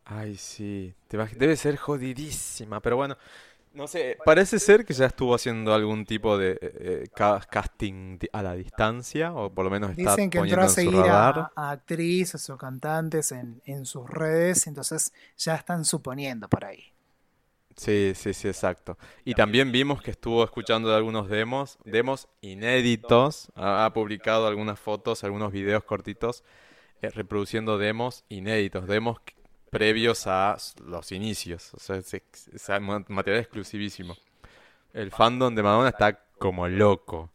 [0.04, 0.94] Ay, sí.
[1.36, 3.16] Debe ser jodidísima, pero bueno.
[3.72, 8.18] No sé, parece ser que ya estuvo haciendo algún tipo de eh, eh, ca- casting
[8.32, 11.52] a la distancia, o por lo menos está Dicen que entró poniendo a seguir a,
[11.56, 16.93] a actrices o cantantes en, en sus redes, entonces ya están suponiendo por ahí.
[17.76, 18.96] Sí, sí, sí, exacto.
[19.24, 23.50] Y también vimos que estuvo escuchando de algunos demos, demos inéditos.
[23.56, 26.44] Ha, ha publicado algunas fotos, algunos videos cortitos,
[27.02, 29.18] eh, reproduciendo demos inéditos, demos
[29.74, 30.56] previos a
[30.86, 31.74] los inicios.
[31.74, 32.22] O sea, es,
[33.08, 34.16] material exclusivísimo.
[34.92, 37.32] El fandom de Madonna está como loco.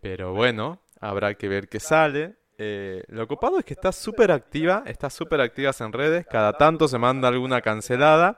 [0.00, 2.37] Pero bueno, habrá que ver qué sale.
[2.60, 6.88] Eh, lo copado es que está súper activa, está súper activa en redes, cada tanto
[6.88, 8.36] se manda alguna cancelada,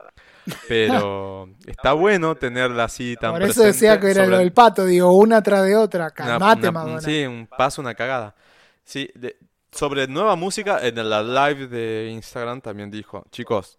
[0.69, 4.85] pero está bueno tenerla así tan Por eso decía que era sobre lo del pato,
[4.85, 6.11] digo, una tras de otra.
[6.11, 7.01] Calmate, una- Madonna.
[7.01, 8.35] Sí, un paso, una cagada.
[8.85, 9.39] Sí, de-
[9.73, 13.79] sobre nueva música, en la live de Instagram también dijo, chicos,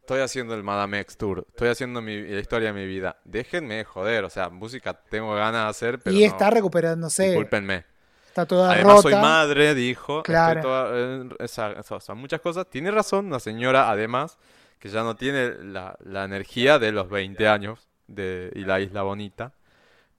[0.00, 3.74] estoy haciendo el Madame X Tour, estoy haciendo mi, la historia de mi vida, déjenme
[3.76, 7.24] de joder, o sea, música tengo ganas de hacer, pero y no, está recuperándose.
[7.26, 7.91] discúlpenme.
[8.32, 9.02] Está toda Además rota.
[9.02, 10.22] soy madre, dijo.
[10.22, 10.62] Claro.
[10.62, 12.66] toda- eh, esa- esa- muchas cosas.
[12.70, 14.38] Tiene razón la señora, además,
[14.78, 19.02] que ya no tiene la, la energía de los 20 años de, y la isla
[19.02, 19.52] bonita.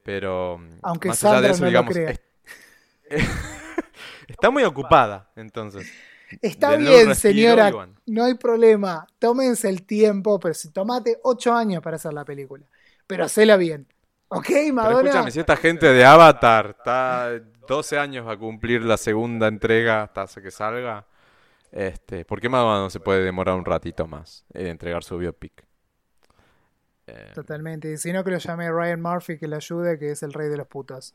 [0.03, 2.11] Pero Aunque más allá de eso, no lo digamos, crea.
[2.11, 2.19] es-
[4.27, 5.89] está muy ocupada, entonces.
[6.41, 7.71] Está bien, señora,
[8.05, 9.07] no hay problema.
[9.19, 12.65] Tómense el tiempo, pero si tomate 8 años para hacer la película.
[13.07, 13.87] Pero hacela bien.
[14.29, 15.01] ¿Ok, Pero Madonna?
[15.09, 20.41] escúchame, si esta gente de Avatar está 12 años a cumplir la segunda entrega hasta
[20.41, 21.05] que salga,
[21.71, 25.65] este, ¿por qué Madonna no se puede demorar un ratito más en entregar su biopic?
[27.07, 27.91] Eh, Totalmente.
[27.91, 30.49] Y si no, que lo llame Ryan Murphy que le ayude, que es el rey
[30.49, 31.13] de los putos.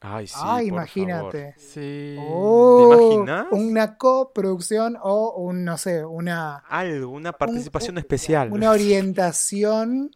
[0.00, 1.54] Ay, sí, Ay, por imagínate.
[1.58, 2.16] Sí.
[2.20, 3.46] Oh, ¿Te imaginas?
[3.50, 6.86] Una coproducción o un, no sé, una, favor.
[6.94, 8.52] Algo, una participación un- especial.
[8.52, 10.12] una orientación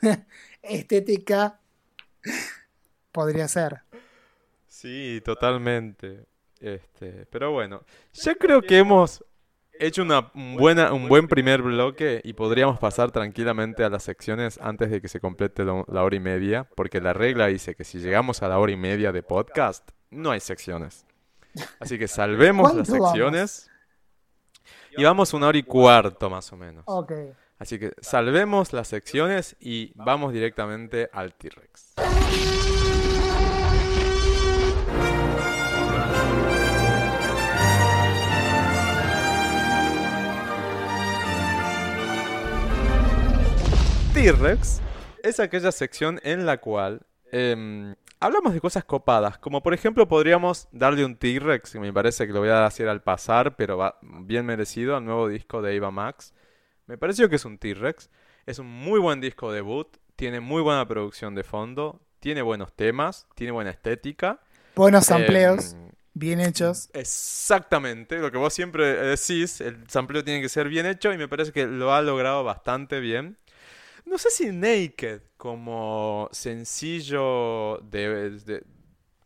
[0.62, 1.60] estética.
[3.12, 3.82] Podría ser.
[4.80, 6.26] Sí, totalmente.
[6.60, 7.82] Este, pero bueno,
[8.12, 9.24] ya creo que hemos
[9.72, 14.90] hecho una buena, un buen primer bloque y podríamos pasar tranquilamente a las secciones antes
[14.90, 17.98] de que se complete lo- la hora y media, porque la regla dice que si
[17.98, 21.04] llegamos a la hora y media de podcast, no hay secciones.
[21.80, 23.68] Así que salvemos las secciones
[24.96, 26.84] y vamos una hora y cuarto más o menos.
[26.86, 27.12] Ok.
[27.58, 31.94] Así que salvemos las secciones y vamos directamente al T-Rex.
[44.20, 44.80] T-Rex
[45.22, 50.66] es aquella sección en la cual em, hablamos de cosas copadas, como por ejemplo podríamos
[50.72, 53.96] darle un T-Rex, que me parece que lo voy a así al pasar, pero va
[54.02, 56.34] bien merecido al nuevo disco de Eva Max.
[56.86, 58.10] Me pareció que es un T-Rex,
[58.44, 59.86] es un muy buen disco debut,
[60.16, 64.40] tiene muy buena producción de fondo, tiene buenos temas, tiene buena estética.
[64.74, 65.08] Buenos.
[65.12, 66.90] Em, Bien hechos.
[66.92, 71.28] Exactamente, lo que vos siempre decís, el sampleo tiene que ser bien hecho y me
[71.28, 73.38] parece que lo ha logrado bastante bien.
[74.08, 78.64] No sé si Naked como sencillo de,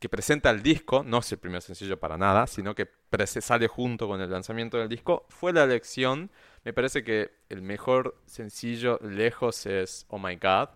[0.01, 2.89] que presenta el disco, no es el primer sencillo para nada, sino que
[3.27, 6.33] sale junto con el lanzamiento del disco, fue la elección.
[6.65, 10.71] Me parece que el mejor sencillo lejos es Oh My God.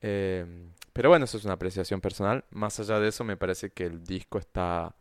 [0.00, 2.44] Em, pero bueno, eso es una apreciación personal.
[2.50, 4.96] Más allá de eso, me parece que el disco está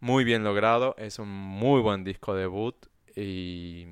[0.00, 0.96] muy bien logrado.
[0.98, 2.74] Es un muy buen disco debut
[3.14, 3.86] y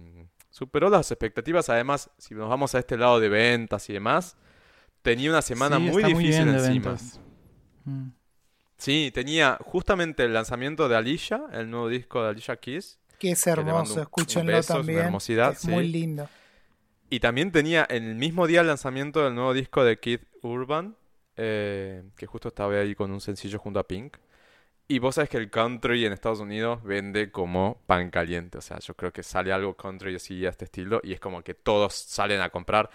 [0.52, 1.68] superó las expectativas.
[1.68, 4.36] Además, si nos vamos a este lado de ventas y demás,
[5.02, 6.96] tenía una semana muy difícil encima.
[7.84, 8.10] Mm.
[8.76, 13.00] Sí, tenía justamente el lanzamiento de Alicia, el nuevo disco de Alicia Keys.
[13.18, 15.14] Que es hermoso, escúchenlo también.
[15.14, 16.28] Es muy lindo.
[17.08, 20.96] Y también tenía el mismo día el lanzamiento del nuevo disco de Kid Urban,
[21.36, 24.16] eh, que justo estaba ahí con un sencillo junto a Pink.
[24.88, 28.58] Y vos sabes que el country en Estados Unidos vende como pan caliente.
[28.58, 31.42] O sea, yo creo que sale algo country así a este estilo y es como
[31.42, 32.90] que todos salen a comprar.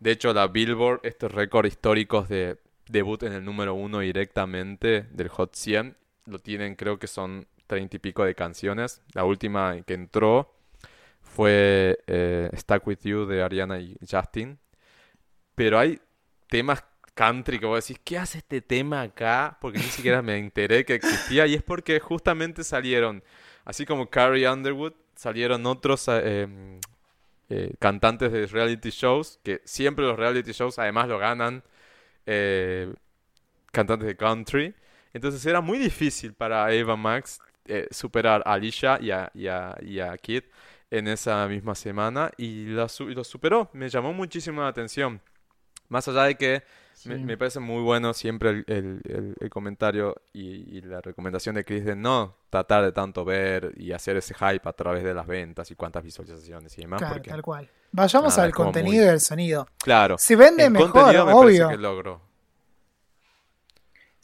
[0.00, 2.58] De hecho, la Billboard, estos récords históricos de
[2.88, 5.96] debut en el número uno directamente del Hot 100,
[6.26, 9.02] lo tienen, creo que son treinta y pico de canciones.
[9.12, 10.54] La última que entró
[11.22, 14.58] fue eh, Stuck With You de Ariana y Justin.
[15.54, 16.00] Pero hay
[16.48, 16.84] temas
[17.16, 19.56] country que vos decís, ¿qué hace este tema acá?
[19.60, 23.24] Porque ni siquiera me enteré que existía y es porque justamente salieron,
[23.64, 26.46] así como Carrie Underwood, salieron otros eh,
[27.48, 31.64] eh, cantantes de reality shows, que siempre los reality shows además lo ganan
[32.26, 32.92] eh,
[33.72, 34.74] cantantes de country.
[35.14, 37.40] Entonces era muy difícil para Eva Max
[37.90, 39.48] superar a Alicia y a, y
[39.98, 40.44] a, Kid
[40.90, 43.70] en esa misma semana y, y lo superó.
[43.72, 45.20] Me llamó muchísimo la atención.
[45.88, 46.62] Más allá de que
[47.06, 52.34] me, parece muy bueno siempre el, el, comentario y, la recomendación de Chris de no
[52.50, 56.02] tratar de tanto ver y hacer ese hype a través de las ventas y cuántas
[56.02, 57.00] visualizaciones y demás.
[57.00, 57.70] Claro, tal cual.
[57.92, 59.66] Vayamos al contenido y al sonido.
[59.78, 60.16] Claro.
[60.18, 61.68] Si vende mejor, obvio.
[61.68, 62.20] Que logró.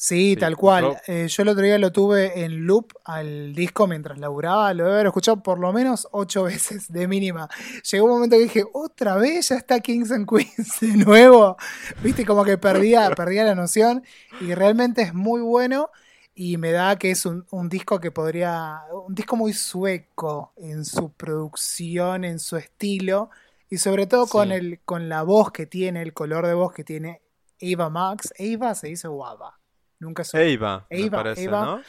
[0.02, 1.00] Sí, tal cual.
[1.06, 4.74] Eh, yo el otro día lo tuve en loop al disco mientras laburaba.
[4.74, 7.48] Lo debe haber escuchado por lo menos ocho veces de mínima.
[7.88, 11.56] Llegó un momento que dije, otra vez ya está Kings and Queens de nuevo.
[12.02, 14.02] Viste, como que perdía, perdía la noción.
[14.40, 15.88] Y realmente es muy bueno.
[16.34, 18.80] Y me da que es un, disco que podría.
[19.06, 23.30] Un disco muy sueco en su producción, en su estilo.
[23.70, 26.82] Y sobre todo con, el, con la voz que tiene, el color de voz que
[26.82, 27.22] tiene
[27.60, 28.34] Eva Max.
[28.36, 29.61] Eva se dice guava.
[30.02, 31.80] Nunca Eva, parece, ¿no?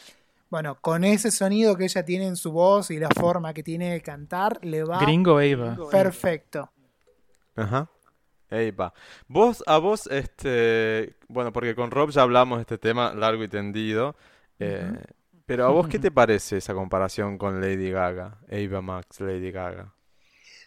[0.47, 3.91] Bueno, con ese sonido que ella tiene en su voz y la forma que tiene
[3.91, 4.99] de cantar, le va.
[4.99, 5.75] Gringo Eva.
[5.89, 6.69] Perfecto.
[7.55, 7.89] Ajá.
[8.51, 8.93] Eva.
[9.27, 11.17] Vos, a vos, este.
[11.27, 14.15] Bueno, porque con Rob ya hablamos de este tema largo y tendido.
[14.59, 14.93] Eh,
[15.47, 18.37] pero a vos, ¿qué te parece esa comparación con Lady Gaga?
[18.47, 19.91] Eva Max, Lady Gaga.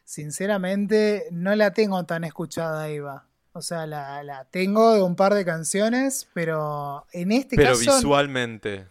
[0.02, 3.26] Sinceramente, no la tengo tan escuchada, Eva.
[3.56, 7.80] O sea, la, tengo de un par de canciones, pero en este caso.
[7.80, 8.86] Pero visualmente.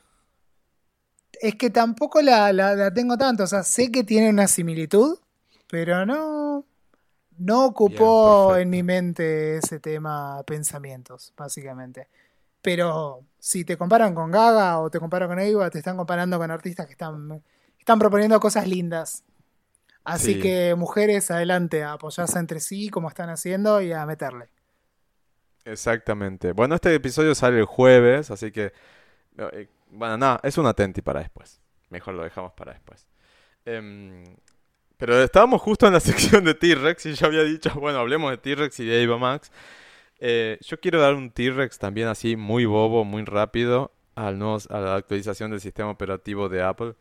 [1.40, 3.44] Es que tampoco la, tengo tanto.
[3.44, 5.20] O sea, sé que tiene una similitud,
[5.70, 6.66] pero no.
[7.38, 12.08] No ocupó en mi mente ese tema pensamientos, básicamente.
[12.62, 16.50] Pero si te comparan con Gaga o te comparan con Eva, te están comparando con
[16.50, 17.44] artistas que están,
[17.78, 19.24] están proponiendo cosas lindas.
[20.06, 24.50] Así que mujeres, adelante, a apoyarse entre sí como están haciendo y a meterle.
[25.66, 26.52] Exactamente.
[26.52, 28.72] Bueno, este episodio sale el jueves, así que...
[29.38, 31.60] Eh, bueno, nada, es un atenti para después.
[31.90, 33.08] Mejor lo dejamos para después.
[33.66, 34.24] Em,
[34.98, 38.38] pero estábamos justo en la sección de T-Rex y yo había dicho, bueno, hablemos de
[38.38, 39.52] T-Rex y de Ava Max.
[40.20, 44.80] Eh, yo quiero dar un T-Rex también así, muy bobo, muy rápido, al nuevo, a
[44.80, 46.94] la actualización del sistema operativo de Apple.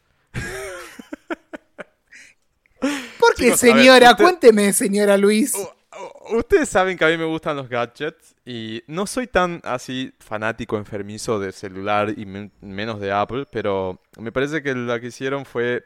[3.19, 4.15] ¿Por qué, señora?
[4.15, 5.55] Cuénteme, señora Luis.
[5.55, 5.69] Uh,
[6.31, 10.79] Ustedes saben que a mí me gustan los gadgets y no soy tan así fanático
[10.79, 15.85] enfermizo de celular y menos de Apple, pero me parece que lo que hicieron fue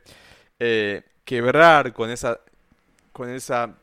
[0.61, 2.39] eh, quebrar con esa
[3.13, 3.75] con esa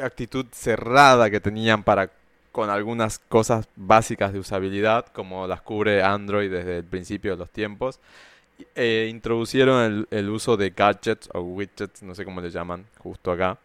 [0.00, 2.08] actitud cerrada que tenían para
[2.52, 7.50] con algunas cosas básicas de usabilidad como las cubre Android desde el principio de los
[7.50, 7.98] tiempos.
[8.76, 13.32] Eh, introducieron el, el uso de gadgets o widgets, no sé cómo le llaman, justo
[13.32, 13.58] acá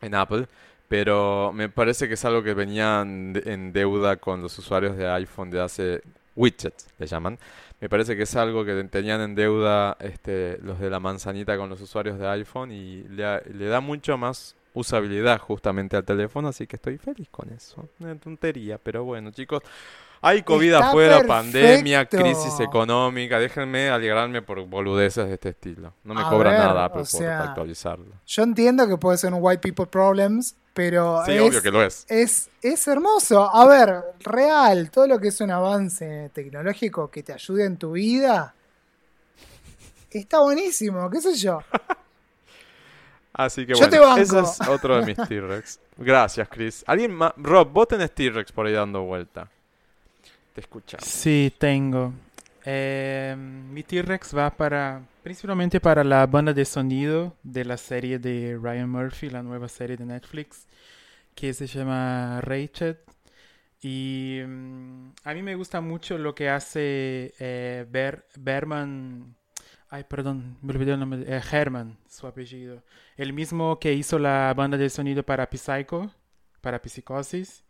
[0.00, 0.48] en Apple
[0.92, 5.48] pero me parece que es algo que venían en deuda con los usuarios de iPhone
[5.48, 6.02] de hace
[6.36, 7.38] widgets, le llaman.
[7.80, 11.70] Me parece que es algo que tenían en deuda este, los de la manzanita con
[11.70, 16.66] los usuarios de iPhone y le, le da mucho más usabilidad justamente al teléfono, así
[16.66, 17.88] que estoy feliz con eso.
[17.98, 19.62] Una tontería, pero bueno, chicos.
[20.24, 23.40] Hay COVID Está afuera, pandemia, crisis económica.
[23.40, 25.94] Déjenme alegrarme por boludeces de este estilo.
[26.04, 28.06] No me A cobra ver, nada o Apple por sea, actualizarlo.
[28.24, 31.82] Yo entiendo que puede ser un white people problems, pero Sí, es, obvio que lo
[31.82, 32.06] es.
[32.08, 33.52] es, es hermoso.
[33.52, 37.90] A ver, real, todo lo que es un avance tecnológico que te ayude en tu
[37.92, 38.54] vida,
[40.08, 41.58] está buenísimo, qué sé yo.
[43.32, 45.80] Así que Yo bueno, ese es otro de mis T-Rex.
[45.96, 46.84] Gracias, Chris.
[46.86, 47.32] ¿Alguien más?
[47.38, 49.48] Rob, vos tenés T-Rex por ahí dando vuelta.
[50.54, 51.06] Te escuchamos.
[51.06, 52.12] Sí, tengo.
[52.64, 58.58] Eh, mi T-Rex va para, principalmente para la banda de sonido de la serie de
[58.60, 60.66] Ryan Murphy, la nueva serie de Netflix,
[61.34, 62.98] que se llama Rachel.
[63.80, 69.34] Y mm, a mí me gusta mucho lo que hace eh, Ber- Berman.
[69.88, 71.22] Ay, perdón, me olvidé el nombre.
[71.26, 72.82] eh, Herman, su apellido.
[73.16, 76.10] El mismo que hizo la banda de sonido para Psycho,
[76.60, 77.64] para Psicosis.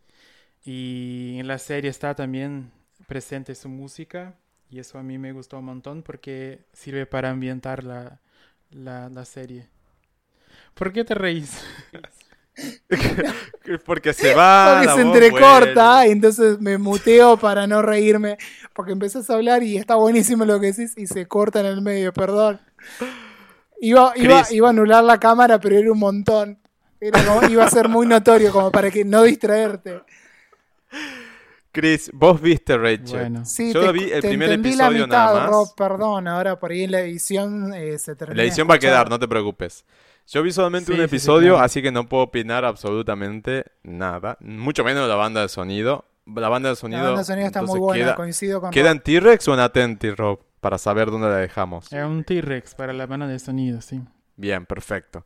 [0.65, 2.71] Y en la serie está también
[3.07, 4.35] presente su música.
[4.71, 8.21] Y eso a mí me gustó un montón porque sirve para ambientar la,
[8.71, 9.69] la, la serie.
[10.75, 11.59] ¿Por qué te reís?
[13.87, 14.73] Porque se va.
[14.75, 16.09] Porque la se voz entrecorta vuelve.
[16.09, 18.37] y entonces me muteo para no reírme.
[18.75, 21.81] Porque empezás a hablar y está buenísimo lo que decís y se corta en el
[21.83, 22.61] medio, perdón.
[23.81, 26.59] Iba, iba, iba a anular la cámara, pero era un montón.
[27.01, 30.03] Era como- iba a ser muy notorio como para que no distraerte.
[31.73, 33.19] Chris, vos viste Rachel.
[33.19, 33.45] Bueno.
[33.47, 35.51] Sí, Yo te, vi el te primer la episodio mitad, nada más.
[35.51, 36.29] Rob, perdón.
[36.29, 38.37] Ahora por ahí la edición eh, se termina.
[38.37, 39.85] La edición va a quedar, no te preocupes.
[40.27, 41.65] Yo vi solamente Sí, un sí, sí, episodio, claro.
[41.65, 44.37] así que no puedo opinar absolutamente nada.
[44.41, 46.05] Mucho menos la banda de sonido.
[46.27, 48.89] La banda de La sonido, banda de sonido está muy buena, ¿Queda, coincido con ¿queda
[48.91, 48.97] Rob.
[48.97, 50.41] en T-Rex o en Atenti, Rob?
[50.61, 51.93] Para saber dónde la dejamos.
[51.93, 54.01] Es un T-Rex para la banda de sonido, sí.
[54.37, 55.25] Bien, perfecto.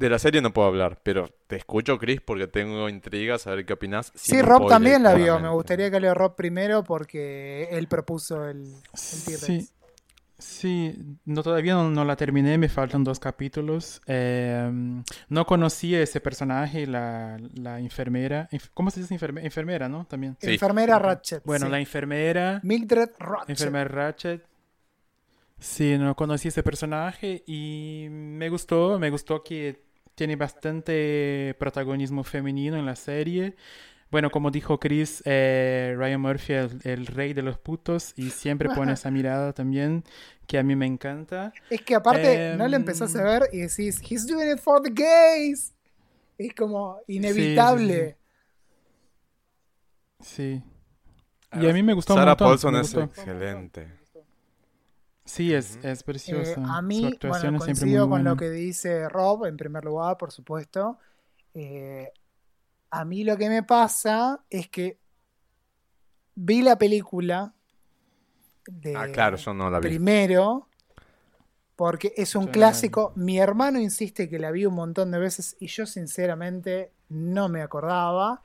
[0.00, 3.74] De la serie no puedo hablar, pero te escucho, Chris, porque tengo intriga saber qué
[3.74, 4.10] opinás.
[4.14, 5.38] Sí, Rob spoiler, también la vio.
[5.38, 9.40] Me gustaría que hable Rob primero porque él propuso el, el T-Rex.
[9.44, 9.68] Sí,
[10.38, 10.94] sí,
[11.26, 14.00] no, todavía no, no la terminé, me faltan dos capítulos.
[14.06, 14.70] Eh,
[15.28, 18.48] no conocía ese personaje, la, la enfermera.
[18.72, 20.06] ¿Cómo se dice enferme- enfermera, no?
[20.06, 20.34] También.
[20.40, 20.52] Sí.
[20.54, 21.42] Enfermera Ratchet.
[21.44, 21.72] Bueno, sí.
[21.72, 23.50] la enfermera, Mildred Ratchet.
[23.50, 24.46] enfermera Ratchet.
[25.58, 29.89] Sí, no conocí ese personaje y me gustó, me gustó que
[30.20, 33.56] tiene bastante protagonismo femenino en la serie.
[34.10, 38.28] Bueno, como dijo Chris, eh, Ryan Murphy es el, el rey de los putos y
[38.28, 40.04] siempre pone esa mirada también
[40.46, 41.54] que a mí me encanta.
[41.70, 44.82] Es que aparte Em, no la empezás a ver y decís, he's doing it for
[44.82, 45.72] the gays.
[46.36, 48.18] Es como inevitable.
[50.22, 50.62] Sí.
[51.58, 53.99] Y a mí me gustó Sarah Paulson me es excelente.
[55.30, 56.60] Sí, es, es Eh, preciosa.
[56.64, 59.56] a Su mí, actuación bueno, es siempre coincido muy con lo que dice Rob, en
[59.56, 60.98] primer lugar, por supuesto.
[61.54, 62.12] Eh,
[62.90, 64.98] a mí lo que me pasa es que
[66.34, 67.54] vi la película
[68.66, 69.88] de Ah, claro, yo no la vi.
[69.88, 70.66] primero
[71.76, 73.12] porque es un Yo no la clásico.
[73.16, 77.62] Mi hermano insiste que la vi un montón de veces y yo sinceramente no me
[77.62, 78.42] acordaba.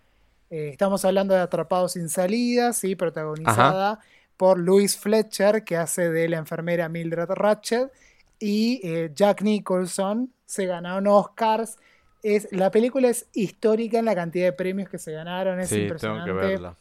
[0.49, 3.99] Eh, estamos hablando de Atrapados sin salida, sí, protagonizada
[4.37, 7.91] por Louise Fletcher, que hace de la enfermera Mildred Ratchet,
[8.39, 10.31] y eh, Jack Nicholson.
[10.45, 11.77] Se ganaron Oscars.
[12.21, 15.59] Es, la película es histórica en la cantidad de premios que se ganaron.
[15.59, 16.31] Es Sí, tengo impresionante.
[16.31, 16.75] que verla.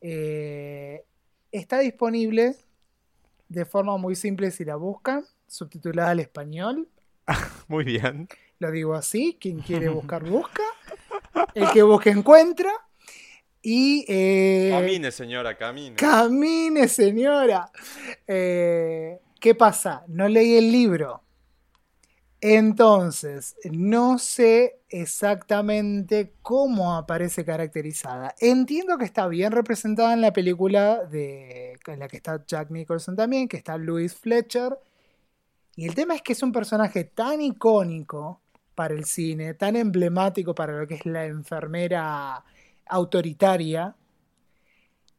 [0.00, 1.04] Eh,
[1.52, 2.56] está disponible
[3.48, 6.88] de forma muy simple si la buscan, subtitulada al español.
[7.68, 8.28] Muy bien.
[8.58, 10.62] Lo digo así, quien quiere buscar, busca.
[11.54, 12.70] El que busque, encuentra.
[13.62, 15.96] Y eh, Camine, señora, camine.
[15.96, 17.70] camine, señora.
[18.26, 20.04] Eh, ¿Qué pasa?
[20.08, 21.22] No leí el libro.
[22.40, 28.34] Entonces, no sé exactamente cómo aparece caracterizada.
[28.38, 33.16] Entiendo que está bien representada en la película de, en la que está Jack Nicholson
[33.16, 34.78] también, que está Louis Fletcher.
[35.74, 38.40] Y el tema es que es un personaje tan icónico
[38.76, 42.44] para el cine, tan emblemático para lo que es la enfermera
[42.88, 43.94] autoritaria,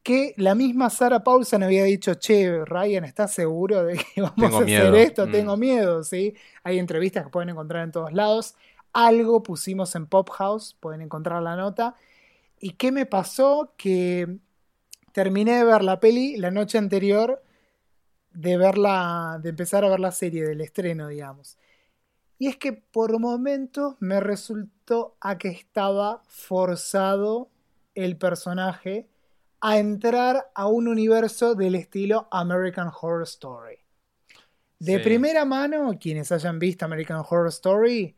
[0.04, 4.58] que la misma Sarah Paulson había dicho, che, Ryan, ¿estás seguro de que vamos Tengo
[4.58, 4.96] a hacer miedo".
[4.96, 5.28] esto?
[5.28, 5.32] Mm.
[5.32, 6.36] Tengo miedo, ¿sí?
[6.64, 8.56] Hay entrevistas que pueden encontrar en todos lados.
[8.94, 11.96] Algo pusimos en Pop House, pueden encontrar la nota.
[12.60, 13.74] ¿Y qué me pasó?
[13.78, 14.38] Que
[15.12, 17.44] terminé de ver la peli la noche anterior
[18.34, 21.58] de verla, de empezar a ver la serie del estreno, digamos.
[22.38, 27.50] Y es que por momentos me resultó a que estaba forzado
[28.04, 29.08] el personaje
[29.62, 33.78] a entrar a un universo del estilo American Horror Story.
[34.80, 35.04] De Sí.
[35.04, 38.16] primera mano, quienes hayan visto American Horror Story,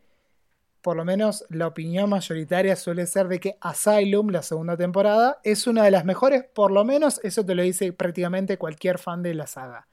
[0.81, 5.65] por lo menos la opinión mayoritaria suele ser de que Asylum, la segunda temporada, es
[5.67, 9.33] una de las mejores, por lo menos eso te lo dice prácticamente cualquier fan de
[9.33, 9.87] la saga.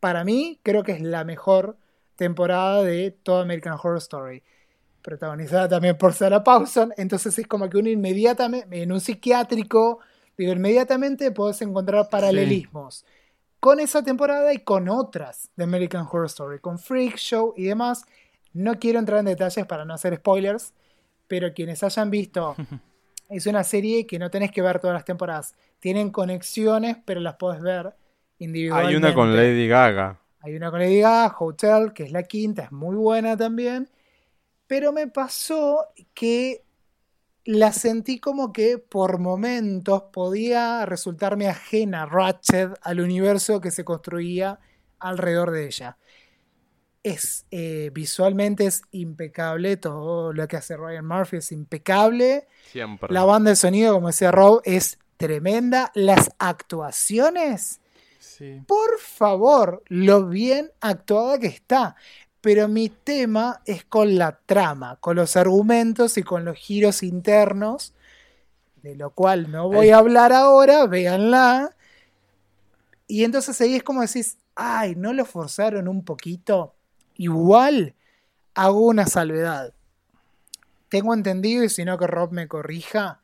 [0.00, 1.76] Para mí, creo que es la mejor
[2.16, 4.42] temporada de toda American Horror Story.
[5.02, 10.00] Protagonizada también por Sarah Paulson, entonces es como que uno inmediatamente, en un psiquiátrico,
[10.36, 13.04] digo, inmediatamente puedes encontrar paralelismos.
[13.60, 18.04] Con esa temporada y con otras de American Horror Story, con Freak Show y demás,
[18.52, 20.72] no quiero entrar en detalles para no hacer spoilers,
[21.26, 22.56] pero quienes hayan visto,
[23.28, 25.54] es una serie que no tenés que ver todas las temporadas.
[25.80, 27.94] Tienen conexiones, pero las podés ver
[28.38, 28.96] individualmente.
[28.96, 30.18] Hay una con Lady Gaga.
[30.40, 33.88] Hay una con Lady Gaga, Hotel, que es la quinta, es muy buena también.
[34.68, 36.62] Pero me pasó que
[37.44, 44.60] la sentí como que por momentos podía resultarme ajena Ratchet al universo que se construía
[45.00, 45.98] alrededor de ella
[47.02, 52.48] es eh, visualmente es impecable, todo lo que hace Ryan Murphy es impecable.
[52.70, 53.12] Siempre.
[53.12, 55.90] La banda de sonido, como decía Rob, es tremenda.
[55.94, 57.80] Las actuaciones,
[58.18, 58.62] Sí.
[58.66, 61.96] por favor, lo bien actuada que está.
[62.48, 67.92] Pero mi tema es con la trama, con los argumentos y con los giros internos,
[68.82, 71.76] de lo cual no voy a hablar ahora, véanla.
[73.06, 76.74] Y entonces ahí es como decís, ay, ¿no lo forzaron un poquito?
[77.16, 77.94] Igual
[78.54, 79.74] hago una salvedad.
[80.88, 83.20] Tengo entendido, y si no que Rob me corrija,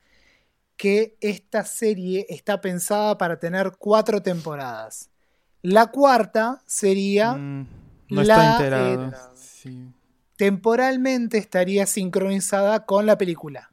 [0.77, 5.09] que esta serie está pensada para tener cuatro temporadas.
[5.63, 7.67] La cuarta sería, Mm,
[8.15, 9.05] no la, enterado.
[9.09, 9.89] eh, Sí.
[10.37, 13.71] temporalmente estaría sincronizada con la película.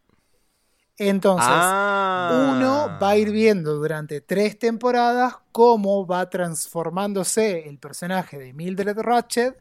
[0.98, 2.52] Entonces, Ah.
[2.56, 8.98] uno va a ir viendo durante tres temporadas cómo va transformándose el personaje de Mildred
[9.00, 9.58] Ratchet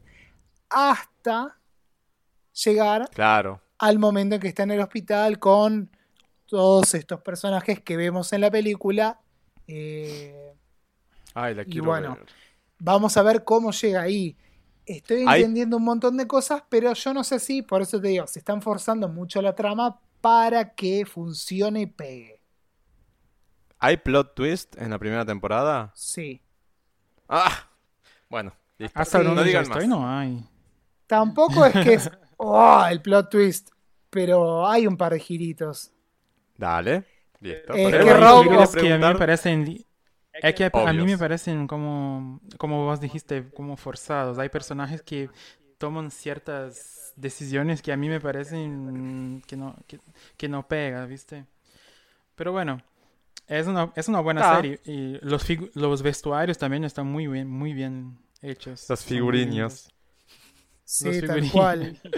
[0.69, 1.57] hasta
[2.63, 3.61] llegar Claro.
[3.79, 5.89] al momento en que está en el hospital con
[6.45, 9.19] todos estos personajes que vemos en la película.
[9.67, 10.53] Eh,
[11.33, 12.25] Ay, la Y bueno, ver.
[12.79, 14.35] vamos a ver cómo llega ahí.
[14.97, 18.09] Estoy Hay- entendiendo un montón de cosas, pero yo no sé si, por eso te
[18.09, 22.41] digo, se están forzando mucho la trama para que funcione y pegue.
[23.79, 25.91] ¿Hay plot twist en la primera temporada?
[25.95, 26.41] Sí.
[27.27, 27.67] Ah.
[28.29, 28.99] Bueno, listo.
[28.99, 29.25] Hasta Sí.
[29.27, 29.99] no digan estoy más.
[29.99, 30.45] no hay.
[31.07, 33.69] Tampoco es que es oh, el plot twist,
[34.09, 35.91] pero hay un par de giritos.
[36.57, 37.05] Dale.
[37.39, 37.73] Listo.
[37.73, 39.83] Es que Rob- que a mí me parecen...
[40.41, 44.37] Es que a mí me parecen como, como vos dijiste, como forzados.
[44.39, 45.29] Hay personajes que
[45.77, 49.99] toman ciertas decisiones que a mí me parecen que no, que,
[50.37, 51.45] que no pega, ¿viste?
[52.35, 52.81] Pero bueno,
[53.47, 54.55] es una, es una buena Ah.
[54.55, 54.79] serie.
[54.85, 55.45] Y los,
[55.75, 58.89] los vestuarios también están muy bien, muy bien hechos.
[58.89, 59.89] Los figuriños.
[60.83, 61.99] Sí, Los tal cual.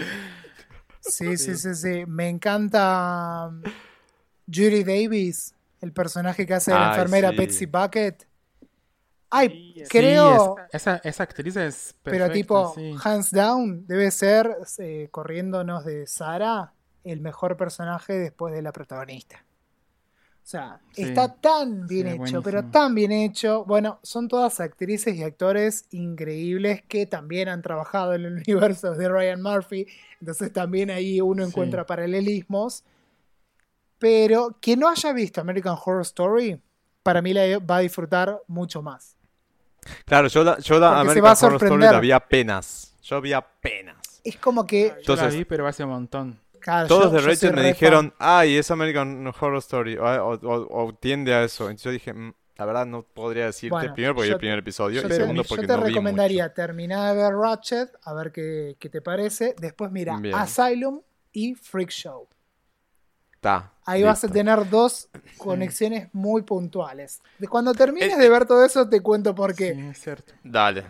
[1.06, 2.04] Sí, sí, sí, sí.
[2.06, 3.62] Me encanta um,
[4.46, 7.36] Judy Davis, el personaje que hace la enfermera sí.
[7.36, 8.26] Betsy Bucket.
[9.30, 12.94] Ay, Sí, creo, es- esa, esa actriz es pero perfecta, tipo, sí.
[13.02, 16.72] hands down, debe ser, eh, corriéndonos de Sara,
[17.02, 19.44] el mejor personaje después de la protagonista.
[20.36, 21.02] O sea, Sí.
[21.04, 23.64] está tan bien Sí, hecho, pero tan bien hecho.
[23.64, 29.08] Bueno, son todas actrices y actores increíbles que también han trabajado en el universo de
[29.08, 29.86] Ryan Murphy.
[30.20, 31.48] Entonces también ahí uno Sí.
[31.50, 32.84] encuentra paralelismos.
[33.98, 36.60] Pero quien no haya visto American Horror Story,
[37.02, 39.16] para mí la va a disfrutar mucho más.
[40.06, 42.94] Claro, yo la, yo la American va a Horror Story la vi apenas.
[43.02, 43.96] Yo vi apenas.
[44.24, 44.84] Es como que...
[44.88, 46.40] Yo la Entonces- vi, pero hace un montón.
[46.60, 50.34] claro, Todos yo- de yo Rachel me dijeron, ay, es American Horror Story, o, o-
[50.42, 51.64] o- o tiende a eso.
[51.64, 54.38] Entonces yo dije, "Mm, la verdad no podría decirte, Bueno, primero porque vi yo- el
[54.40, 57.34] primer episodio Yo y te, segundo yo porque te no vi recomendaría terminar de ver
[57.34, 59.54] Ratchet, a ver qué, qué te parece.
[59.60, 60.34] Después mira Bien.
[60.34, 61.02] Asylum
[61.32, 62.26] y Freak Show.
[63.86, 65.08] Ahí vas a tener dos
[65.38, 67.20] conexiones muy puntuales.
[67.48, 69.74] Cuando termines de ver todo eso, te cuento por qué.
[69.74, 70.32] Sí, es cierto.
[70.42, 70.84] Dale,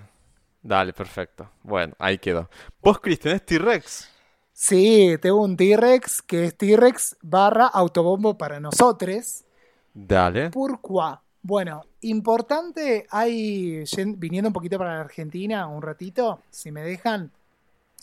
[0.63, 1.51] dale, perfecto.
[1.63, 2.49] Bueno, ahí quedó.
[2.83, 4.09] Vos, Cristian, es T-Rex.
[4.53, 9.45] Sí, tengo un T-Rex que es T-Rex barra autobombo para nosotros.
[9.93, 10.51] Dale.
[10.51, 11.17] Pourquoi?
[11.43, 13.85] Bueno, importante, hay,
[14.17, 17.33] viniendo un poquito para la Argentina, un ratito, si me dejan,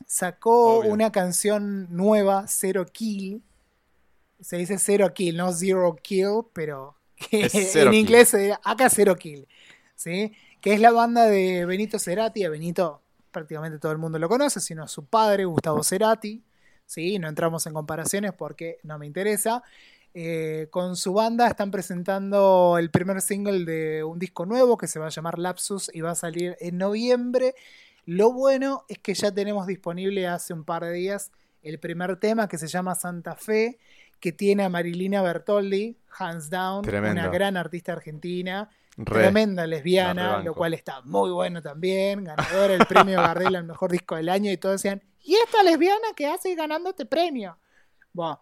[0.06, 0.92] sacó Obvio.
[0.92, 3.42] una canción nueva, Zero Kill.
[4.42, 7.94] Se dice Zero Kill, no Zero Kill, pero que en Kill.
[7.94, 9.48] inglés se dirá acá Zero Kill.
[9.96, 10.34] ¿sí?
[10.60, 12.44] Que es la banda de Benito Cerati.
[12.44, 13.02] A Benito
[13.32, 16.44] prácticamente todo el mundo lo conoce, sino su padre, Gustavo Cerati.
[16.86, 17.20] ¿sí?
[17.20, 19.64] No entramos en comparaciones porque no me interesa.
[20.14, 25.00] Eh, con su banda están presentando el primer single de un disco nuevo que se
[25.00, 27.56] va a llamar Lapsus y va a salir en noviembre.
[28.06, 31.32] Lo bueno es que ya tenemos disponible hace un par de días
[31.62, 33.80] el primer tema que se llama Santa Fe,
[34.22, 37.20] que tiene a Marilina Bertoldi, hands down, Tremendo.
[37.22, 39.20] una gran artista argentina, Re.
[39.24, 44.16] tremenda lesbiana, lo cual está muy bueno también, ganadora del premio Gardel al mejor disco
[44.16, 47.58] del año y todos decían, ¿y esta lesbiana que hace ganando este premio?
[48.14, 48.40] Bueno,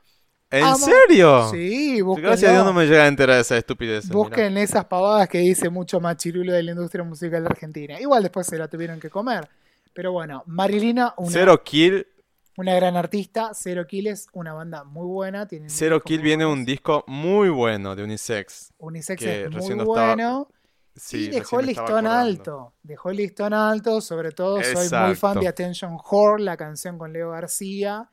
[0.52, 1.48] ¿En Amo- serio?
[1.52, 2.30] sí, búsquenlo.
[2.30, 4.06] Gracias a Dios no me llega a enterar de esa estupidez.
[4.06, 4.16] mirá.
[4.18, 8.02] Busquen esas pavadas que dice mucho machirulo de la industria musical argentina.
[8.02, 9.48] Igual después se la tuvieron que comer.
[9.94, 12.06] Pero bueno, Marilina, una, Zero Kill.
[12.60, 13.52] Una gran artista.
[13.53, 15.48] Zero Kill es una banda muy buena.
[15.48, 18.73] tienen Zero Kill viene un disco muy bueno de Unisex.
[18.77, 20.48] Unisex que es muy estaba- bueno.
[20.95, 22.73] Sí, y dejó el listón alto.
[22.84, 24.02] Dejó el listón alto.
[24.02, 28.10] Sobre todo, soy muy fan de Attention Whore, la canción con Leo García.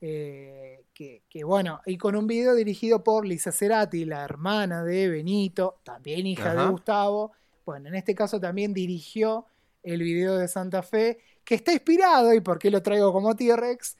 [0.00, 5.08] eh, que, que bueno, y con un video dirigido por Lisa Cerati, la hermana de
[5.08, 6.66] Benito, también hija de.
[6.70, 7.32] Gustavo.
[7.64, 9.46] Bueno, en este caso también dirigió
[9.82, 11.18] el video de Santa Fe,
[11.48, 13.96] que está inspirado, y por qué lo traigo como T-Rex,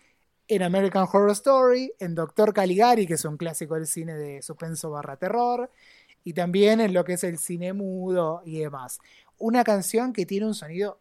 [0.49, 4.91] en American Horror Story, en Doctor Caligari, que es un clásico del cine de suspenso
[4.91, 5.71] barra terror,
[6.25, 8.99] y también en lo que es el cine mudo y demás.
[9.39, 11.01] Una canción que tiene un sonido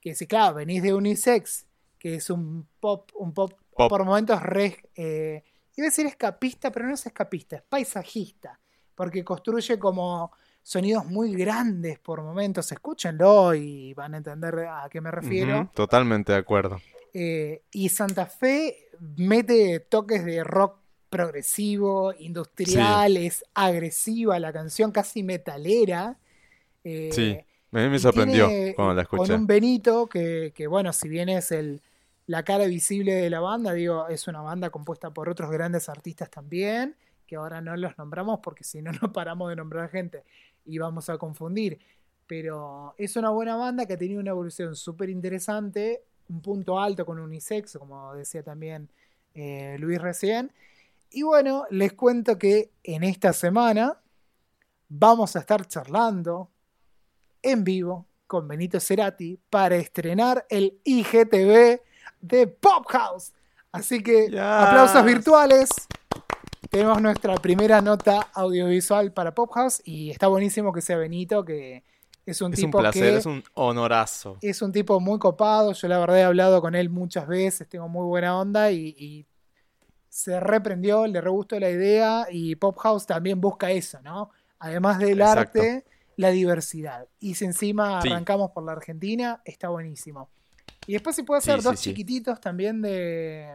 [0.00, 1.66] que si claro, venís de Unisex,
[2.00, 3.88] que es un pop, un pop, Pop.
[3.88, 5.44] por momentos re, eh,
[5.76, 8.58] iba a decir escapista, pero no es escapista, es paisajista,
[8.96, 10.32] porque construye como
[10.66, 15.70] sonidos muy grandes por momentos, escúchenlo y van a entender a qué me refiero.
[15.72, 16.80] Totalmente de acuerdo.
[17.14, 25.22] Eh, y Santa Fe mete toques de rock progresivo, industrial, es agresiva la canción, casi
[25.22, 26.18] metalera.
[26.82, 27.38] Eh, Sí,
[27.70, 29.34] a mí me sorprendió tiene, cuando la eh, Con escuché.
[29.36, 31.80] un Benito que, que, bueno, si bien es el,
[32.26, 36.28] la cara visible de la banda, digo, es una banda compuesta por otros grandes artistas
[36.28, 36.96] también,
[37.28, 40.24] que ahora no los nombramos porque si no, no paramos de nombrar gente
[40.66, 41.78] y vamos a confundir.
[42.26, 47.06] Pero es una buena banda que ha tenido una evolución súper interesante, un punto alto
[47.06, 48.90] con unisex, como decía también
[49.34, 50.52] eh, Luis recién.
[51.10, 54.00] Y bueno, les cuento que en esta semana
[54.88, 56.50] vamos a estar charlando
[57.42, 61.80] en vivo con Benito Cerati para estrenar el IGTV
[62.20, 63.32] de Pop House.
[63.70, 64.40] Así que Yes.
[64.40, 65.68] aplausos virtuales.
[66.70, 71.84] Tenemos nuestra primera nota audiovisual para Pop House y está buenísimo que sea Benito, que
[72.26, 74.38] es un Es un tipo placer, que es un honorazo.
[74.42, 75.72] es un tipo muy copado.
[75.72, 79.26] Yo la verdad he hablado con él muchas veces, tengo muy buena onda y, y
[80.08, 84.30] se reprendió, le re gustó la idea y Pop House también busca eso, ¿no?
[84.58, 85.60] Además del Exacto.
[85.60, 85.84] arte,
[86.16, 87.06] la diversidad.
[87.20, 88.08] Y si encima Sí.
[88.08, 90.30] arrancamos por la Argentina, está buenísimo.
[90.86, 91.90] Y después se puede Sí, hacer sí, dos sí.
[91.90, 93.52] chiquititos también de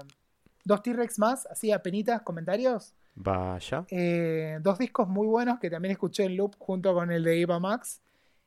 [0.63, 2.93] dos T-Rex más, así apenitas, comentarios.
[3.15, 3.85] Vaya.
[3.89, 7.59] Eh, dos discos muy buenos que también escuché en loop junto con el de Eva
[7.59, 8.01] Max.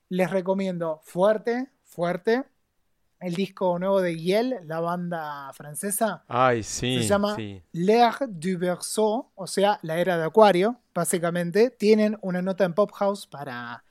[0.08, 2.44] Les recomiendo Fuerte, Fuerte.
[3.20, 6.24] El disco nuevo de Yel, la banda francesa.
[6.28, 6.98] Ay, sí.
[6.98, 7.62] se llama sí.
[7.72, 11.70] L'ère du Verseau, o sea, la era de Acuario, básicamente.
[11.70, 13.82] Tienen una nota en Pop House para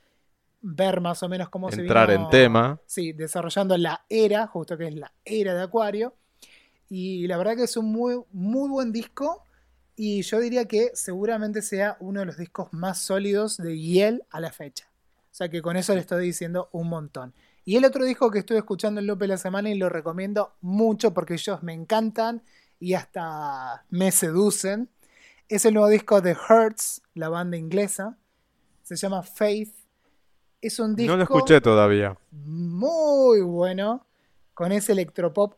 [0.61, 2.79] ver más o menos cómo se Entrar vino, en tema.
[2.85, 6.15] Sí, desarrollando la era, justo que es la era de Acuario.
[6.89, 9.43] Y la verdad que es un muy, muy buen disco.
[9.95, 14.39] Y yo diría que seguramente sea uno de los discos más sólidos de Yel a
[14.39, 14.87] la fecha.
[15.31, 17.33] O sea que con eso le estoy diciendo un montón.
[17.65, 21.13] Y el otro disco que estuve escuchando en Lope la semana y lo recomiendo mucho
[21.13, 22.43] porque ellos me encantan
[22.79, 24.89] y hasta me seducen.
[25.47, 28.17] Es el nuevo disco de Hertz, la banda inglesa.
[28.83, 29.73] Se llama Faith.
[30.61, 32.17] Es un disco No lo escuché todavía.
[32.31, 34.05] muy bueno,
[34.53, 35.53] con ese electropop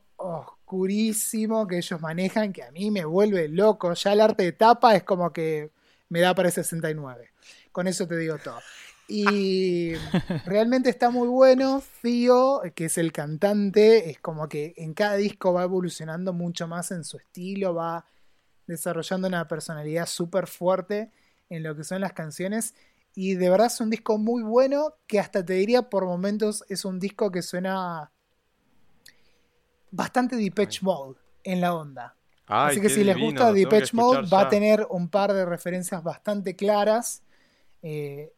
[0.65, 3.93] oscurísimo que ellos manejan, que a mí me vuelve loco.
[3.93, 5.71] Ya el arte de tapa es como que
[6.09, 7.29] me da para el 69.
[7.71, 8.59] Con eso te digo todo.
[9.07, 9.93] Y
[10.45, 11.81] realmente está muy bueno.
[11.81, 16.89] Fío, que es el cantante, es como que en cada disco va evolucionando mucho más
[16.89, 18.05] en su estilo, va
[18.65, 21.11] desarrollando una personalidad súper fuerte
[21.49, 22.73] en lo que son las canciones.
[23.13, 26.85] Y de verdad es un disco muy bueno que hasta te diría por momentos es
[26.85, 28.11] un disco que suena
[29.95, 32.15] bastante Depeche Mode en la onda.
[32.47, 36.03] Ay, Así que si les gusta Depeche Mode va a tener un par de referencias
[36.03, 37.21] bastante claras.
[37.81, 38.31] eh,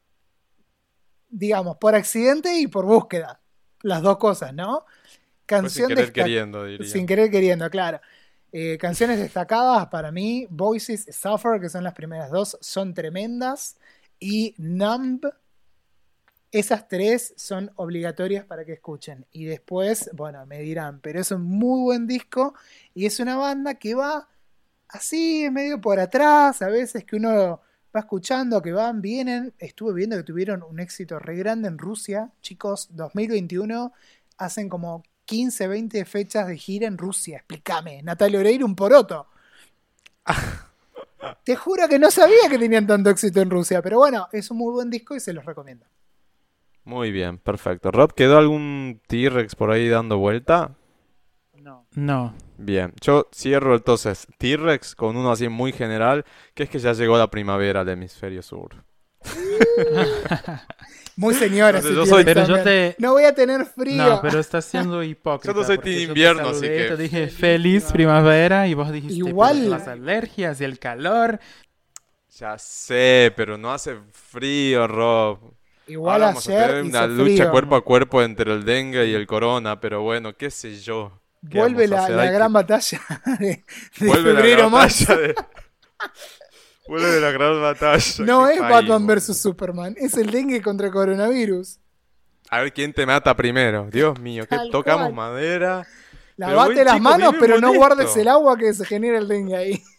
[1.29, 3.39] digamos, por accidente y por búsqueda.
[3.81, 4.85] Las dos cosas, ¿no?
[4.85, 6.87] Fue sin Canción querer destac- queriendo, diría.
[6.91, 7.99] sin querer queriendo, claro.
[8.51, 13.77] Eh, canciones destacadas para mí, Voices, Suffer, que son las primeras dos, son tremendas.
[14.19, 15.25] Y Numb,
[16.51, 19.25] esas tres son obligatorias para que escuchen.
[19.31, 22.53] Y después, bueno, me dirán, pero es un muy buen disco
[22.93, 24.27] y es una banda que va
[24.89, 27.61] así, medio por atrás, a veces que uno
[27.95, 29.53] va escuchando, que van, vienen.
[29.59, 33.93] Estuve viendo que tuvieron un éxito re grande en Rusia, chicos, 2021,
[34.37, 37.37] hacen como 15, 20 fechas de gira en Rusia.
[37.37, 38.01] Explícame.
[38.03, 39.27] Natalia Oreiro, un poroto.
[41.43, 44.57] Te juro que no sabía que tenían tanto éxito en Rusia, pero bueno, es un
[44.57, 45.85] muy buen disco y se los recomiendo.
[46.87, 47.91] Muy bien, perfecto.
[47.91, 50.71] Rob, ¿quedó algún T-Rex por ahí dando vuelta?
[51.53, 51.85] No.
[51.95, 52.33] No.
[52.57, 56.23] Bien, yo cierro entonces T-Rex con uno así muy general,
[56.53, 58.85] que es que ya llegó la primavera al hemisferio sur.
[61.17, 61.81] Muy señora.
[61.81, 62.95] No yo soy- Pero yo te...
[62.99, 63.97] No voy a tener frío.
[64.05, 65.51] No, pero estás siendo hipócrita.
[65.53, 68.75] Yo no soy team yo te invierno, así saludé, que- Te dije feliz primavera y
[68.75, 71.39] vos dijiste Igual- "Pero las alergias y el calor.
[72.37, 75.39] Ya sé, pero no hace frío, Rob.
[75.87, 77.51] Igual Ahora vamos a tener una lucha frío.
[77.51, 81.21] cuerpo a cuerpo entre el dengue y el corona, pero bueno, qué sé yo.
[81.49, 82.99] ¿Qué Vuelve la, la que- gran batalla
[83.39, 83.63] de,
[83.99, 85.35] de Vuelve la febrero batalla de...
[86.87, 88.25] Vuelve la gran batalla.
[88.25, 91.79] No es país, Batman vs Superman, es el dengue contra coronavirus.
[92.49, 93.87] A ver quién te mata primero.
[93.91, 95.13] Dios mío, que tocamos cual.
[95.13, 95.85] madera.
[96.37, 99.83] Lavate las chico, manos, pero no guardes el agua que se genera el dengue ahí.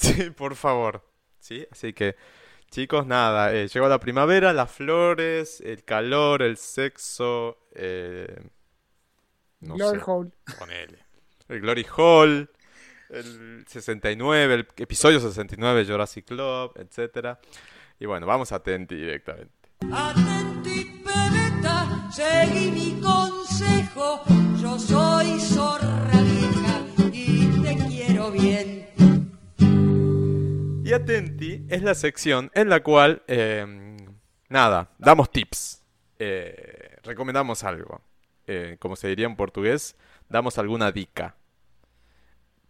[0.00, 1.04] Sí, por favor.
[1.40, 2.14] Sí, así que,
[2.70, 3.52] chicos, nada.
[3.54, 7.58] eh, llegó la primavera, las flores, el calor, el sexo.
[7.74, 8.36] Eh,
[9.60, 10.30] no Glory sé, hole.
[10.58, 10.98] ponele.
[11.48, 12.50] El Glory Hall,
[13.10, 17.38] el 69, el episodio 69 de Jurassic Club, etcétera.
[17.98, 19.54] Y bueno, vamos a Tenti directamente.
[19.90, 24.22] Atenti, pebeta, seguí mi consejo.
[24.60, 26.82] Yo soy zorra vieja
[27.12, 28.86] y te quiero bien.
[30.88, 33.94] Y Atenti es la sección en la cual, eh,
[34.48, 35.82] nada, damos tips.
[36.18, 38.00] Eh, recomendamos algo.
[38.46, 39.96] Eh, como se diría en portugués,
[40.30, 41.36] damos alguna dica.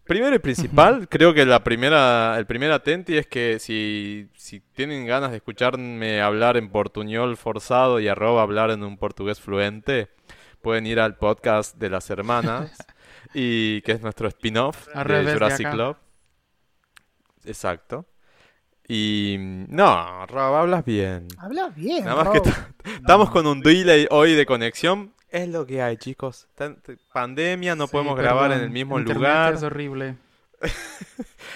[0.03, 5.07] Primero y principal, creo que la primera, el primer Atenti es que si, si tienen
[5.07, 10.09] ganas de escucharme hablar en portuñol forzado y arroba hablar en un portugués fluente,
[10.61, 12.73] pueden ir al podcast de las hermanas,
[13.33, 15.71] y que es nuestro spin-off de Jurassic.
[15.71, 15.97] Club.
[17.49, 18.07] Exacto.
[18.87, 21.29] Y no, Rob, hablas bien.
[21.39, 22.05] Hablas bien.
[22.05, 22.55] Nada más que Rob.
[22.85, 25.13] estamos con un delay hoy de conexión.
[25.31, 26.47] Es lo que hay, chicos.
[27.13, 29.55] Pandemia, no Sí, podemos grabar en el mismo Internet lugar.
[29.55, 30.17] Es horrible.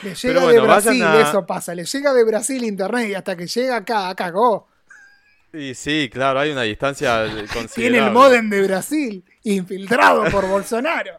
[0.02, 1.74] Le llega Pero de bueno, vayan Brasil, a- eso pasa.
[1.74, 4.68] Le llega de Brasil internet y hasta que llega acá, cagó.
[5.54, 7.68] Y sí, claro, hay una distancia considerable.
[7.74, 11.18] Tiene el modem de Brasil, infiltrado por Bolsonaro.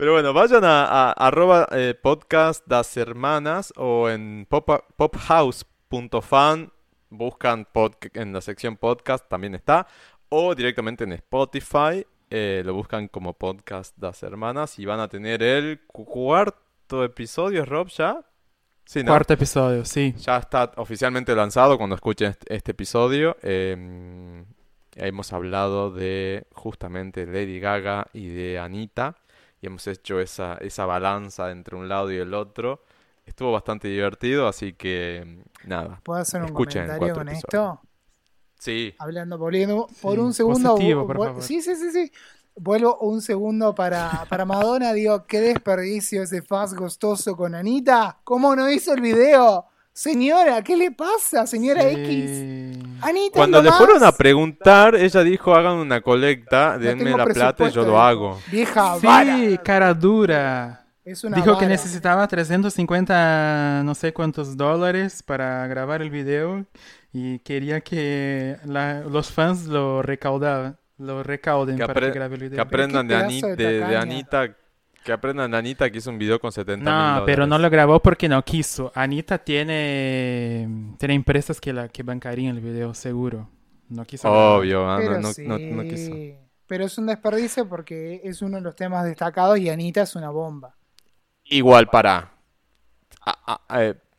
[0.00, 6.72] Pero bueno, vayan a, a- arroba eh, podcast das hermanas o en pop- pophouse.fan,
[7.10, 7.66] buscan
[8.14, 9.86] en la sección podcast, también está,
[10.30, 15.42] o directamente en Spotify, eh, lo buscan como podcast das hermanas y van a tener
[15.42, 18.24] el cu- cuarto episodio, Rob, ¿ya?
[18.86, 19.10] Sí, ¿no?
[19.12, 20.14] Cuarto episodio, sí.
[20.16, 23.36] Ya está oficialmente lanzado cuando escuchen este, este episodio.
[23.42, 24.42] Eh,
[24.96, 29.14] hemos hablado de justamente Lady Gaga y de Anita.
[29.60, 32.82] Y hemos hecho esa, esa balanza entre un lado y el otro.
[33.26, 36.00] Estuvo bastante divertido, así que nada.
[36.02, 37.38] ¿Puedo hacer un Escuchen comentario con episodio.
[37.38, 37.80] esto?
[38.58, 40.74] Sí, Hablando, volviendo por Sí, un segundo.
[40.74, 41.42] positivo, por favor.
[41.42, 42.12] Sí, sí, sí, sí.
[42.56, 44.92] Vuelvo un segundo para, para Madonna.
[44.92, 48.20] Digo, qué desperdicio ese faz gustoso con Anita.
[48.24, 49.66] ¿Cómo no hizo el video?
[49.92, 52.78] Señora, ¿qué le pasa, señora X?
[53.02, 57.24] Anita, cuando ando le fueron a preguntar, ella dijo hagan una colecta, No denme la
[57.26, 58.40] plata y yo lo hago.
[58.50, 59.36] Vieja Sí, vara.
[59.62, 60.86] cara dura.
[61.04, 66.64] Es una Dijo que necesitaba 350 no sé cuántos dólares para grabar el video
[67.12, 72.40] y quería que la- los fans lo recaudaban, lo recauden Que, para que grabe el
[72.42, 72.62] que video.
[72.62, 73.96] aprendan de, Ani- de.
[73.96, 74.54] Anita,
[75.04, 77.22] que aprendan Anita que hizo un video con 70 mil No, dólares.
[77.26, 78.92] pero no lo grabó porque no quiso.
[78.94, 83.48] Anita tiene, tiene empresas que la que bancarían el video, seguro.
[83.88, 84.30] No quiso.
[84.30, 85.46] Obvio, ah, no, Pero no, sí.
[85.46, 86.14] no- no quiso.
[86.66, 90.30] Pero es un desperdicio porque es uno de los temas destacados y Anita es una
[90.30, 90.76] bomba.
[91.44, 92.30] Igual, para.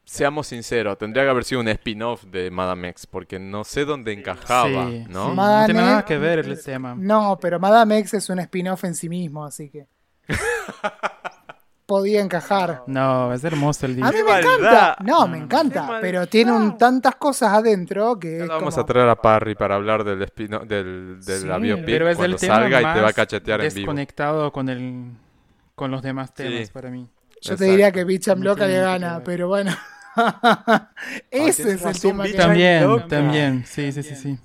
[0.04, 4.12] seamos sinceros, tendría que haber sido un spin-off de Madame X, porque no sé dónde
[4.12, 5.30] encajaba, Sí, ¿no?
[5.30, 5.36] sí.
[5.36, 6.96] Madame No tiene nada que ver el tema.
[6.98, 9.88] No, pero Madame X es un spin-off en sí mismo, así que.
[11.86, 12.84] Podía encajar.
[12.88, 14.12] No, es hermoso el A disco.
[14.12, 14.62] mí ¡Qué me encanta.
[14.64, 14.96] maldad!
[15.04, 15.88] No, me encanta.
[15.88, 19.56] qué Pero tiene un- tantas cosas adentro que es vamos como- a traer a Parry
[19.56, 22.80] para hablar del spin del, del Sí, la biopic Pero es cuando el tema salga
[22.82, 23.76] y te va a cachetear en vivo.
[23.76, 25.12] desconectado con el
[25.76, 26.72] con los demás temas Sí.
[26.72, 27.10] para mí.
[27.42, 29.72] Yo te diría que Bicham No Loca le gana, pero bueno.
[31.32, 33.66] Ese es el tema que Bicham También, también.
[33.66, 34.40] Sí, sí, sí, sí.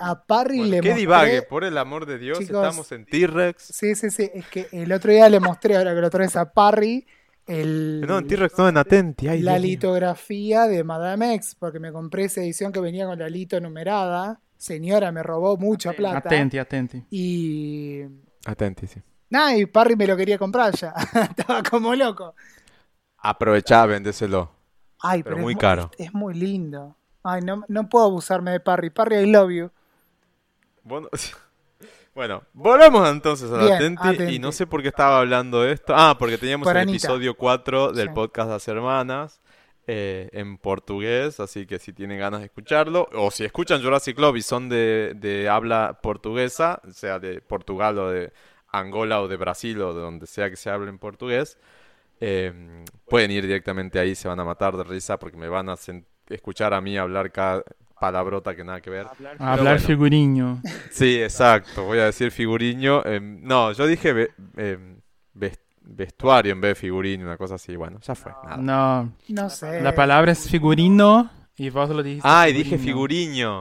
[0.00, 1.00] A Parry Bueno, le que mostré.
[1.00, 2.56] divague, por el amor de Dios, Chicos.
[2.56, 3.62] estamos en T-Rex.
[3.62, 4.30] Sí, sí, sí.
[4.34, 7.06] Es que el otro día le mostré, ahora que lo traes a Parry,
[7.46, 9.28] el, No, en T-Rex no, en Atenti.
[9.28, 13.18] Ay, la Dios litografía de Madame X, porque me compré esa edición que venía con
[13.18, 14.40] la lito numerada.
[14.56, 16.18] Señora, me robó mucha plata.
[16.18, 17.04] Atenti, atenti.
[17.10, 18.02] Y.
[18.44, 19.00] Atenti, sí.
[19.30, 20.92] Nah, y Parry me lo quería comprar ya.
[21.36, 22.34] Estaba como loco.
[23.18, 24.50] Aprovechá, vendéselo.
[25.00, 25.90] Ay, Pero pero, muy es, caro.
[25.98, 26.96] Es, muy lindo.
[27.22, 28.90] Ay, no, no puedo abusarme de Parry.
[28.90, 29.70] Parry, I love you.
[30.84, 31.08] Bueno,
[32.14, 34.34] bueno, volvamos entonces a la Bien, Atenti, Atenti.
[34.34, 35.94] Y no sé por qué estaba hablando de esto.
[35.96, 36.96] Ah, porque teníamos Por el Anita.
[36.96, 38.14] episodio 4 del Sí.
[38.14, 39.40] podcast Las Hermanas
[39.86, 41.40] eh, en portugués.
[41.40, 45.12] Así que si tienen ganas de escucharlo, o si escuchan Jurassic Club y son de,
[45.16, 48.32] de habla portuguesa, sea de Portugal o de
[48.70, 51.56] Angola o de Brasil o de donde sea que se hable en portugués,
[52.20, 54.14] eh, pueden ir directamente ahí.
[54.14, 55.76] Se van a matar de risa porque me van a
[56.28, 57.62] escuchar a mí hablar cada
[57.98, 59.06] palabrota que nada que ver.
[59.38, 59.78] Hablar bueno.
[59.80, 60.62] figuriño.
[60.90, 61.84] Sí, exacto.
[61.84, 63.04] Voy a decir figuriño.
[63.04, 65.00] em, no, yo dije ve- em,
[65.34, 67.74] ves- vestuario en vez de figurino, una cosa así.
[67.76, 68.32] Bueno, ya fue.
[68.44, 68.56] nada.
[68.58, 69.80] No, No sé.
[69.80, 72.28] la palabra es figurino y vos lo dijiste.
[72.30, 72.86] Ay, dije figurino.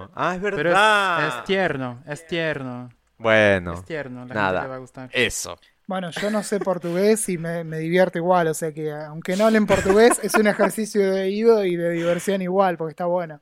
[0.07, 0.11] figuriño.
[0.15, 1.27] Ah, es Pero es, verdad.
[1.27, 4.26] es tierno, es tierno, Bueno, es tierno.
[4.26, 4.49] La nada.
[4.51, 5.09] gente le va a gustar.
[5.14, 5.57] eso.
[5.88, 8.47] Bueno, yo no sé portugués y me, me divierto igual.
[8.47, 12.41] O sea que, aunque no hablen portugués, es un ejercicio de oído y de diversión
[12.41, 13.39] igual, porque está bueno.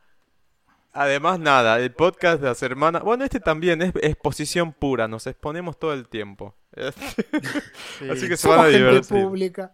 [0.98, 3.04] Además, nada, el podcast de las hermanas.
[3.04, 5.10] Bueno, este también es exposición pura.
[5.10, 6.56] Nos exponemos todo el tiempo.
[8.00, 8.10] Sí.
[8.10, 9.24] Así que se van a divertir.
[9.24, 9.74] pública.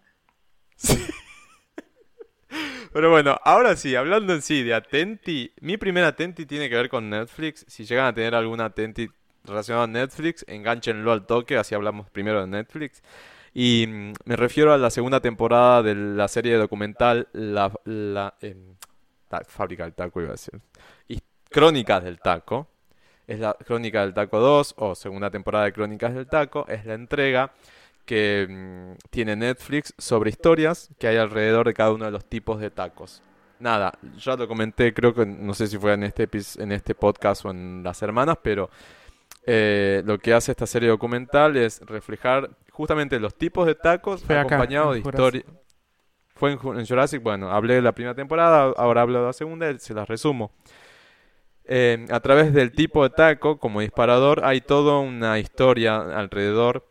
[2.92, 6.88] Pero bueno, ahora sí, hablando en sí de Atenti, mi primer Atenti tiene que ver
[6.88, 7.64] con Netflix.
[7.68, 9.08] Si llegan a tener algún Atenti
[9.44, 13.02] relacionado a Netflix, enganchenlo al toque, así hablamos primero de Netflix.
[13.54, 18.74] Y mm, me refiero a la segunda temporada de la serie documental La, la em,
[19.48, 20.60] Fábrica del Taco, iba a decir.
[21.52, 22.66] Crónicas del Taco.
[23.26, 26.66] Es la Crónica del Taco 2 o segunda temporada de Crónicas del Taco.
[26.68, 27.52] Es la entrega
[28.04, 32.60] que mm, tiene Netflix sobre historias que hay alrededor de cada uno de los tipos
[32.60, 33.22] de tacos.
[33.60, 37.44] Nada, ya lo comenté, creo que no sé si fue en este, en este podcast
[37.44, 38.70] o en Las Hermanas, pero
[39.46, 44.36] eh, lo que hace esta serie documental es reflejar justamente los tipos de tacos Fue
[44.36, 45.34] acá, acompañados de en Jurassic.
[45.36, 45.44] historia.
[46.34, 49.70] Fue en, en Jurassic, bueno, hablé de la primera temporada, ahora hablo de la segunda
[49.70, 50.50] y se las resumo.
[51.74, 56.86] Eh, a través del tipo de taco como disparador hay toda una historia alrededor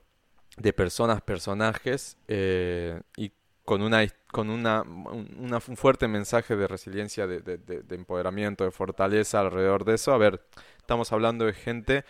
[0.58, 3.32] de personas, personajes eh, y
[3.64, 9.86] con una con una, un, fuerte mensaje de resiliencia, de- de empoderamiento, de fortaleza alrededor
[9.86, 10.14] de eso.
[10.14, 10.42] A ver,
[10.80, 12.04] estamos hablando de gente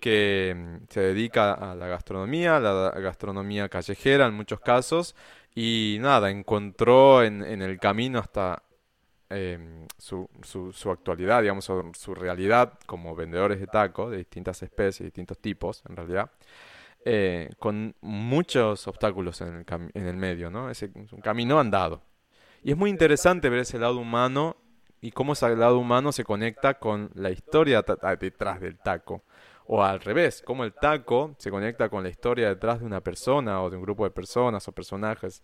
[0.00, 5.16] que mm, se dedica a la gastronomía, a la gastronomía callejera en muchos casos,
[5.54, 8.62] y nada, encontró en, en el camino hasta
[9.34, 14.62] em, su, su, su actualidad, digamos, su, su realidad como vendedores de tacos de distintas
[14.62, 16.30] especies, distintos tipos, en realidad,
[17.04, 20.70] eh, con muchos obstáculos en el, cami- en el medio, ¿no?
[20.70, 22.02] Es un camino andado.
[22.62, 24.56] Y es muy interesante ver ese lado humano
[25.00, 27.82] y cómo ese lado humano se conecta con la historia
[28.20, 29.24] detrás del taco.
[29.66, 33.62] O al revés, cómo el taco se conecta con la historia detrás de una persona
[33.62, 35.42] o de un grupo de personas o personajes.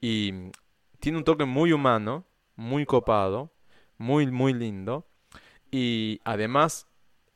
[0.00, 0.50] Y
[0.98, 2.24] tiene un toque muy humano,
[2.60, 3.50] muy copado,
[3.96, 5.06] muy, muy lindo.
[5.70, 6.86] Y además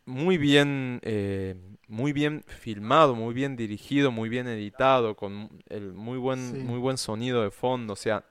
[0.05, 1.55] muy bien, eh,
[1.89, 6.59] muy bien filmado, muy bien dirigido, muy bien editado, con el muy buen, Sí.
[6.59, 7.95] muy buen sonido de fondo.
[7.95, 8.25] O sea,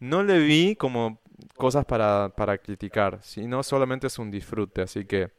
[0.00, 1.20] no le vi como
[1.56, 4.82] cosas para, para criticar, sino solamente es un disfrute.
[4.82, 5.30] Así que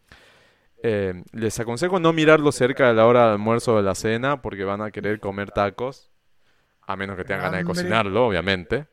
[0.84, 4.42] eh, les aconsejo no mirarlo cerca de la hora del almuerzo o de la cena,
[4.42, 6.12] porque van a querer comer tacos,
[6.84, 8.86] a menos que tengan ganas de cocinarlo, obviamente.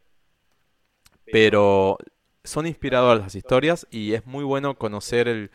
[1.31, 1.99] Pero
[2.45, 5.51] son inspiradoras las historias y es muy bueno conocer el,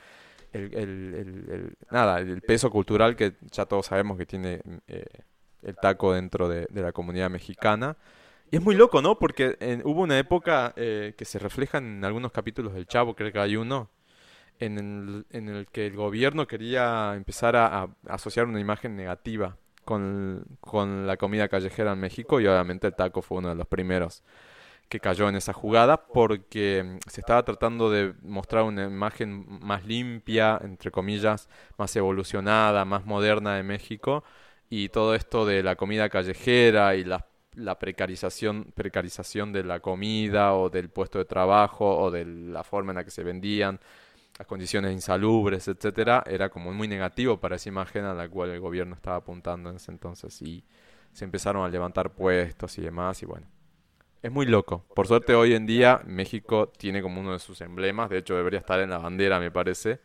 [0.53, 5.05] el, el- nada, el peso cultural que ya todos sabemos que tiene eh,
[5.63, 7.97] el taco dentro de, la comunidad mexicana.
[8.51, 9.19] Y es muy loco, ¿no?
[9.19, 13.31] Porque eh, hubo una época eh, que se refleja en algunos capítulos del Chavo, creo
[13.31, 13.89] que hay uno,
[14.59, 19.57] en el, en el que el gobierno quería empezar a, a asociar una imagen negativa
[19.85, 23.67] con, con la comida callejera en México y obviamente el taco fue uno de los
[23.67, 24.23] primeros
[24.89, 29.85] que cayó en esa jugada porque mm, se estaba tratando de mostrar una imagen más
[29.85, 31.47] limpia, entre comillas,
[31.77, 34.23] más evolucionada, más moderna de México
[34.69, 40.55] y todo esto de la comida callejera y la, la precarización, precarización de la comida
[40.55, 43.79] o del puesto de trabajo o de la forma en la que se vendían,
[44.37, 48.59] las condiciones insalubres, etcétera, era como muy negativo para esa imagen a la cual el
[48.59, 50.63] gobierno estaba apuntando en ese entonces y
[51.13, 53.58] se empezaron a levantar puestos y demás y bueno.
[54.21, 54.85] Es muy loco.
[54.95, 58.59] Por suerte hoy en día México tiene como uno de sus emblemas, de hecho debería
[58.59, 60.01] estar en la bandera me parece,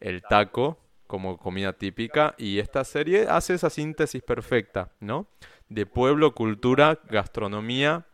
[0.00, 5.28] el taco como comida típica y esta serie hace esa síntesis perfecta, ¿no?
[5.68, 8.06] De pueblo, cultura, gastronomía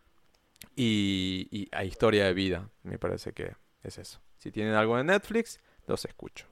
[0.75, 2.69] y, a historia de vida.
[2.83, 4.21] Me parece que es eso.
[4.37, 6.47] Si tienen algo de Netflix, los escucho.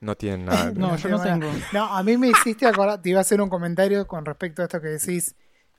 [0.00, 0.72] No tienen nada.
[0.74, 1.46] No, yo no tengo.
[1.72, 4.66] No, a mí me hiciste acordar, te iba a hacer un comentario con respecto a
[4.66, 5.34] esto que decís.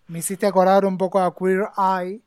[0.08, 2.22] Me hiciste acordar un poco a Queer Eye,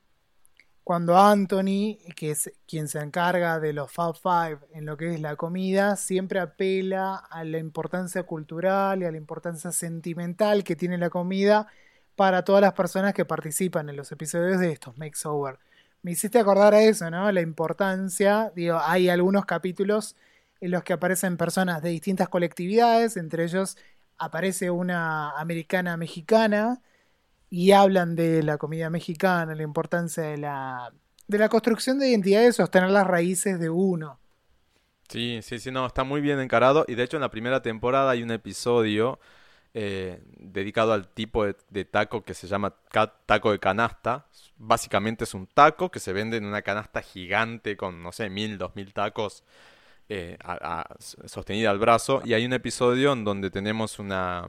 [0.84, 5.20] cuando Anthony, que es quien se encarga de los Fab Five en lo que es
[5.20, 10.98] la comida, siempre apela a la importancia cultural y a la importancia sentimental que tiene
[10.98, 11.68] la comida
[12.16, 15.20] para todas las personas que participan en los episodios de estos Makes
[16.02, 17.30] Me hiciste acordar a eso, ¿no?
[17.30, 20.16] La importancia, digo, hay algunos capítulos
[20.62, 23.76] en los que aparecen personas de distintas colectividades, entre ellos
[24.16, 26.80] aparece una americana mexicana
[27.50, 30.92] y hablan de la comida mexicana, la importancia de la,
[31.26, 34.20] de la construcción de identidades, sostener las raíces de uno.
[35.08, 38.12] Sí, sí, sí, no, está muy bien encarado y de hecho en la primera temporada
[38.12, 39.18] hay un episodio
[39.74, 42.72] eh, dedicado al tipo de, taco que se llama
[43.26, 44.26] taco de canasta.
[44.56, 48.58] Básicamente es un taco que se vende en una canasta gigante con, no sé, mil,
[48.58, 49.42] dos mil tacos
[50.12, 50.36] eh,
[51.24, 52.22] sostenida al brazo.
[52.24, 54.48] Y hay un episodio en donde tenemos una,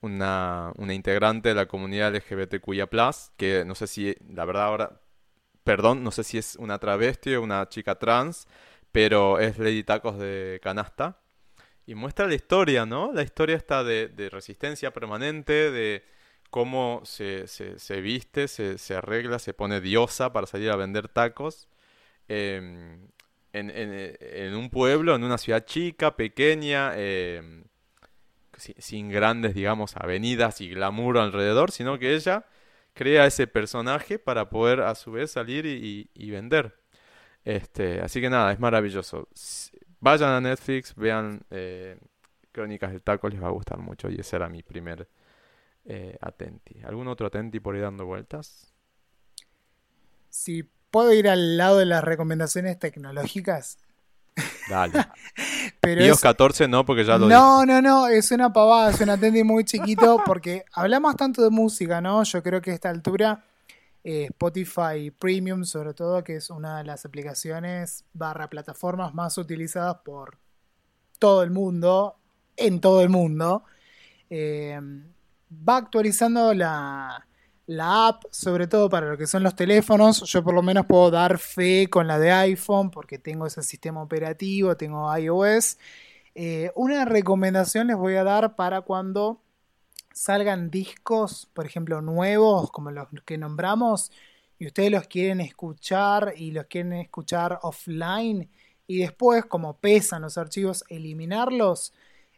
[0.00, 2.88] una, una integrante de la comunidad LGBTQIA,
[3.36, 5.00] que no sé si, la verdad ahora,
[5.62, 8.46] perdón, no sé si es una travesti o una chica trans,
[8.92, 11.20] pero es Lady Tacos de Canasta.
[11.86, 13.12] Y muestra la historia, ¿no?
[13.12, 16.02] La historia está de, resistencia permanente, de
[16.50, 21.68] cómo se, se, viste, se, se, arregla, se pone diosa para salir a vender tacos.
[22.28, 23.08] Em,
[23.54, 27.64] en, un pueblo, en una ciudad chica, pequeña, eh,
[28.56, 32.46] sin, grandes, digamos, avenidas y glamour alrededor, sino que ella
[32.92, 36.76] crea ese personaje para poder a su vez salir y, vender.
[37.44, 39.28] Este, así que nada, es maravilloso.
[40.00, 41.98] Vayan a Netflix, vean eh,
[42.52, 45.08] Crónicas del Taco, les va a gustar mucho y ese era mi primer
[45.84, 46.82] eh, atenti.
[46.84, 48.72] ¿Algún otro atenti por ahí dando vueltas?
[50.28, 53.78] Sí, ¿Puedo ir al lado de las recomendaciones tecnológicas?
[54.70, 54.92] Dale.
[55.80, 59.10] Pero iOS 14 no, porque ya lo No, no, no, es una pavada, es un
[59.10, 62.22] atendí muy chiquito, porque hablamos tanto de música, ¿no?
[62.22, 63.44] Yo creo que a esta altura
[64.04, 69.96] eh, Spotify Premium, sobre todo, que es una de las aplicaciones barra plataformas más utilizadas
[70.04, 70.38] por
[71.18, 72.14] todo el mundo,
[72.56, 73.64] en todo el mundo,
[74.30, 74.78] eh,
[75.50, 77.26] va actualizando la,
[77.66, 80.22] la app, sobre todo para lo que son los teléfonos.
[80.22, 84.02] Yo por lo menos puedo dar fe con la de iPhone porque tengo ese sistema
[84.02, 85.78] operativo, tengo iOS.
[86.34, 89.40] Eh, una recomendación les voy a dar para cuando
[90.12, 94.12] salgan discos, por ejemplo, nuevos, como los que nombramos,
[94.58, 98.48] y ustedes los quieren escuchar y los quieren escuchar offline,
[98.86, 101.92] y después, como pesan los archivos, eliminarlos.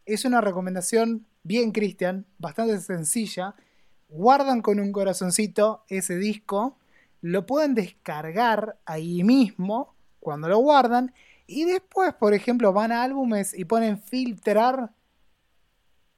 [0.07, 3.55] Es una recomendación bien, Cristian, bastante sencilla
[4.09, 6.79] guardan con un corazoncito ese disco,
[7.21, 11.13] lo pueden descargar ahí mismo cuando lo guardan
[11.47, 14.93] y después, por ejemplo, van a álbumes y ponen filtrar.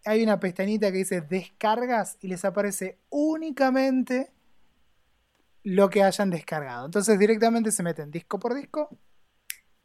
[0.04, 4.32] Hay una pestañita que dice descargas y les aparece únicamente
[5.62, 6.86] lo que hayan descargado.
[6.86, 8.88] Entonces directamente se meten disco por disco,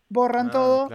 [0.07, 0.89] borran ah, todo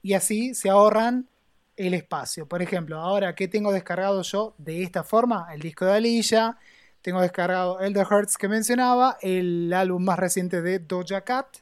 [0.00, 1.28] y así se ahorran
[1.76, 2.46] el espacio.
[2.46, 5.48] Por ejemplo, ahora, ¿qué tengo descargado yo de esta forma?
[5.52, 6.58] El disco de Alilla,
[7.00, 11.56] tengo descargado Elder Hearts que mencionaba, el álbum más reciente de Doja Cat,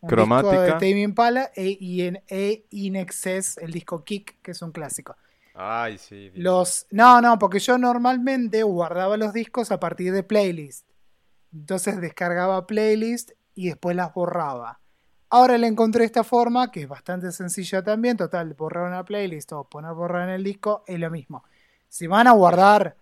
[0.00, 0.50] un Cromática.
[0.50, 4.62] disco de Tame Impala, e, y en E In Excess, el disco Kick, que es
[4.62, 5.16] un clásico.
[5.54, 6.32] Ay, sí.
[6.34, 10.86] Los, no, no, porque yo normalmente guardaba los discos a partir de playlist.
[11.52, 14.80] Entonces descargaba playlist y después las borraba.
[15.36, 18.16] Ahora le encontré esta forma que es bastante sencilla también.
[18.16, 21.42] Total, borrar una playlist o poner borrar en el disco es lo mismo.
[21.88, 22.96] Si van a guardar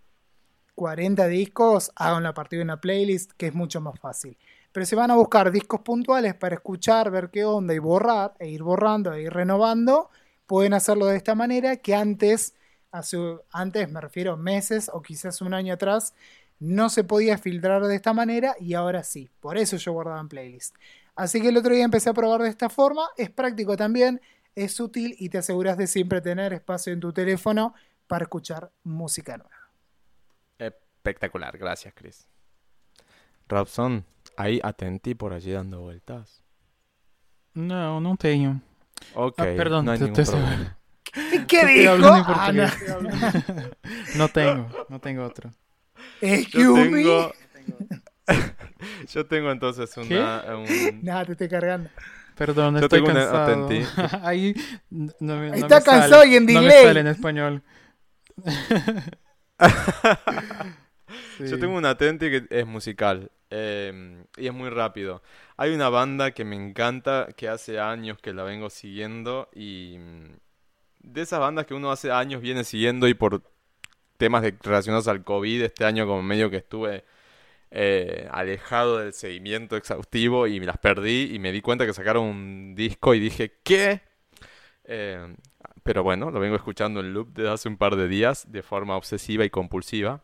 [0.75, 4.39] 40 discos, háganlo a partir de una playlist que es mucho más fácil.
[4.73, 8.49] Pero si van a buscar discos puntuales para escuchar, ver qué onda y borrar, e
[8.49, 10.09] ir borrando e ir renovando,
[10.47, 12.55] pueden hacerlo de esta manera que antes,
[12.93, 13.19] hace,
[13.51, 16.15] antes me refiero meses o quizás un año atrás,
[16.61, 19.29] no se podía filtrar de esta manera y ahora sí.
[19.41, 20.77] Por eso yo guardaba en playlist.
[21.15, 23.09] Así que el otro día empecé a probar de esta forma.
[23.17, 24.21] Es práctico también,
[24.55, 27.75] es útil y te aseguras de siempre tener espacio en tu teléfono
[28.07, 29.57] para escuchar música nueva.
[30.59, 32.27] Espectacular, gracias Chris.
[33.49, 34.05] Robson,
[34.37, 36.43] ahí atenti por allí dando vueltas.
[37.55, 38.61] No, no tengo.
[39.15, 40.79] Ok, ah, perdón, no hay ningún problema.
[41.49, 41.93] ¿Qué dijo?
[42.01, 42.67] Ah, no.
[44.17, 45.51] no tengo, no tengo otro.
[46.21, 47.33] Excuse me.
[49.13, 50.45] Yo tengo entonces una.
[50.57, 50.67] Un...
[51.03, 51.91] Nada, te estoy cargando.
[52.37, 53.69] Perdón, Yo estoy tengo cansado.
[54.23, 54.55] Ahí
[54.91, 56.63] no, me, Está cansado y en delay.
[56.63, 57.63] No me sale en español.
[61.39, 65.23] Yo tengo un atenti que es musical eh, y es muy rápido.
[65.57, 70.37] Hay una banda que me encanta, que hace años que la vengo siguiendo y mm,
[71.01, 73.43] de esas bandas que uno hace años viene siguiendo y por
[74.17, 77.05] temas de- relacionados al COVID, este año como medio que estuve
[77.75, 82.25] eh, alejado del seguimiento exhaustivo y me las perdí y me di cuenta que sacaron
[82.25, 84.03] un disco y dije, ¿qué?
[84.85, 85.35] Eh,
[85.83, 88.95] pero bueno, lo vengo escuchando en loop desde hace un par de días de forma
[88.95, 90.23] obsesiva y compulsiva.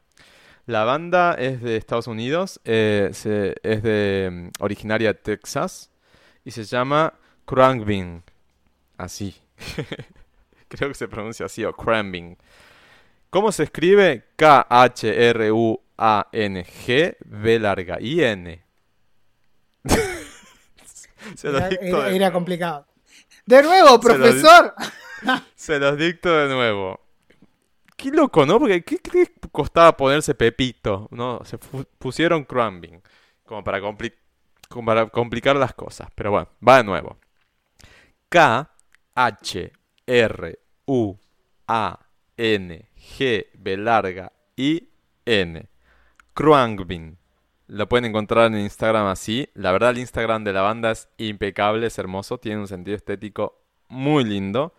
[0.66, 5.90] La banda es de Estados Unidos, eh, es de mm, originaria de Texas
[6.44, 7.14] y se llama
[7.46, 8.24] Khruangbin,
[8.98, 9.34] así.
[10.68, 12.36] Creo que se pronuncia así o Khruangbin.
[13.30, 14.26] ¿Cómo se escribe?
[15.98, 18.64] K-H-R-U-A-N-G B larga I N.
[21.34, 22.86] Se los Era, dicto era- era complicado.
[23.46, 24.74] De nuevo, Se profesor.
[25.54, 27.00] Se los dicto de nuevo.
[27.96, 28.58] Qué loco, ¿no?
[28.60, 31.08] Porque ¿qué, qué costaba ponerse Pepito?
[31.10, 31.40] ¿No?
[31.44, 33.02] Se pusieron Crumbing.
[33.44, 34.14] Como para, compli-
[34.68, 36.08] como para complicar las cosas.
[36.14, 37.18] Pero bueno, va de nuevo.
[38.28, 38.70] K,
[39.14, 39.72] H,
[40.06, 41.16] R, U,
[41.66, 41.98] A,
[42.36, 44.88] N, G, B larga, I,
[45.26, 45.68] N.
[46.38, 47.18] Kruangbin.
[47.66, 49.48] Lo pueden encontrar en Instagram así.
[49.54, 53.60] La verdad, el Instagram de la banda es impecable, es hermoso, tiene un sentido estético
[53.88, 54.72] muy lindo.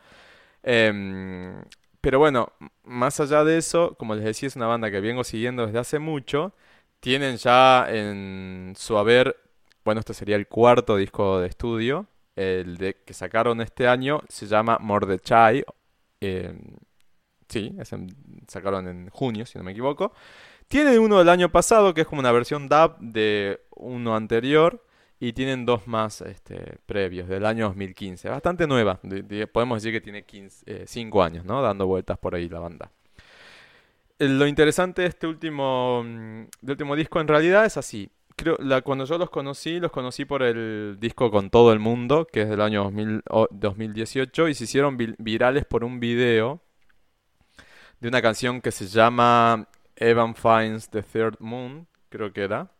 [0.63, 1.61] Em,
[1.99, 2.53] pero bueno,
[2.83, 5.99] más allá de eso, como les decía, es una banda que vengo siguiendo desde hace
[5.99, 6.53] mucho.
[7.01, 9.35] Tienen ya en su haber,
[9.83, 12.07] bueno, este sería el cuarto disco de estudio.
[12.37, 15.65] El de, que sacaron este año se llama Mordechai.
[16.21, 16.77] em,
[17.49, 17.75] sí,
[18.47, 20.13] sacaron en junio, si no me equivoco.
[20.69, 24.83] Tienen uno del año pasado, que es como una versión dub de uno anterior.
[25.21, 28.29] Y tienen dos más este, previos, del año 2015.
[28.29, 28.99] Bastante nueva.
[29.03, 31.61] de- de- podemos decir que tiene 15, 5 años, ¿no?
[31.61, 32.89] Dando vueltas por ahí la banda.
[34.17, 38.09] Eh, Lo interesante de este último, mm, de último disco en realidad es así.
[38.85, 42.49] Cuando yo los conocí, los conocí por el disco Con Todo el Mundo, que es
[42.49, 46.61] del año 2000 o- 2018, y se hicieron vi- virales por un video
[47.99, 49.67] de una canción que se llama
[49.99, 52.71] Evan Finds the Third Moon, creo que era.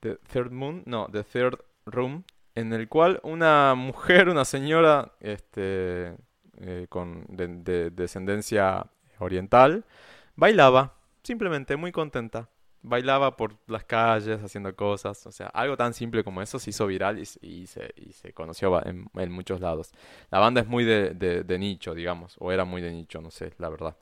[0.00, 2.24] The Third Moon, no, The Third Room,
[2.54, 6.16] en el cual una mujer, una señora este,
[6.58, 8.86] eh, con de, de descendencia
[9.18, 9.84] oriental,
[10.36, 12.48] bailaba, simplemente muy contenta.
[12.82, 16.86] Bailaba por las calles haciendo cosas, o sea, algo tan simple como eso se hizo
[16.86, 19.92] viral y, y se, y se conoció en, en muchos lados.
[20.30, 23.30] La banda es muy de, de- de nicho, digamos, o era muy de nicho, no
[23.30, 23.96] sé, la verdad.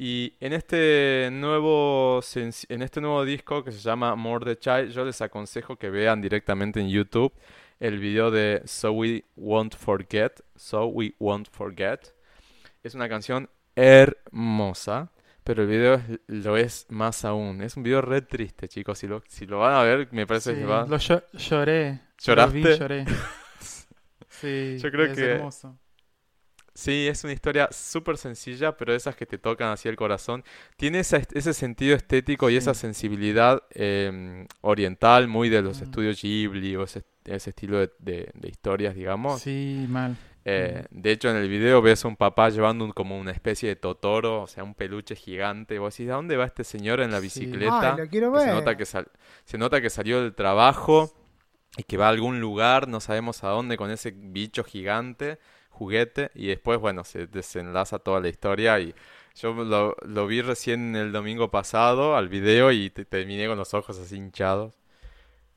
[0.00, 2.20] Y en este nuevo,
[2.68, 6.20] en este nuevo disco que se llama More the Child, yo les aconsejo que vean
[6.20, 7.32] directamente en YouTube
[7.80, 12.14] el video de So We Won't Forget, So We Won't Forget.
[12.84, 15.10] Es una canción hermosa,
[15.42, 17.60] pero el video lo es más aún.
[17.60, 18.98] Es un video re triste, chicos.
[18.98, 20.86] Si lo, si lo van a ver, me parece Sí, que va...
[20.86, 22.00] lo llo- lloré.
[22.22, 22.60] ¿Lloraste?
[22.60, 23.04] Lo vi, lloré.
[24.28, 25.76] Sí, Yo creo es que- hermoso.
[26.78, 30.44] Sí, es una historia súper sencilla, pero esas que te tocan así el corazón.
[30.76, 32.82] Tiene esa- ese sentido estético y esa Sí.
[32.82, 35.84] sensibilidad em, oriental, muy de los Mm.
[35.84, 39.40] estudios Ghibli o ese, ese estilo de, de- de historias, digamos.
[39.42, 40.16] Sí, mal.
[40.44, 43.68] Eh, de hecho, en el video ves a un papá llevando un- como una especie
[43.68, 45.80] de Totoro, o sea, un peluche gigante.
[45.80, 47.24] Vos decís, ¿a dónde va este señor en la Sí.
[47.24, 47.94] bicicleta?
[47.94, 48.54] Ay, lo quiero que se ver.
[48.54, 49.08] nota que sal-
[49.44, 51.12] se nota que salió del trabajo
[51.76, 55.38] y que va a algún lugar, no sabemos a dónde, con ese bicho gigante,
[55.78, 58.94] juguete, y después, bueno, se desenlaza toda la historia y
[59.34, 63.98] yo lo, vi recién el domingo pasado al video y te- terminé con los ojos
[63.98, 64.74] así hinchados.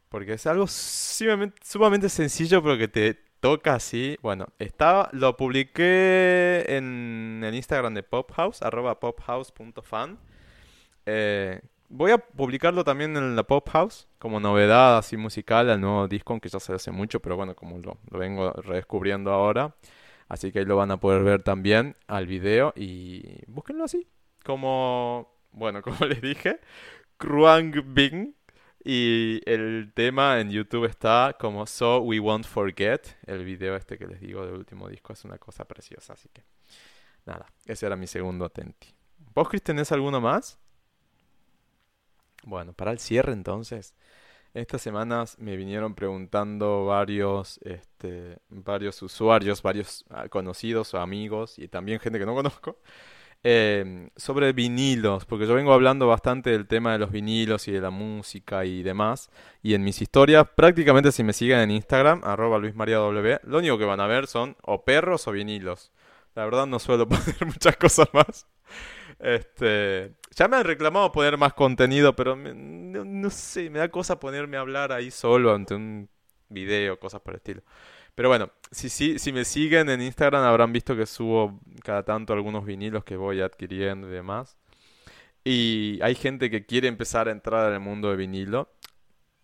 [0.10, 4.18] Porque es algo sumamente, sumamente sencillo, pero que te toca así.
[4.22, 10.20] Bueno, estaba, lo publiqué en el Instagram de Pophouse, arroba pophouse.fan.
[11.06, 16.08] Eh, voy a publicarlo también en la Pop House como novedad así musical al nuevo
[16.08, 19.76] disco, aunque ya se hace mucho, pero bueno, como lo, lo vengo redescubriendo ahora.
[20.32, 24.08] Así que ahí lo van a poder ver también al video y búsquenlo así.
[24.46, 26.62] Como, bueno, como les dije,
[27.18, 28.34] Kruang Bing.
[28.82, 33.18] Y el tema en YouTube está como So We Won't Forget.
[33.28, 36.46] El video este que les digo del último disco es una cosa preciosa, así que
[37.26, 38.88] nada, ese era mi segundo atenti.
[39.36, 40.58] ¿Vos, Chris, tenés alguno más?
[42.46, 43.94] Bueno, para el cierre entonces,
[44.54, 51.68] estas semanas me vinieron preguntando varios, este, varios usuarios, varios ah, conocidos o amigos y
[51.68, 52.78] también gente que no conozco,
[53.44, 57.82] eh, sobre vinilos, porque yo vengo hablando bastante del tema de los vinilos y de
[57.82, 59.32] la música y demás,
[59.64, 63.86] y en mis historias, prácticamente si me siguen en Instagram, arroba luismariaw, lo único que
[63.86, 65.92] van a ver son o perros o vinilos.
[66.36, 68.48] La verdad no suelo poner muchas cosas más.
[69.22, 74.20] Este, ya me han reclamado poner más contenido, pero me- no, sé, me da cosa
[74.20, 76.10] ponerme a hablar ahí solo ante un
[76.50, 77.62] video, cosas por el estilo.
[78.16, 82.34] Pero bueno, si, si, si me siguen en Instagram habrán visto que subo cada tanto
[82.34, 84.58] algunos vinilos que voy adquiriendo y demás.
[85.44, 88.70] Y hay gente que quiere empezar a entrar en el mundo de vinilo.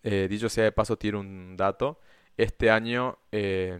[0.02, 2.00] Eh, dicho sea de paso, tiene un dato.
[2.36, 3.78] Este año, eh,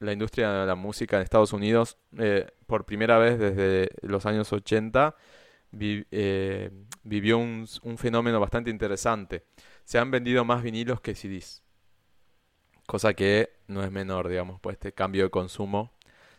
[0.00, 4.52] la industria de la música en Estados Unidos, eh, por primera vez desde los años
[4.52, 5.16] 80,
[5.72, 6.70] vi- eh,
[7.04, 7.66] vivió un,
[7.98, 9.44] fenómeno bastante interesante.
[9.84, 11.62] Se han vendido más vinilos que CDs.
[12.86, 15.92] Cosa que no es menor, digamos, pues este cambio de consumo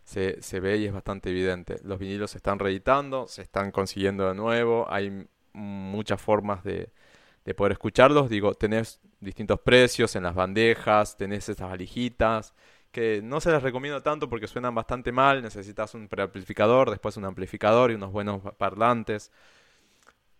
[0.04, 1.78] se, se ve y es bastante evidente.
[1.84, 6.92] Los vinilos se están reeditando, se están consiguiendo de nuevo, hay muchas formas de,
[7.46, 8.30] de poder escucharlos.
[8.30, 12.54] Digo, tenés distintos precios en las bandejas, tenés estas valijitas,
[12.92, 15.42] que no se las recomiendo tanto porque suenan bastante mal.
[15.42, 19.32] Necesitas un preamplificador, después un amplificador y unos buenos parlantes.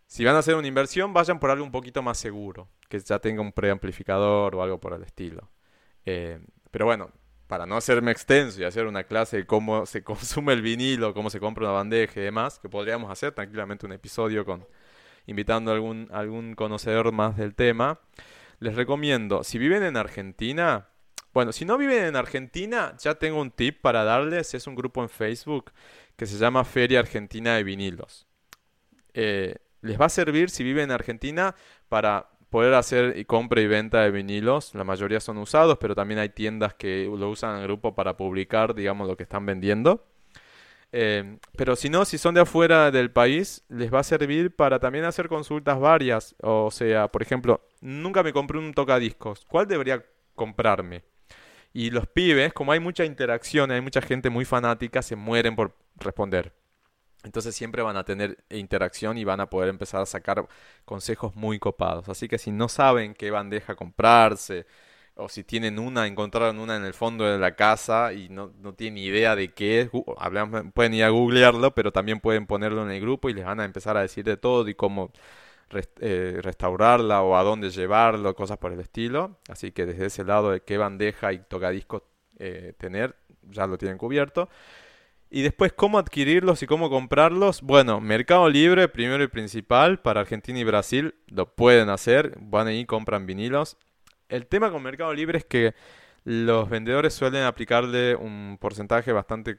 [0.08, 3.20] Si van a hacer una inversión, vayan por algo un poquito más seguro, que ya
[3.20, 5.50] tenga un preamplificador o algo por el estilo.
[6.06, 7.12] Eh, pero bueno,
[7.48, 11.30] para no hacerme extenso y hacer una clase de cómo se consume el vinilo, cómo
[11.30, 14.68] se compra una bandeja y demás, que podríamos hacer tranquilamente un episodio con
[15.28, 18.00] invitando a algún, algún conocedor más del tema,
[18.60, 20.88] les recomiendo, si viven en Argentina,
[21.34, 25.02] bueno, si no viven en Argentina, ya tengo un tip para darles, es un grupo
[25.02, 25.72] en Facebook
[26.16, 28.28] que se llama Feria Argentina de Vinilos.
[29.14, 31.56] Eh, les va a servir si viven en Argentina
[31.90, 34.76] para poder hacer compra y venta de vinilos.
[34.76, 38.76] La mayoría son usados, pero también hay tiendas que lo usan en grupo para publicar,
[38.76, 40.06] digamos, lo que están vendiendo.
[40.92, 44.80] Eh, pero si no, si son de afuera del país, les va a servir para
[44.80, 46.36] también hacer consultas varias.
[46.42, 49.46] O sea, por ejemplo, nunca me compré un tocadiscos.
[49.46, 50.04] ¿Cuál debería
[50.36, 51.04] comprarme?
[51.74, 55.78] Y los pibes, como hay mucha interacción, hay mucha gente muy fanática, se mueren por
[55.96, 56.54] responder.
[57.24, 60.48] Entonces siempre van a tener interacción y van a poder empezar a sacar
[60.86, 62.10] consejos muy copados.
[62.10, 64.66] Así que si no saben qué bandeja comprarse,
[65.16, 68.74] o si tienen una, encontraron una en el fondo de la casa y no, no
[68.74, 69.90] tienen idea de qué es,
[70.74, 73.66] pueden ir a googlearlo, pero también pueden ponerlo en el grupo y les van a
[73.66, 75.12] empezar a decir de todo y cómo
[76.00, 79.38] eh, restaurarla o a dónde llevarlo, cosas por el estilo.
[79.50, 82.04] Así que desde ese lado de qué bandeja y tocadiscos
[82.40, 83.16] eh, tener,
[83.50, 84.50] ya lo tienen cubierto.
[85.30, 87.62] Y después, ¿cómo adquirirlos y cómo comprarlos?
[87.62, 92.86] Bueno, Mercado Libre, primero y principal, para Argentina y Brasil, lo pueden hacer, van ahí
[92.86, 93.78] compran vinilos.
[94.28, 95.74] El tema con Mercado Libre es que
[96.26, 99.58] los vendedores suelen aplicarle un porcentaje bastante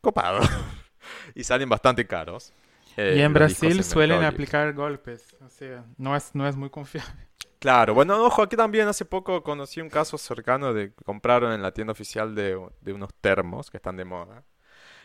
[0.00, 0.40] copado
[1.34, 2.54] y salen bastante caros.
[2.96, 6.56] Eh, Y en Brasil en suelen Mercado aplicar golpes, o sea, no es, no es
[6.56, 7.28] muy confiable.
[7.58, 11.62] Claro, bueno, ojo, aquí también hace poco conocí un caso cercano de que compraron en
[11.62, 14.44] la tienda oficial de, de unos termos que están de moda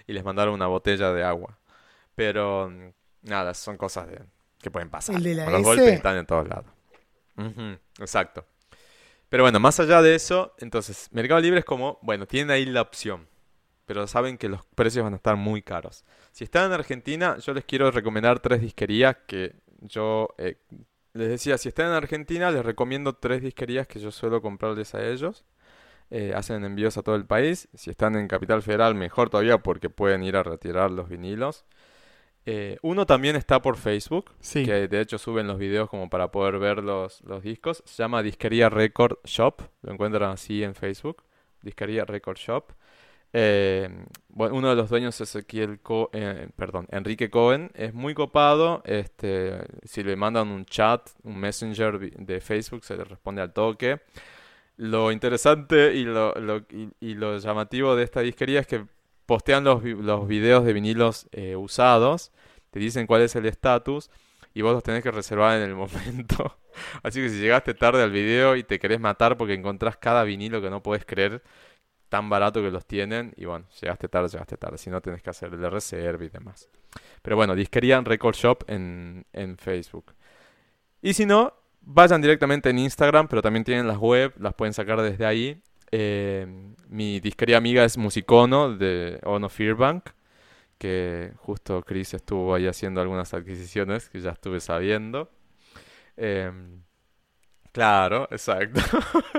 [0.07, 1.57] y les mandaron una botella de agua.
[2.16, 2.90] Pero mm,
[3.30, 4.22] nada, son cosas de,
[4.61, 5.16] que pueden pasar.
[5.16, 5.68] ¿El de la Con los S?
[5.68, 6.66] golpes están en todos lados.
[7.99, 8.45] Exacto.
[9.30, 12.82] Pero bueno, más allá de eso, entonces, Mercado Libre es como, bueno, tienen ahí la
[12.82, 13.28] opción,
[13.90, 16.06] pero saben que los precios van a estar muy caros.
[16.32, 20.57] Si están en Argentina, yo les quiero recomendar tres disquerías que yo eh,
[21.14, 25.03] les decía, si están en Argentina, les recomiendo tres disquerías que yo suelo comprarles a
[25.07, 25.44] ellos.
[26.11, 27.68] Eh, hacen envíos a todo el país.
[27.74, 31.66] Si están en Capital Federal, mejor todavía porque pueden ir a retirar los vinilos.
[32.45, 34.66] Eh, uno también está por Facebook, Sí.
[34.66, 37.82] que de hecho suben los videos como para poder ver los, los discos.
[37.88, 39.64] Se llama Disquería Record Shop.
[39.82, 41.24] Lo encuentran así en Facebook.
[41.64, 42.72] Disquería Record Shop.
[43.34, 43.90] Eh,
[44.36, 47.72] uno de los dueños es Ezequiel Co- eh, perdón, Enrique Cohen.
[47.76, 48.82] Es muy copado.
[48.86, 54.02] Este, si le mandan un chat, un messenger de Facebook, se le responde al toque.
[54.78, 56.34] Lo interesante y lo,
[57.02, 58.86] y, lo llamativo de esta disquería es que
[59.26, 62.32] postean los, los videos de vinilos eh, usados,
[62.72, 64.10] te dicen cuál es el estatus
[64.54, 66.58] y vos los tenés que reservar en el momento.
[67.04, 70.62] Así que si llegaste tarde al video y te querés matar porque encontrás cada vinilo
[70.62, 71.44] que no podés creer,
[72.10, 74.77] tan barato que los tienen, y bueno, llegaste tarde, llegaste tarde.
[74.77, 76.69] Si no, tenés que hacer el reserva y demás.
[77.22, 80.14] Pero bueno, disquería Record Shop en, en Facebook.
[81.02, 85.02] Y si no, vayan directamente en Instagram, pero también tienen las web, las pueden sacar
[85.02, 85.61] desde ahí.
[85.91, 86.45] Eh,
[86.88, 90.10] mi disquería amiga es Musicono de Ono Fearbank,
[90.77, 95.31] que justo Chris estuvo ahí haciendo algunas adquisiciones que ya estuve sabiendo.
[96.15, 96.84] Em,
[97.72, 98.81] claro, exacto.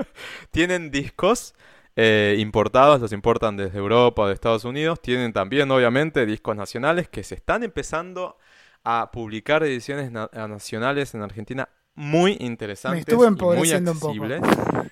[0.51, 1.53] Tienen discos
[1.95, 5.01] eh, importados, los importan desde Europa o de Estados Unidos.
[5.01, 8.37] Tienen también, obviamente, discos nacionales que se están empezando
[8.83, 13.27] a publicar ediciones na- nacionales en Argentina muy interesantes estuvo y
[13.59, 14.41] muy accesibles.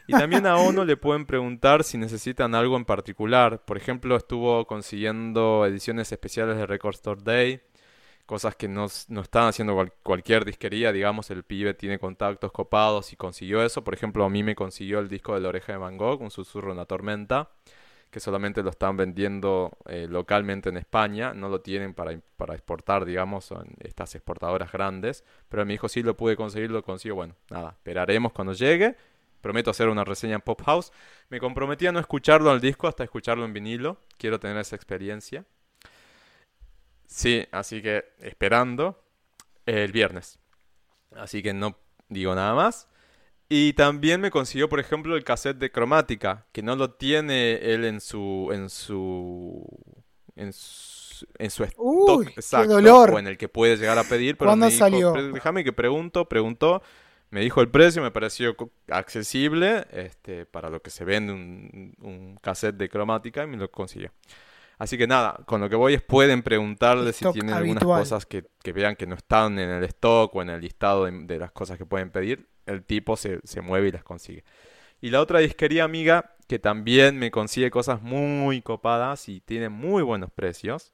[0.08, 3.64] Y también a ONU le pueden preguntar si necesitan algo en particular.
[3.64, 7.62] Por ejemplo, estuvo consiguiendo ediciones especiales de Record Store Day
[8.30, 13.12] cosas que no, no están haciendo cual- cualquier disquería, digamos, el pibe tiene contactos copados
[13.12, 13.84] y consiguió eso.
[13.84, 16.30] Por ejemplo, a mí me consiguió el disco de La Oreja de Van Gogh, Un
[16.30, 17.50] susurro en la tormenta,
[18.12, 23.04] que solamente lo están vendiendo eh, localmente en España, no lo tienen para, para exportar,
[23.06, 27.36] digamos, son estas exportadoras grandes, pero me dijo, sí, lo pude conseguir, lo consigo, bueno,
[27.50, 28.96] nada, esperaremos cuando llegue.
[29.42, 30.92] Prometo hacer una reseña en Pop House.
[31.30, 33.98] Me comprometí a no escucharlo al disco hasta escucharlo en vinilo.
[34.18, 35.46] Quiero tener esa experiencia.
[37.12, 39.04] Sí, así que esperando
[39.66, 40.38] el viernes.
[41.16, 41.76] Así que no
[42.08, 42.88] digo nada más.
[43.50, 47.84] Y también me consiguió, por ejemplo, el cassette de Cromática, que no lo tiene él
[47.84, 49.66] en su en su
[50.36, 53.10] en su, en su stock Uy, qué exacto, dolor.
[53.12, 55.12] o en el que puede llegar a pedir, pero ¿Cuándo me salió?
[55.14, 56.84] "Pre- déjame que pregunto, preguntó,
[57.32, 58.56] me dijo el precio, me pareció
[58.88, 63.70] accesible, este, para lo que se vende un, un cassette de Cromática y me lo
[63.72, 64.12] consiguió.
[64.80, 68.26] Así que nada, con lo que voy es pueden preguntarle si Stock tienen algunas cosas
[68.26, 71.38] que, que vean que no están en el stock o en el listado de, de
[71.38, 72.48] las cosas que pueden pedir.
[72.66, 74.46] El tipo se, se mueve y las consigue.
[75.02, 80.02] Y la otra disquería amiga que también me consigue cosas muy copadas y tiene muy
[80.02, 80.94] buenos precios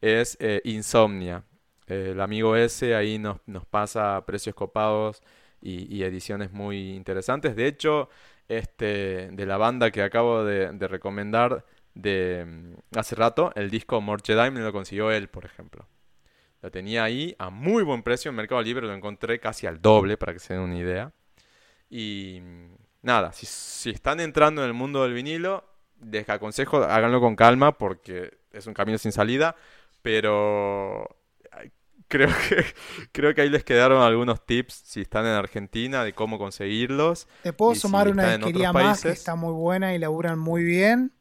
[0.00, 1.44] es eh, Insomnia.
[1.88, 5.22] Eh, el amigo ese ahí nos, nos pasa precios copados
[5.60, 7.56] y, y ediciones muy interesantes.
[7.56, 8.08] De hecho,
[8.48, 11.64] este, de la banda que acabo de, de recomendar
[11.94, 15.86] de mm, hace rato, el disco More Jedi me lo consiguió él, por ejemplo.
[16.62, 20.16] Lo tenía ahí a muy buen precio en Mercado Libre, lo encontré casi al doble,
[20.16, 21.12] para que se den una idea.
[21.90, 25.64] Y mm, nada, si, si están entrando en el mundo del vinilo,
[26.10, 29.56] les aconsejo, háganlo con calma porque es un camino sin salida,
[30.02, 31.08] pero
[32.08, 32.64] creo que,
[33.12, 37.26] creo que ahí les quedaron algunos tips si están en Argentina de cómo conseguirlos.
[37.42, 40.62] Te puedo si sumar una disquería otros más que está muy buena y laburan muy
[40.62, 41.12] bien.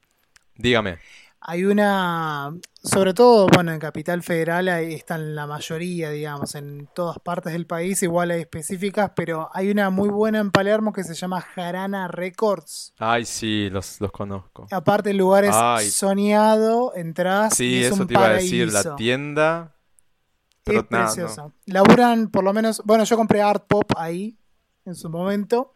[0.55, 0.99] Dígame.
[1.45, 7.19] Hay una, sobre todo, bueno, en Capital Federal ahí están la mayoría, digamos, en todas
[7.19, 11.13] partes del país, igual hay específicas, pero hay una muy buena en Palermo que se
[11.15, 12.93] llama Jarana Records.
[12.97, 14.67] Ay, sí, los, los conozco.
[14.71, 15.89] Aparte el lugar es Ay.
[15.89, 19.75] soñado, entras Sí, y es eso un te iba a decir, la tienda.
[19.75, 21.11] Es Pero nada, no.
[21.11, 21.51] preciosa.
[21.65, 24.37] Laburan por lo menos, bueno, yo compré Art Pop ahí
[24.85, 25.73] en su momento.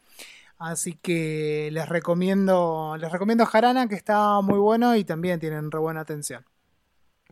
[0.60, 5.80] Así que les recomiendo, les recomiendo Jarana, que está muy bueno y también tienen re
[5.80, 6.46] buena atención.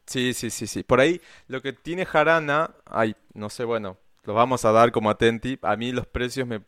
[0.05, 0.83] Sí, sí, sí, sí.
[0.83, 5.09] Por ahí lo que tiene Jarana, ay, no sé, bueno, lo vamos a dar como
[5.09, 5.57] atenti.
[5.63, 6.61] A mí los precios me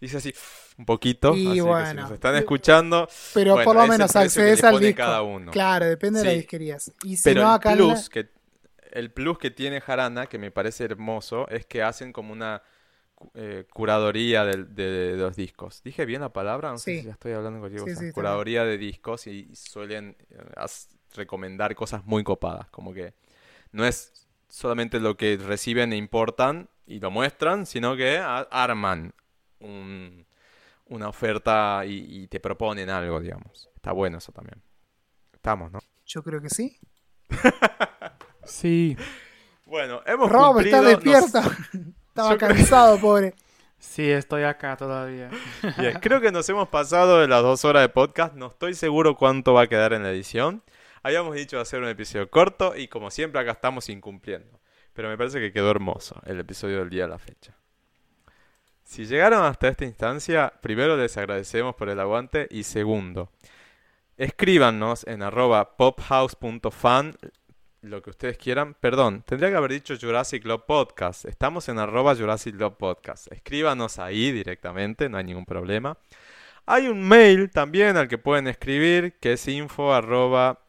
[0.00, 0.34] dice así
[0.78, 2.02] un poquito, Y así que si bueno.
[2.02, 4.98] nos están escuchando, Pero Bueno, por lo el menos accedes al disco.
[4.98, 5.52] cada uno.
[5.52, 6.92] Claro, depende de las disquerías.
[7.04, 8.28] Y si pero no, el acá en la- plus que
[8.92, 12.62] el plus que tiene Jarana, que me parece hermoso, es que hacen como una
[13.34, 15.82] eh, curadoría de, de los discos.
[15.82, 16.70] ¿Dije bien la palabra?
[16.70, 17.00] No sé Sí.
[17.00, 18.00] si ya estoy hablando cualquier cosa.
[18.00, 23.14] sí, Curadoría de discos y, y suelen eh, as- recomendar cosas muy copadas, como que
[23.72, 29.14] no es solamente lo que reciben e importan y lo muestran, sino que a- arman
[29.60, 30.26] un-
[30.86, 33.70] una oferta y, y te proponen algo, digamos.
[33.76, 34.60] Está bueno eso también.
[35.32, 35.78] Estamos, ¿no?
[36.06, 36.78] Yo creo que sí.
[38.44, 38.96] Sí,
[39.66, 40.90] Bueno, hemos Rob, cumplido.
[40.90, 41.50] está nos- despierto.
[42.12, 43.32] Estaba cansado, pobre.
[43.78, 45.30] sí, estoy acá todavía.
[45.78, 48.34] Bien, creo que nos hemos pasado de las dos horas de podcast.
[48.34, 50.62] No estoy seguro cuánto va a quedar en la edición.
[51.02, 54.60] Habíamos dicho hacer un episodio corto y como siempre acá estamos incumpliendo.
[54.92, 57.56] Pero me parece que quedó hermoso el episodio del día de la fecha.
[58.84, 63.32] Si llegaron hasta esta instancia, primero les agradecemos por el aguante y segundo,
[64.18, 67.16] escríbanos en arroba pophouse.fan
[67.82, 68.74] lo que ustedes quieran.
[68.74, 71.24] Perdón, tendría que haber dicho Jurassic Love Podcast.
[71.26, 73.30] Estamos en arroba Jurassic Love Podcast.
[73.32, 75.98] Escríbanos ahí directamente, no hay ningún problema.
[76.64, 80.61] Hay un mail también al que pueden escribir, que es info arroba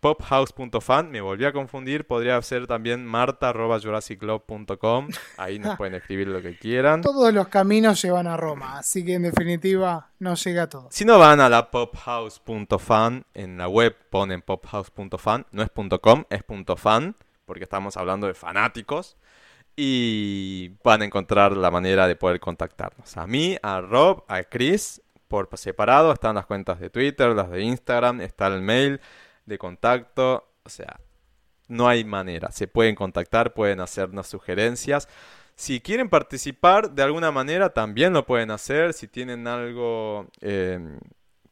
[0.00, 1.10] pophouse.fan.
[1.10, 5.08] Me volví a confundir, podría ser también marta arroba jurassiclove.com.
[5.36, 7.02] Ahí nos pueden escribir lo que quieran.
[7.02, 10.88] Todos los caminos llevan a Roma, así que en definitiva no llega a todo.
[10.90, 15.70] Si no van a la pophouse.fan, en la web ponen pophouse.fan, no es
[16.00, 16.42] .com, es
[16.76, 17.14] .fan,
[17.44, 19.16] porque estamos hablando de fanáticos.
[19.76, 23.16] Y van a encontrar la manera de poder contactarnos.
[23.16, 27.62] A mí, a Rob, a Chris, por separado, están las cuentas de Twitter, las de
[27.62, 29.00] Instagram, está el mail
[29.46, 30.52] de contacto.
[30.64, 31.00] O sea,
[31.68, 32.50] no hay manera.
[32.50, 35.08] Se pueden contactar, pueden hacernos sugerencias.
[35.56, 38.92] Si quieren participar de alguna manera, también lo pueden hacer.
[38.94, 40.98] Si tienen algo eh,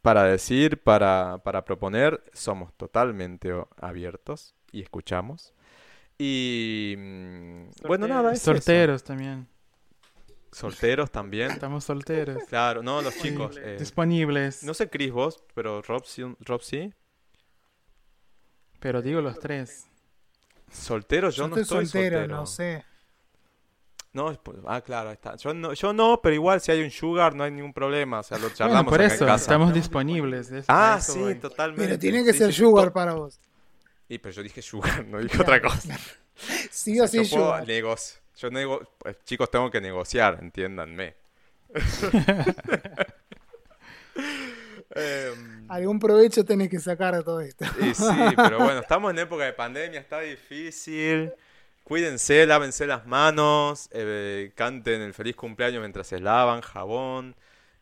[0.03, 5.53] para decir, para, para proponer, somos totalmente abiertos y escuchamos.
[6.17, 8.53] Y mm, bueno, nada, es eso.
[8.53, 9.47] Solteros también.
[10.51, 11.51] Solteros también.
[11.51, 12.43] Estamos solteros.
[12.45, 13.57] Claro, no, los chicos.
[13.63, 14.63] eh, Disponibles.
[14.65, 16.25] no sé Chris vos, pero Rob sí.
[16.41, 16.93] Rob sí.
[18.81, 19.87] Pero digo los tres.
[20.71, 22.37] Soltero, yo, Yo no estoy estoy soltero, soltero.
[22.37, 22.85] no sé.
[24.13, 25.37] No, por- ah, claro, está.
[25.37, 28.21] Yo no, yo no, pero igual si hay un sugar no hay ningún problema.
[28.21, 29.43] O sea, lo Bueno, charlamos por acá eso, en casa.
[29.43, 30.51] estamos disponibles.
[30.51, 31.35] es- Ah, sí, voy.
[31.37, 31.85] totalmente.
[31.87, 33.39] Pero tiene que Sí, ser sí, sugar para vos.
[34.09, 35.97] Y pero yo dije sugar, no dije otra cosa.
[36.71, 37.67] Sí o sí, yo puedo sugar.
[37.67, 41.17] negoci- yo nego- pues, chicos, tengo que negociar, entiéndanme.
[44.95, 47.65] Em, Algún provecho tenés que sacar de todo esto.
[47.81, 48.05] y sí,
[48.37, 51.33] pero bueno, estamos en época de pandemia, está difícil.
[51.85, 57.35] Cuídense, lávense las manos, eh, canten el feliz cumpleaños mientras se lavan, jabón,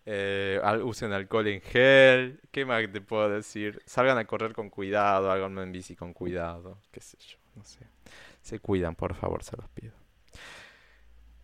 [0.05, 2.41] eh, usen alcohol en gel.
[2.53, 3.83] ¿Qué más te puedo decir?
[3.85, 7.81] Salgan a correr con cuidado, háganlo en bici con cuidado, qué sé yo, no sé.
[8.43, 9.93] Se cuidan, por favor, se los pido.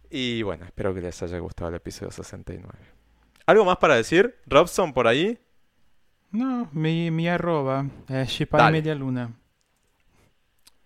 [0.08, 2.68] Y bueno, espero que les haya gustado el episodio 69.
[3.46, 4.36] ¿Algo más para decir?
[4.46, 5.36] Robson, por ahí.
[6.32, 8.72] No, mi, mi arroba es Shipai Dale.
[8.78, 9.32] Media Luna.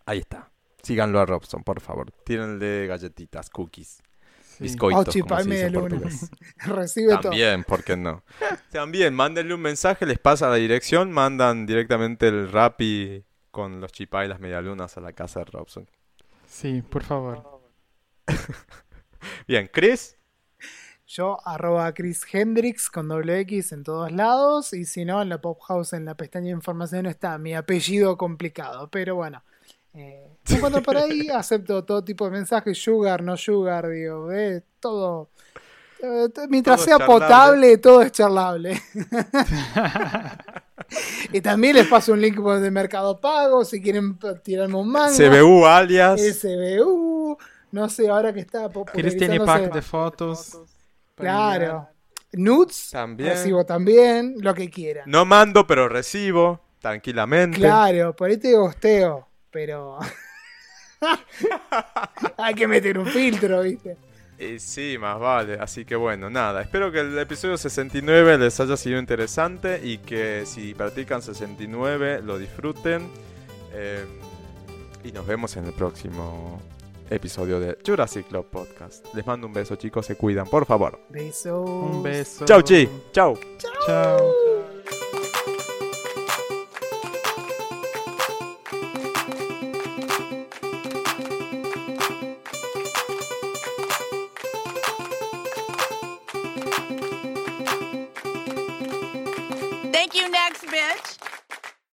[0.05, 0.51] Ahí está.
[0.83, 2.11] Síganlo a Robson, por favor.
[2.25, 4.03] Tírenle galletitas, cookies,
[4.59, 4.77] Sí.
[4.77, 5.89] como se dice en luna.
[5.89, 6.31] portugués.
[6.65, 7.23] Recibe todo.
[7.23, 8.23] También, ¿por qué no?
[8.71, 14.25] También, mándenle un mensaje, les pasa la dirección, mandan directamente el Rappi con los chipá
[14.25, 15.89] y las medialunas a la casa de Robson.
[16.47, 17.61] Sí, por favor.
[19.49, 20.17] Bien, Chris,
[21.09, 24.73] Yo, arroba Chris Hendrix con doble X en todos lados.
[24.73, 28.17] Y si no, en la Pop House, en la pestaña de información, está mi apellido
[28.17, 28.89] complicado.
[28.91, 29.43] Pero bueno,
[29.95, 31.29] eh, me encuentro por ahí.
[31.35, 35.31] Acepto todo tipo de mensajes: sugar, no sugar, digo, eh, todo.
[36.03, 37.25] eh, mientras Todo sea charlable.
[37.27, 38.83] potable, todo es charlable.
[41.33, 45.17] y también les paso un link de Mercado Pago si quieren tirarme un mango.
[45.17, 46.21] CBU alias.
[46.21, 47.39] SBU.
[47.73, 50.59] No sé, ahora que está Chris tiene popularizándose- pack de fotos.
[51.17, 51.89] Claro.
[52.33, 53.31] Nudes, También.
[53.31, 55.05] recibo también, lo que quieran.
[55.07, 57.59] No mando, pero recibo, tranquilamente.
[57.59, 59.99] Claro, por ahí te gosteo, pero.
[62.37, 63.97] Hay que meter un filtro, ¿viste?
[64.39, 65.55] Y sí, más vale.
[65.55, 66.61] Así que bueno, nada.
[66.61, 72.39] Espero que el episodio 69 les haya sido interesante y que si practican 69 lo
[72.39, 73.09] disfruten.
[73.73, 74.05] Eh,
[75.05, 76.61] y nos vemos en el próximo
[77.11, 79.07] episodio de Jurassic Club Podcast.
[79.15, 80.07] Les mando un beso, chicos.
[80.07, 81.01] Se cuidan, por favor.
[81.09, 81.69] Besos.
[81.69, 82.45] Un beso.
[82.45, 82.89] Chau, chi.
[83.13, 83.39] Chau.
[83.87, 84.19] Chao.
[84.19, 84.56] Thank